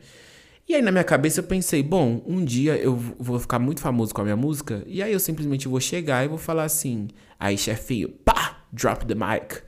E 0.69 0.75
aí 0.75 0.83
na 0.83 0.91
minha 0.91 1.05
cabeça 1.05 1.41
eu 1.41 1.45
pensei, 1.45 1.83
bom, 1.83 2.23
um 2.27 2.45
dia 2.45 2.77
eu 2.77 2.97
vou 2.97 3.39
ficar 3.39 3.59
muito 3.59 3.81
famoso 3.81 4.13
com 4.13 4.23
a 4.23 4.25
minha 4.25 4.37
música, 4.37 4.83
e 4.87 5.01
aí 5.01 5.13
eu 5.13 5.21
simplesmente 5.21 5.69
vou 5.69 5.79
chegar 5.79 6.25
e 6.25 6.29
vou 6.29 6.39
falar 6.39 6.65
assim, 6.65 7.07
aí 7.39 7.57
chefinho, 7.57 8.09
pá, 8.09 8.65
drop 8.73 9.07
the 9.07 9.15
mic. 9.15 9.63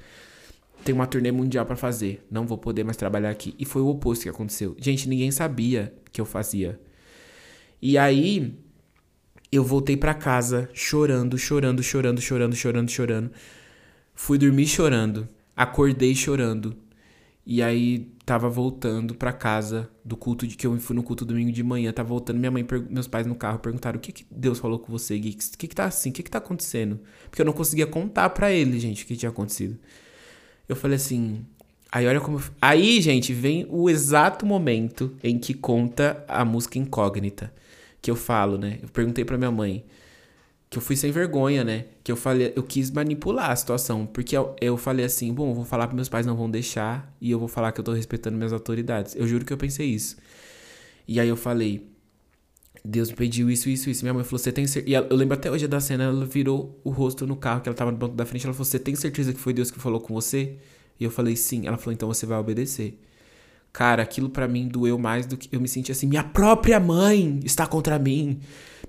Tem 0.85 0.95
uma 0.95 1.07
turnê 1.07 1.31
mundial 1.31 1.67
para 1.67 1.77
fazer, 1.77 2.27
não 2.31 2.47
vou 2.47 2.57
poder 2.57 2.83
mais 2.83 2.97
trabalhar 2.97 3.31
aqui. 3.31 3.55
E 3.59 3.65
foi 3.65 3.83
o 3.83 3.89
oposto 3.89 4.23
que 4.23 4.29
aconteceu. 4.29 4.75
Gente, 4.79 5.09
ninguém 5.09 5.31
sabia 5.31 5.95
que 6.11 6.21
eu 6.21 6.25
fazia. 6.25 6.81
E 7.81 7.97
aí 7.97 8.59
eu 9.51 9.64
voltei 9.64 9.97
para 9.97 10.14
casa 10.14 10.68
chorando, 10.74 11.39
chorando, 11.39 11.83
chorando, 11.83 12.20
chorando, 12.20 12.55
chorando, 12.55 12.91
chorando. 12.91 13.31
Fui 14.14 14.37
dormir 14.37 14.66
chorando, 14.66 15.29
acordei 15.57 16.14
chorando. 16.14 16.76
E 17.47 17.62
aí 17.62 18.12
tava 18.26 18.49
voltando 18.51 19.14
para 19.14 19.33
casa 19.33 19.89
do 20.05 20.16
culto 20.16 20.47
de 20.47 20.55
que 20.55 20.66
eu 20.66 20.79
fui 20.79 20.95
no 20.95 21.03
culto 21.03 21.24
domingo 21.24 21.51
de 21.51 21.62
manhã, 21.62 21.91
tava 21.93 22.11
voltando, 22.11 22.39
minha 22.39 22.51
mãe, 22.51 22.66
meus 22.91 23.09
pais 23.09 23.26
no 23.26 23.35
carro 23.35 23.59
perguntaram: 23.59 23.97
"O 23.97 24.01
que 24.01 24.12
que 24.12 24.26
Deus 24.31 24.59
falou 24.59 24.79
com 24.79 24.93
você, 24.93 25.18
Gui? 25.18 25.31
O 25.31 25.57
que 25.57 25.66
que 25.66 25.74
tá 25.74 25.85
assim? 25.87 26.11
O 26.11 26.12
que 26.12 26.22
que 26.22 26.31
tá 26.31 26.39
acontecendo?" 26.39 27.01
Porque 27.31 27.41
eu 27.41 27.47
não 27.47 27.55
conseguia 27.55 27.87
contar 27.87 28.29
para 28.31 28.53
ele, 28.53 28.79
gente, 28.79 29.05
o 29.05 29.07
que 29.07 29.16
tinha 29.16 29.31
acontecido. 29.31 29.79
Eu 30.68 30.76
falei 30.76 30.97
assim: 30.97 31.47
Aí 31.91 32.07
olha 32.07 32.20
como. 32.20 32.43
Aí, 32.61 33.01
gente, 33.01 33.33
vem 33.33 33.66
o 33.70 33.89
exato 33.89 34.45
momento 34.45 35.16
em 35.22 35.39
que 35.39 35.55
conta 35.55 36.22
a 36.29 36.45
música 36.45 36.79
incógnita 36.79 37.53
que 38.01 38.11
eu 38.11 38.17
falo, 38.17 38.59
né? 38.59 38.79
Eu 38.83 38.89
perguntei 38.89 39.25
pra 39.25 39.37
minha 39.37 39.51
mãe. 39.51 39.85
Que 40.71 40.77
eu 40.77 40.83
fui 40.83 40.97
sem 40.97 41.11
vergonha, 41.11 41.65
né? 41.65 41.87
Que 42.05 42.13
eu 42.13 42.17
falei, 42.17 42.53
eu 42.55 42.63
quis 42.63 42.91
manipular 42.91 43.51
a 43.51 43.57
situação. 43.57 44.05
Porque 44.07 44.37
eu, 44.37 44.55
eu 44.61 44.77
falei 44.77 45.05
assim, 45.05 45.33
bom, 45.33 45.55
vou 45.55 45.65
falar 45.65 45.87
para 45.87 45.97
meus 45.97 46.09
pais 46.11 46.27
não 46.27 46.37
vão 46.37 46.51
deixar. 46.51 47.15
E 47.21 47.31
eu 47.31 47.39
vou 47.39 47.49
falar 47.49 47.73
que 47.73 47.81
eu 47.81 47.85
tô 47.85 47.93
respeitando 47.93 48.37
minhas 48.37 48.53
autoridades. 48.53 49.17
Eu 49.17 49.27
juro 49.27 49.45
que 49.45 49.53
eu 49.53 49.57
pensei 49.57 49.87
isso. 49.87 50.17
E 51.07 51.19
aí 51.19 51.29
eu 51.29 51.37
falei, 51.37 51.89
Deus 52.85 53.11
me 53.11 53.17
pediu 53.17 53.51
isso, 53.51 53.69
isso, 53.69 53.89
isso. 53.89 54.05
Minha 54.05 54.13
mãe 54.15 54.25
falou, 54.25 54.39
você 54.39 54.53
tem 54.53 54.67
certeza. 54.67 54.91
E 54.91 55.11
eu 55.11 55.17
lembro 55.17 55.35
até 55.35 55.51
hoje 55.51 55.67
da 55.67 55.81
cena, 55.81 56.05
ela 56.05 56.27
virou 56.27 56.79
o 56.85 56.91
rosto 56.91 57.27
no 57.27 57.37
carro, 57.37 57.63
que 57.63 57.69
ela 57.69 57.77
tava 57.77 57.91
no 57.91 57.97
banco 57.97 58.15
da 58.15 58.27
frente. 58.27 58.45
Ela 58.45 58.53
falou, 58.53 58.67
você 58.67 58.79
tem 58.79 58.95
certeza 58.95 59.33
que 59.33 59.41
foi 59.41 59.55
Deus 59.55 59.71
que 59.71 59.81
falou 59.81 60.01
com 60.01 60.13
você? 60.13 60.57
E 61.01 61.05
eu 61.05 61.11
falei, 61.11 61.35
sim. 61.35 61.67
Ela 61.67 61.79
falou, 61.79 61.95
então 61.95 62.09
você 62.09 62.27
vai 62.27 62.39
obedecer. 62.39 63.01
Cara, 63.73 64.03
aquilo 64.03 64.29
para 64.29 64.49
mim 64.49 64.66
doeu 64.66 64.99
mais 64.99 65.27
do 65.27 65.37
que 65.37 65.55
eu 65.55 65.61
me 65.61 65.69
senti 65.69 65.93
assim, 65.93 66.07
minha 66.07 66.25
própria 66.25 66.81
mãe 66.81 67.41
está 67.45 67.66
contra 67.66 67.99
mim, 67.99 68.41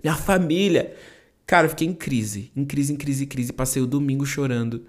minha 0.03 0.15
família. 0.15 0.95
Cara, 1.45 1.65
eu 1.65 1.69
fiquei 1.69 1.87
em 1.87 1.93
crise, 1.93 2.51
em 2.55 2.65
crise, 2.65 2.93
em 2.93 2.95
crise, 2.95 3.23
em 3.23 3.27
crise. 3.27 3.53
Passei 3.53 3.81
o 3.81 3.87
domingo 3.87 4.25
chorando. 4.25 4.85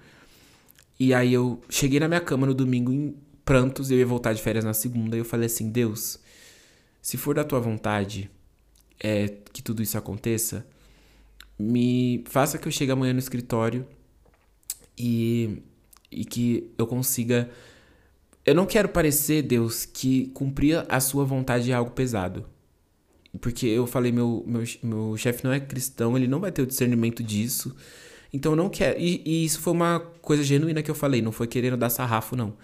E 0.99 1.15
aí 1.15 1.33
eu 1.33 1.61
cheguei 1.69 1.99
na 1.99 2.07
minha 2.07 2.21
cama 2.21 2.47
no 2.47 2.55
domingo 2.55 2.93
em 2.93 3.17
prantos, 3.45 3.91
eu 3.91 3.99
ia 3.99 4.07
voltar 4.07 4.33
de 4.33 4.43
férias 4.43 4.65
na 4.65 4.75
segunda, 4.75 5.17
e 5.17 5.21
eu 5.21 5.25
falei 5.25 5.47
assim: 5.47 5.71
"Deus, 5.71 6.19
se 7.01 7.17
for 7.17 7.35
da 7.35 7.45
tua 7.45 7.59
vontade, 7.59 8.31
é 9.03 9.29
que 9.53 9.63
tudo 9.63 9.83
isso 9.83 9.97
aconteça, 9.97 10.67
me 11.59 12.23
faça 12.27 12.59
que 12.59 12.69
eu 12.69 12.73
chegue 12.73 12.93
amanhã 12.93 13.13
no 13.13 13.19
escritório 13.19 13.87
e 14.99 15.63
e 16.13 16.25
que 16.25 16.71
eu 16.77 16.87
consiga 16.87 17.49
eu 18.45 18.55
não 18.55 18.67
quero 18.67 18.89
parecer, 18.89 19.43
Deus, 19.43 19.85
que 19.85 20.27
cumprir 20.29 20.85
a 20.89 21.01
sua 21.01 21.25
vontade 21.25 21.71
é 21.71 21.75
algo 21.75 21.91
pesado. 21.91 22.47
Porque 23.41 23.67
eu 23.67 23.87
falei, 23.87 24.11
meu, 24.11 24.43
meu, 24.47 24.63
meu 24.83 25.17
chefe 25.17 25.45
não 25.45 25.53
é 25.53 25.61
cristão, 25.61 26.17
ele 26.17 26.27
não 26.27 26.41
vai 26.41 26.51
ter 26.51 26.63
o 26.63 26.67
discernimento 26.67 27.23
disso. 27.23 27.75
Então 28.33 28.53
eu 28.53 28.57
não 28.57 28.69
quero. 28.69 28.99
E, 28.99 29.23
e, 29.25 29.45
isso 29.45 29.61
foi 29.61 29.73
uma 29.73 30.01
coisa 30.21 30.43
genuína 30.43 30.83
que 30.83 30.91
eu 30.91 30.95
falei, 30.95 31.23
não 31.23 31.33
foi 31.33 31.47
querendo 31.47 31.77
dar 31.77 31.91
sarrafo, 31.91 32.35
não. 32.35 32.57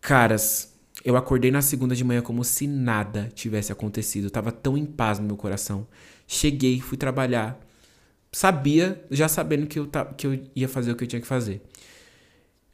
Caras, 0.00 0.72
eu 1.04 1.16
acordei 1.16 1.50
na 1.50 1.62
segunda 1.62 1.94
de 1.94 2.04
manhã 2.04 2.22
como 2.22 2.44
se 2.44 2.66
nada 2.66 3.30
tivesse 3.34 3.72
acontecido. 3.72 4.24
Eu 4.26 4.30
tava 4.30 4.52
tão 4.52 4.78
em 4.78 4.86
paz 4.86 5.18
no 5.18 5.26
meu 5.26 5.36
coração. 5.36 5.86
Cheguei, 6.26 6.80
fui 6.80 6.96
trabalhar. 6.96 7.58
Sabia, 8.32 9.04
já 9.10 9.28
sabendo 9.28 9.66
que 9.66 9.78
eu, 9.78 9.90
que 10.16 10.26
eu 10.26 10.40
ia 10.54 10.68
fazer 10.68 10.92
o 10.92 10.96
que 10.96 11.04
eu 11.04 11.08
tinha 11.08 11.20
que 11.20 11.26
fazer. 11.26 11.60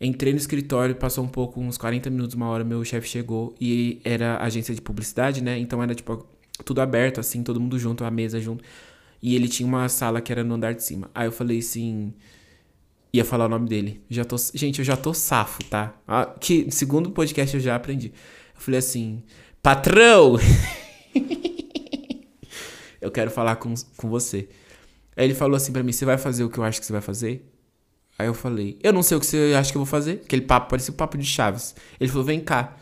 Entrei 0.01 0.33
no 0.33 0.39
escritório, 0.39 0.95
passou 0.95 1.25
um 1.25 1.29
pouco, 1.29 1.61
uns 1.61 1.79
40 1.79 2.11
minutos, 2.11 2.35
uma 2.35 2.49
hora, 2.49 2.63
meu 2.63 2.85
chefe 2.85 3.09
chegou 3.09 3.55
e 3.61 4.01
era 4.05 4.43
agência 4.43 4.75
de 4.75 4.81
publicidade, 4.81 5.43
né? 5.43 5.59
Então 5.59 5.83
era 5.83 5.95
tipo 5.95 6.27
tudo 6.65 6.81
aberto, 6.81 7.21
assim, 7.21 7.43
todo 7.43 7.61
mundo 7.61 7.79
junto, 7.79 8.05
a 8.05 8.11
mesa 8.11 8.41
junto. 8.41 8.63
E 9.23 9.35
ele 9.35 9.49
tinha 9.49 9.67
uma 9.67 9.89
sala 9.89 10.21
que 10.21 10.31
era 10.31 10.45
no 10.45 10.55
andar 10.55 10.75
de 10.75 10.83
cima. 10.83 11.11
Aí 11.15 11.27
eu 11.27 11.33
falei 11.33 11.59
assim. 11.59 12.13
Ia 13.13 13.25
falar 13.25 13.47
o 13.47 13.49
nome 13.49 13.69
dele. 13.69 14.03
Já 14.11 14.25
tô, 14.25 14.37
gente, 14.55 14.81
eu 14.81 14.85
já 14.85 14.97
tô 14.97 15.15
safo, 15.15 15.65
tá? 15.65 15.95
Ah, 16.07 16.27
que 16.39 16.71
segundo 16.71 17.11
podcast 17.11 17.57
eu 17.57 17.61
já 17.61 17.75
aprendi. 17.75 18.13
Eu 18.55 18.61
falei 18.61 18.79
assim: 18.79 19.23
Patrão! 19.63 20.37
eu 23.01 23.11
quero 23.11 23.31
falar 23.31 23.57
com, 23.57 23.73
com 23.97 24.11
você. 24.11 24.49
Aí 25.17 25.25
ele 25.25 25.35
falou 25.35 25.57
assim 25.57 25.73
para 25.73 25.83
mim: 25.83 25.93
Você 25.93 26.05
vai 26.05 26.19
fazer 26.19 26.45
o 26.45 26.51
que 26.51 26.59
eu 26.59 26.65
acho 26.65 26.79
que 26.79 26.87
você 26.87 26.93
vai 26.93 27.03
fazer? 27.03 27.43
Aí 28.19 28.27
eu 28.27 28.35
falei, 28.35 28.79
eu 28.83 28.93
não 28.93 29.03
sei 29.03 29.17
o 29.17 29.21
que 29.21 29.27
você 29.27 29.55
acha 29.57 29.71
que 29.71 29.77
eu 29.77 29.81
vou 29.81 29.87
fazer. 29.87 30.23
Aquele 30.25 30.43
papo, 30.43 30.71
parecia 30.71 30.93
o 30.93 30.97
papo 30.97 31.19
de 31.19 31.25
Chaves. 31.25 31.75
Ele 32.01 32.11
falou, 32.11 32.25
vem 32.25 32.41
cá. 32.41 32.77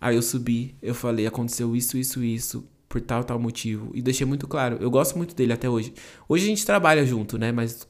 Aí 0.00 0.16
eu 0.16 0.22
subi, 0.22 0.76
eu 0.82 0.94
falei, 0.94 1.26
aconteceu 1.26 1.74
isso, 1.76 1.96
isso, 1.96 2.22
isso, 2.22 2.68
por 2.88 3.00
tal, 3.00 3.24
tal 3.24 3.38
motivo. 3.38 3.90
E 3.94 4.02
deixei 4.02 4.26
muito 4.26 4.46
claro, 4.46 4.78
eu 4.80 4.90
gosto 4.90 5.16
muito 5.16 5.34
dele 5.34 5.52
até 5.52 5.68
hoje. 5.68 5.94
Hoje 6.28 6.44
a 6.44 6.48
gente 6.48 6.66
trabalha 6.66 7.04
junto, 7.04 7.38
né? 7.38 7.52
Mas 7.52 7.86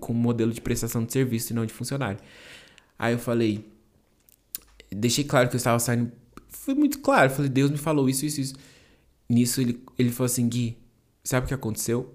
com 0.00 0.12
modelo 0.12 0.52
de 0.52 0.60
prestação 0.60 1.04
de 1.04 1.12
serviço 1.12 1.52
e 1.52 1.54
não 1.54 1.66
de 1.66 1.72
funcionário. 1.72 2.18
Aí 2.98 3.12
eu 3.14 3.18
falei, 3.18 3.64
deixei 4.90 5.24
claro 5.24 5.48
que 5.48 5.54
eu 5.54 5.58
estava 5.58 5.78
saindo. 5.78 6.10
Foi 6.48 6.74
muito 6.74 7.00
claro, 7.00 7.30
falei, 7.30 7.50
Deus 7.50 7.70
me 7.70 7.78
falou 7.78 8.08
isso, 8.08 8.24
isso, 8.24 8.40
isso. 8.40 8.54
Nisso 9.28 9.60
ele, 9.60 9.82
ele 9.98 10.10
falou 10.10 10.26
assim, 10.26 10.48
Gui, 10.48 10.78
sabe 11.22 11.44
o 11.44 11.48
que 11.48 11.54
aconteceu? 11.54 12.14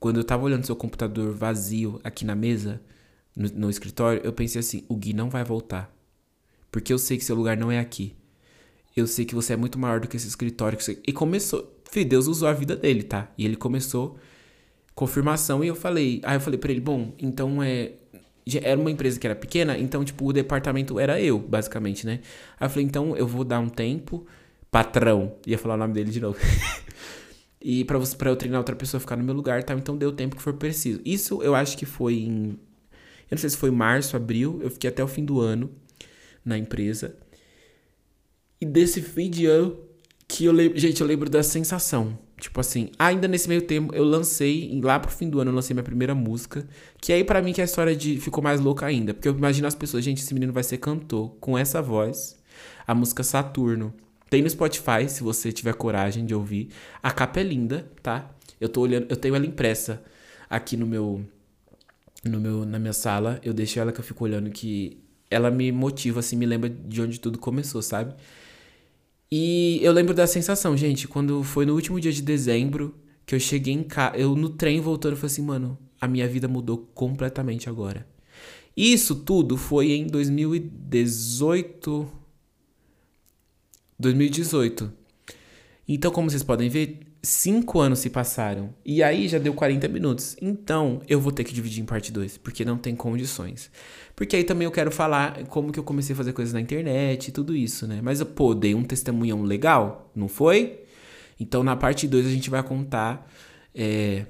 Quando 0.00 0.18
eu 0.18 0.24
tava 0.24 0.44
olhando 0.44 0.64
seu 0.64 0.76
computador 0.76 1.32
vazio 1.34 2.00
aqui 2.02 2.24
na 2.24 2.34
mesa, 2.34 2.80
no, 3.34 3.48
no 3.48 3.70
escritório, 3.70 4.20
eu 4.24 4.32
pensei 4.32 4.60
assim: 4.60 4.84
o 4.88 4.96
Gui 4.96 5.12
não 5.12 5.30
vai 5.30 5.44
voltar. 5.44 5.94
Porque 6.70 6.92
eu 6.92 6.98
sei 6.98 7.16
que 7.16 7.24
seu 7.24 7.36
lugar 7.36 7.56
não 7.56 7.70
é 7.70 7.78
aqui. 7.78 8.16
Eu 8.96 9.06
sei 9.06 9.24
que 9.24 9.34
você 9.34 9.52
é 9.52 9.56
muito 9.56 9.78
maior 9.78 10.00
do 10.00 10.08
que 10.08 10.16
esse 10.16 10.28
escritório. 10.28 10.76
Que 10.78 10.84
você... 10.84 10.98
E 11.06 11.12
começou. 11.12 11.72
Filho, 11.90 12.08
Deus 12.08 12.26
usou 12.26 12.48
a 12.48 12.52
vida 12.52 12.74
dele, 12.74 13.02
tá? 13.02 13.30
E 13.38 13.44
ele 13.44 13.56
começou 13.56 14.18
confirmação 14.94 15.64
e 15.64 15.68
eu 15.68 15.74
falei. 15.74 16.20
Aí 16.24 16.36
eu 16.36 16.40
falei 16.40 16.58
pra 16.58 16.70
ele: 16.70 16.80
bom, 16.80 17.12
então 17.18 17.62
é. 17.62 17.92
era 18.62 18.80
uma 18.80 18.90
empresa 18.90 19.18
que 19.18 19.26
era 19.26 19.34
pequena, 19.34 19.76
então, 19.76 20.04
tipo, 20.04 20.26
o 20.26 20.32
departamento 20.32 20.98
era 20.98 21.20
eu, 21.20 21.38
basicamente, 21.38 22.06
né? 22.06 22.20
Aí 22.58 22.66
eu 22.66 22.70
falei, 22.70 22.84
então 22.86 23.16
eu 23.16 23.26
vou 23.26 23.44
dar 23.44 23.60
um 23.60 23.68
tempo, 23.68 24.26
patrão, 24.70 25.34
ia 25.46 25.58
falar 25.58 25.74
o 25.74 25.78
nome 25.78 25.94
dele 25.94 26.10
de 26.10 26.20
novo. 26.20 26.38
e 27.60 27.84
pra, 27.84 27.98
você, 27.98 28.16
pra 28.16 28.30
eu 28.30 28.36
treinar 28.36 28.60
outra 28.60 28.76
pessoa 28.76 29.00
ficar 29.00 29.16
no 29.16 29.24
meu 29.24 29.34
lugar, 29.34 29.62
tá? 29.64 29.74
Então 29.74 29.96
deu 29.96 30.10
o 30.10 30.12
tempo 30.12 30.36
que 30.36 30.42
for 30.42 30.54
preciso. 30.54 31.00
Isso 31.04 31.42
eu 31.42 31.54
acho 31.54 31.76
que 31.76 31.86
foi 31.86 32.14
em. 32.14 32.58
Eu 33.30 33.36
não 33.36 33.38
sei 33.38 33.50
se 33.50 33.56
foi 33.56 33.70
março, 33.70 34.16
abril, 34.16 34.60
eu 34.62 34.70
fiquei 34.70 34.88
até 34.88 35.02
o 35.02 35.08
fim 35.08 35.24
do 35.24 35.40
ano 35.40 35.70
na 36.44 36.58
empresa. 36.58 37.16
E 38.60 38.66
desse 38.66 39.00
fim 39.02 39.30
de 39.30 39.46
ano 39.46 39.76
que 40.28 40.44
eu 40.44 40.52
lembro. 40.52 40.78
Gente, 40.78 41.00
eu 41.00 41.06
lembro 41.06 41.28
da 41.30 41.42
sensação. 41.42 42.18
Tipo 42.36 42.60
assim, 42.60 42.90
ainda 42.98 43.28
nesse 43.28 43.48
meio 43.48 43.62
tempo 43.62 43.94
eu 43.94 44.04
lancei, 44.04 44.78
lá 44.82 44.98
pro 44.98 45.10
fim 45.10 45.30
do 45.30 45.40
ano 45.40 45.50
eu 45.50 45.54
lancei 45.54 45.72
minha 45.72 45.84
primeira 45.84 46.14
música. 46.14 46.66
Que 47.00 47.12
aí 47.12 47.24
para 47.24 47.40
mim 47.40 47.52
que 47.52 47.60
a 47.60 47.64
história 47.64 47.94
de 47.94 48.20
ficou 48.20 48.42
mais 48.42 48.60
louca 48.60 48.86
ainda. 48.86 49.14
Porque 49.14 49.28
eu 49.28 49.36
imagino 49.36 49.66
as 49.66 49.74
pessoas, 49.74 50.04
gente, 50.04 50.22
esse 50.22 50.34
menino 50.34 50.52
vai 50.52 50.62
ser 50.62 50.78
cantor 50.78 51.30
com 51.40 51.56
essa 51.56 51.80
voz. 51.80 52.36
A 52.86 52.94
música 52.94 53.22
Saturno. 53.22 53.94
Tem 54.28 54.42
no 54.42 54.50
Spotify, 54.50 55.08
se 55.08 55.22
você 55.22 55.52
tiver 55.52 55.74
coragem 55.74 56.26
de 56.26 56.34
ouvir. 56.34 56.70
A 57.02 57.12
capa 57.12 57.40
é 57.40 57.42
linda, 57.44 57.88
tá? 58.02 58.30
Eu 58.60 58.68
tô 58.68 58.80
olhando, 58.80 59.06
eu 59.08 59.16
tenho 59.16 59.36
ela 59.36 59.46
impressa 59.46 60.02
aqui 60.50 60.76
no 60.76 60.86
meu 60.86 61.24
no 62.24 62.40
meu 62.40 62.64
na 62.64 62.78
minha 62.78 62.92
sala. 62.92 63.40
Eu 63.42 63.52
deixo 63.52 63.78
ela 63.78 63.92
que 63.92 64.00
eu 64.00 64.04
fico 64.04 64.24
olhando 64.24 64.50
que 64.50 64.98
ela 65.30 65.50
me 65.50 65.70
motiva 65.72 66.20
assim, 66.20 66.36
me 66.36 66.46
lembra 66.46 66.70
de 66.70 67.02
onde 67.02 67.20
tudo 67.20 67.38
começou, 67.38 67.82
sabe? 67.82 68.14
E 69.30 69.78
eu 69.82 69.92
lembro 69.92 70.14
da 70.14 70.26
sensação, 70.26 70.76
gente, 70.76 71.08
quando 71.08 71.42
foi 71.42 71.66
no 71.66 71.74
último 71.74 71.98
dia 71.98 72.12
de 72.12 72.22
dezembro 72.22 72.94
que 73.26 73.34
eu 73.34 73.40
cheguei 73.40 73.74
em 73.74 73.82
casa, 73.82 74.16
eu 74.16 74.36
no 74.36 74.50
trem 74.50 74.80
voltando, 74.80 75.14
eu 75.14 75.16
falei 75.16 75.32
assim, 75.32 75.42
mano, 75.42 75.76
a 76.00 76.06
minha 76.06 76.28
vida 76.28 76.46
mudou 76.46 76.78
completamente 76.94 77.68
agora. 77.68 78.06
Isso 78.76 79.16
tudo 79.16 79.56
foi 79.56 79.92
em 79.92 80.06
2018. 80.06 82.08
2018. 83.98 84.92
Então, 85.88 86.10
como 86.10 86.30
vocês 86.30 86.42
podem 86.42 86.68
ver, 86.68 87.00
cinco 87.24 87.80
anos 87.80 87.98
se 87.98 88.10
passaram. 88.10 88.74
E 88.84 89.02
aí 89.02 89.26
já 89.26 89.38
deu 89.38 89.54
40 89.54 89.88
minutos. 89.88 90.36
Então, 90.40 91.00
eu 91.08 91.20
vou 91.20 91.32
ter 91.32 91.42
que 91.44 91.52
dividir 91.52 91.82
em 91.82 91.86
parte 91.86 92.12
2, 92.12 92.38
porque 92.38 92.64
não 92.64 92.76
tem 92.76 92.94
condições. 92.94 93.70
Porque 94.14 94.36
aí 94.36 94.44
também 94.44 94.66
eu 94.66 94.70
quero 94.70 94.90
falar 94.90 95.44
como 95.46 95.72
que 95.72 95.78
eu 95.78 95.84
comecei 95.84 96.12
a 96.12 96.16
fazer 96.16 96.32
coisas 96.32 96.52
na 96.52 96.60
internet 96.60 97.28
e 97.28 97.32
tudo 97.32 97.56
isso, 97.56 97.86
né? 97.86 98.00
Mas, 98.02 98.22
pô, 98.22 98.54
dei 98.54 98.74
um 98.74 98.84
testemunhão 98.84 99.42
legal, 99.42 100.10
não 100.14 100.28
foi? 100.28 100.84
Então, 101.40 101.64
na 101.64 101.74
parte 101.74 102.06
2 102.06 102.26
a 102.26 102.30
gente 102.30 102.50
vai 102.50 102.62
contar 102.62 103.28
é, 103.74 104.26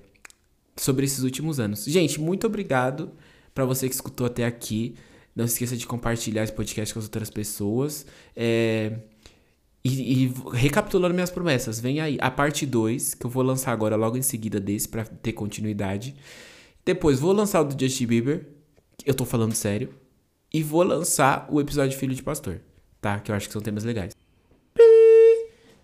sobre 0.77 1.05
esses 1.05 1.23
últimos 1.23 1.61
anos. 1.61 1.85
Gente, 1.85 2.21
muito 2.21 2.47
obrigado 2.47 3.13
para 3.55 3.65
você 3.65 3.89
que 3.89 3.95
escutou 3.95 4.27
até 4.27 4.45
aqui. 4.45 4.95
Não 5.35 5.47
se 5.47 5.55
esqueça 5.55 5.77
de 5.77 5.87
compartilhar 5.87 6.45
esse 6.45 6.53
podcast 6.53 6.95
com 6.95 7.01
as 7.01 7.07
outras 7.07 7.29
pessoas. 7.29 8.07
É, 8.37 8.99
e, 9.85 10.25
e, 10.25 10.35
recapitulando 10.53 11.15
minhas 11.15 11.31
promessas, 11.31 11.79
vem 11.79 12.01
aí 12.01 12.17
a 12.21 12.31
parte 12.31 12.65
2, 12.65 13.15
que 13.15 13.27
eu 13.27 13.31
vou 13.31 13.43
lançar 13.43 13.71
agora 13.71 13.97
logo 13.97 14.17
em 14.17 14.23
seguida 14.23 14.59
desse 14.59 14.89
para 14.89 15.05
ter 15.05 15.33
continuidade. 15.35 16.15
Depois 16.85 17.21
vou 17.21 17.33
lançar 17.33 17.61
o 17.61 17.65
do 17.65 17.79
Justin 17.79 18.07
Bieber, 18.07 18.49
eu 19.05 19.15
tô 19.15 19.27
falando 19.27 19.55
sério. 19.55 19.91
E 20.53 20.63
vou 20.63 20.83
lançar 20.83 21.47
o 21.51 21.61
episódio 21.61 21.99
Filho 21.99 22.15
de 22.15 22.23
Pastor, 22.23 22.61
tá? 23.01 23.19
Que 23.19 23.31
eu 23.31 23.35
acho 23.35 23.49
que 23.49 23.53
são 23.53 23.61
temas 23.61 23.85
legais. 23.85 24.15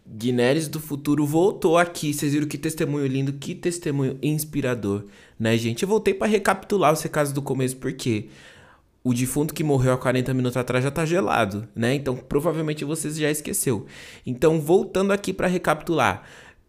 Guinness 0.07 0.67
do 0.67 0.81
futuro 0.81 1.27
voltou 1.27 1.77
aqui. 1.77 2.15
Vocês 2.15 2.33
viram 2.33 2.47
que 2.47 2.57
testemunho 2.57 3.07
lindo, 3.07 3.33
que 3.33 3.55
testemunho 3.55 4.19
inspirador, 4.23 5.05
né, 5.39 5.57
gente? 5.57 5.83
Eu 5.83 5.89
voltei 5.89 6.15
para 6.15 6.27
recapitular 6.27 6.93
os 6.93 7.03
recados 7.03 7.33
do 7.33 7.43
começo, 7.43 7.77
porque 7.77 8.29
o 9.03 9.15
defunto 9.15 9.55
que 9.55 9.65
morreu 9.65 9.93
há 9.93 9.99
40 9.99 10.35
minutos 10.35 10.57
atrás 10.57 10.85
já 10.85 10.91
tá 10.91 11.07
gelado, 11.07 11.67
né? 11.75 11.95
Então, 11.95 12.17
provavelmente 12.17 12.85
você 12.85 13.11
já 13.11 13.31
esqueceu. 13.31 13.87
Então, 14.27 14.61
voltando 14.61 15.13
aqui 15.13 15.33
para 15.33 15.47
recapitular. 15.47 16.23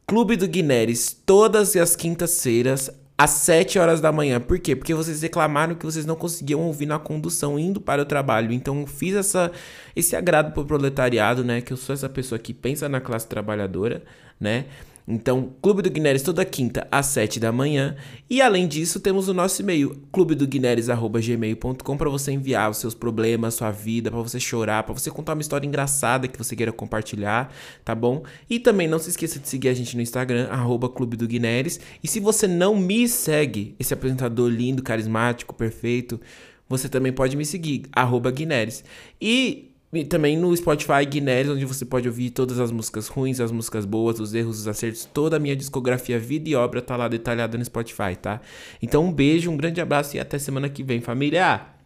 Clube 0.08 0.36
do 0.36 0.48
Guinness, 0.48 1.16
todas 1.26 1.76
as 1.76 1.96
quintas-feiras, 1.96 2.90
às 3.18 3.30
7 3.32 3.78
horas 3.78 4.02
da 4.02 4.12
manhã. 4.12 4.40
Por 4.40 4.58
quê? 4.60 4.76
Porque 4.76 4.94
vocês 4.94 5.22
reclamaram 5.22 5.76
que 5.76 5.86
vocês 5.86 6.06
não 6.06 6.16
conseguiam 6.16 6.62
ouvir 6.62 6.88
na 6.88 6.98
condução 6.98 7.60
indo 7.60 7.80
para 7.80 8.02
o 8.02 8.06
trabalho. 8.06 8.52
Então 8.52 8.88
fiz 8.88 9.14
essa, 9.16 9.52
esse 9.96 10.16
agrado 10.16 10.54
pro 10.54 10.66
proletariado, 10.66 11.44
né? 11.44 11.62
Que 11.62 11.72
eu 11.72 11.78
sou 11.78 11.94
essa 11.94 12.10
pessoa 12.10 12.40
que 12.40 12.52
pensa 12.54 12.90
na 12.90 13.00
classe 13.00 13.28
trabalhadora, 13.28 14.04
né? 14.40 14.66
Então, 15.08 15.54
Clube 15.62 15.82
do 15.82 15.89
Guinness 15.89 16.22
toda 16.22 16.45
quinta 16.45 16.88
às 16.91 17.08
7 17.08 17.39
da 17.39 17.52
manhã. 17.52 17.95
E 18.30 18.41
além 18.41 18.68
disso, 18.68 18.99
temos 18.99 19.28
o 19.28 19.34
nosso 19.34 19.62
e-mail, 19.62 20.02
clubedoguinness@gmail.com 20.12 21.97
para 21.97 22.10
você 22.10 22.32
enviar 22.32 22.70
os 22.70 22.78
seus 22.78 22.93
problemas, 22.93 23.56
sua 23.56 23.72
vida, 23.72 24.12
para 24.12 24.22
você 24.22 24.39
chorar, 24.39 24.84
para 24.84 24.93
você 24.93 25.10
contar 25.10 25.34
uma 25.34 25.41
história 25.41 25.68
engraçada 25.68 26.28
que 26.28 26.38
você 26.38 26.56
queira 26.56 26.72
compartilhar, 26.72 27.54
tá 27.84 27.95
bom? 27.95 28.24
E 28.49 28.60
também 28.60 28.88
não 28.88 28.99
se 28.99 29.10
esqueça 29.10 29.39
de 29.39 29.47
seguir 29.47 29.70
a 29.70 29.74
gente 29.74 29.95
no 29.95 30.02
Instagram 30.02 30.47
arroba 30.49 30.88
Clube 30.88 31.18
do 31.18 31.28
Guinness. 31.28 31.80
E 32.04 32.08
se 32.08 32.20
você 32.20 32.47
não 32.47 32.76
me 32.76 33.08
segue, 33.08 33.76
esse 33.80 33.93
apresentador 33.93 34.49
lindo, 34.49 34.84
carismático, 34.84 35.56
perfeito, 35.56 36.20
você 36.70 36.88
também 36.88 37.12
pode 37.12 37.36
me 37.36 37.45
seguir, 37.45 37.84
arroba. 37.91 38.34
E 39.20 39.70
e 39.94 40.06
também 40.06 40.38
no 40.38 40.56
Spotify 40.56 41.06
Guinness, 41.06 41.50
onde 41.50 41.66
você 41.66 41.84
pode 41.86 42.08
ouvir 42.08 42.30
todas 42.30 42.60
as 42.60 42.72
músicas 42.72 43.08
ruins, 43.08 43.39
as 43.39 43.52
músicas 43.52 43.86
boas, 43.86 44.20
os 44.20 44.34
erros, 44.34 44.60
os 44.60 44.68
acertos, 44.68 45.06
toda 45.06 45.36
a 45.36 45.39
minha 45.39 45.56
discografia, 45.56 46.18
vida 46.18 46.50
e 46.50 46.56
obra 46.56 46.82
tá 46.82 46.96
lá 46.96 47.08
detalhada 47.08 47.58
no 47.58 47.66
Spotify, 47.66 48.16
tá? 48.20 48.39
Então 48.82 49.06
um 49.06 49.12
beijo, 49.12 49.52
um 49.52 49.58
grande 49.58 49.82
abraço 49.82 50.16
e 50.16 50.20
até 50.20 50.39
semana 50.39 50.70
que 50.70 50.84
vem, 50.84 51.02
família! 51.02 51.81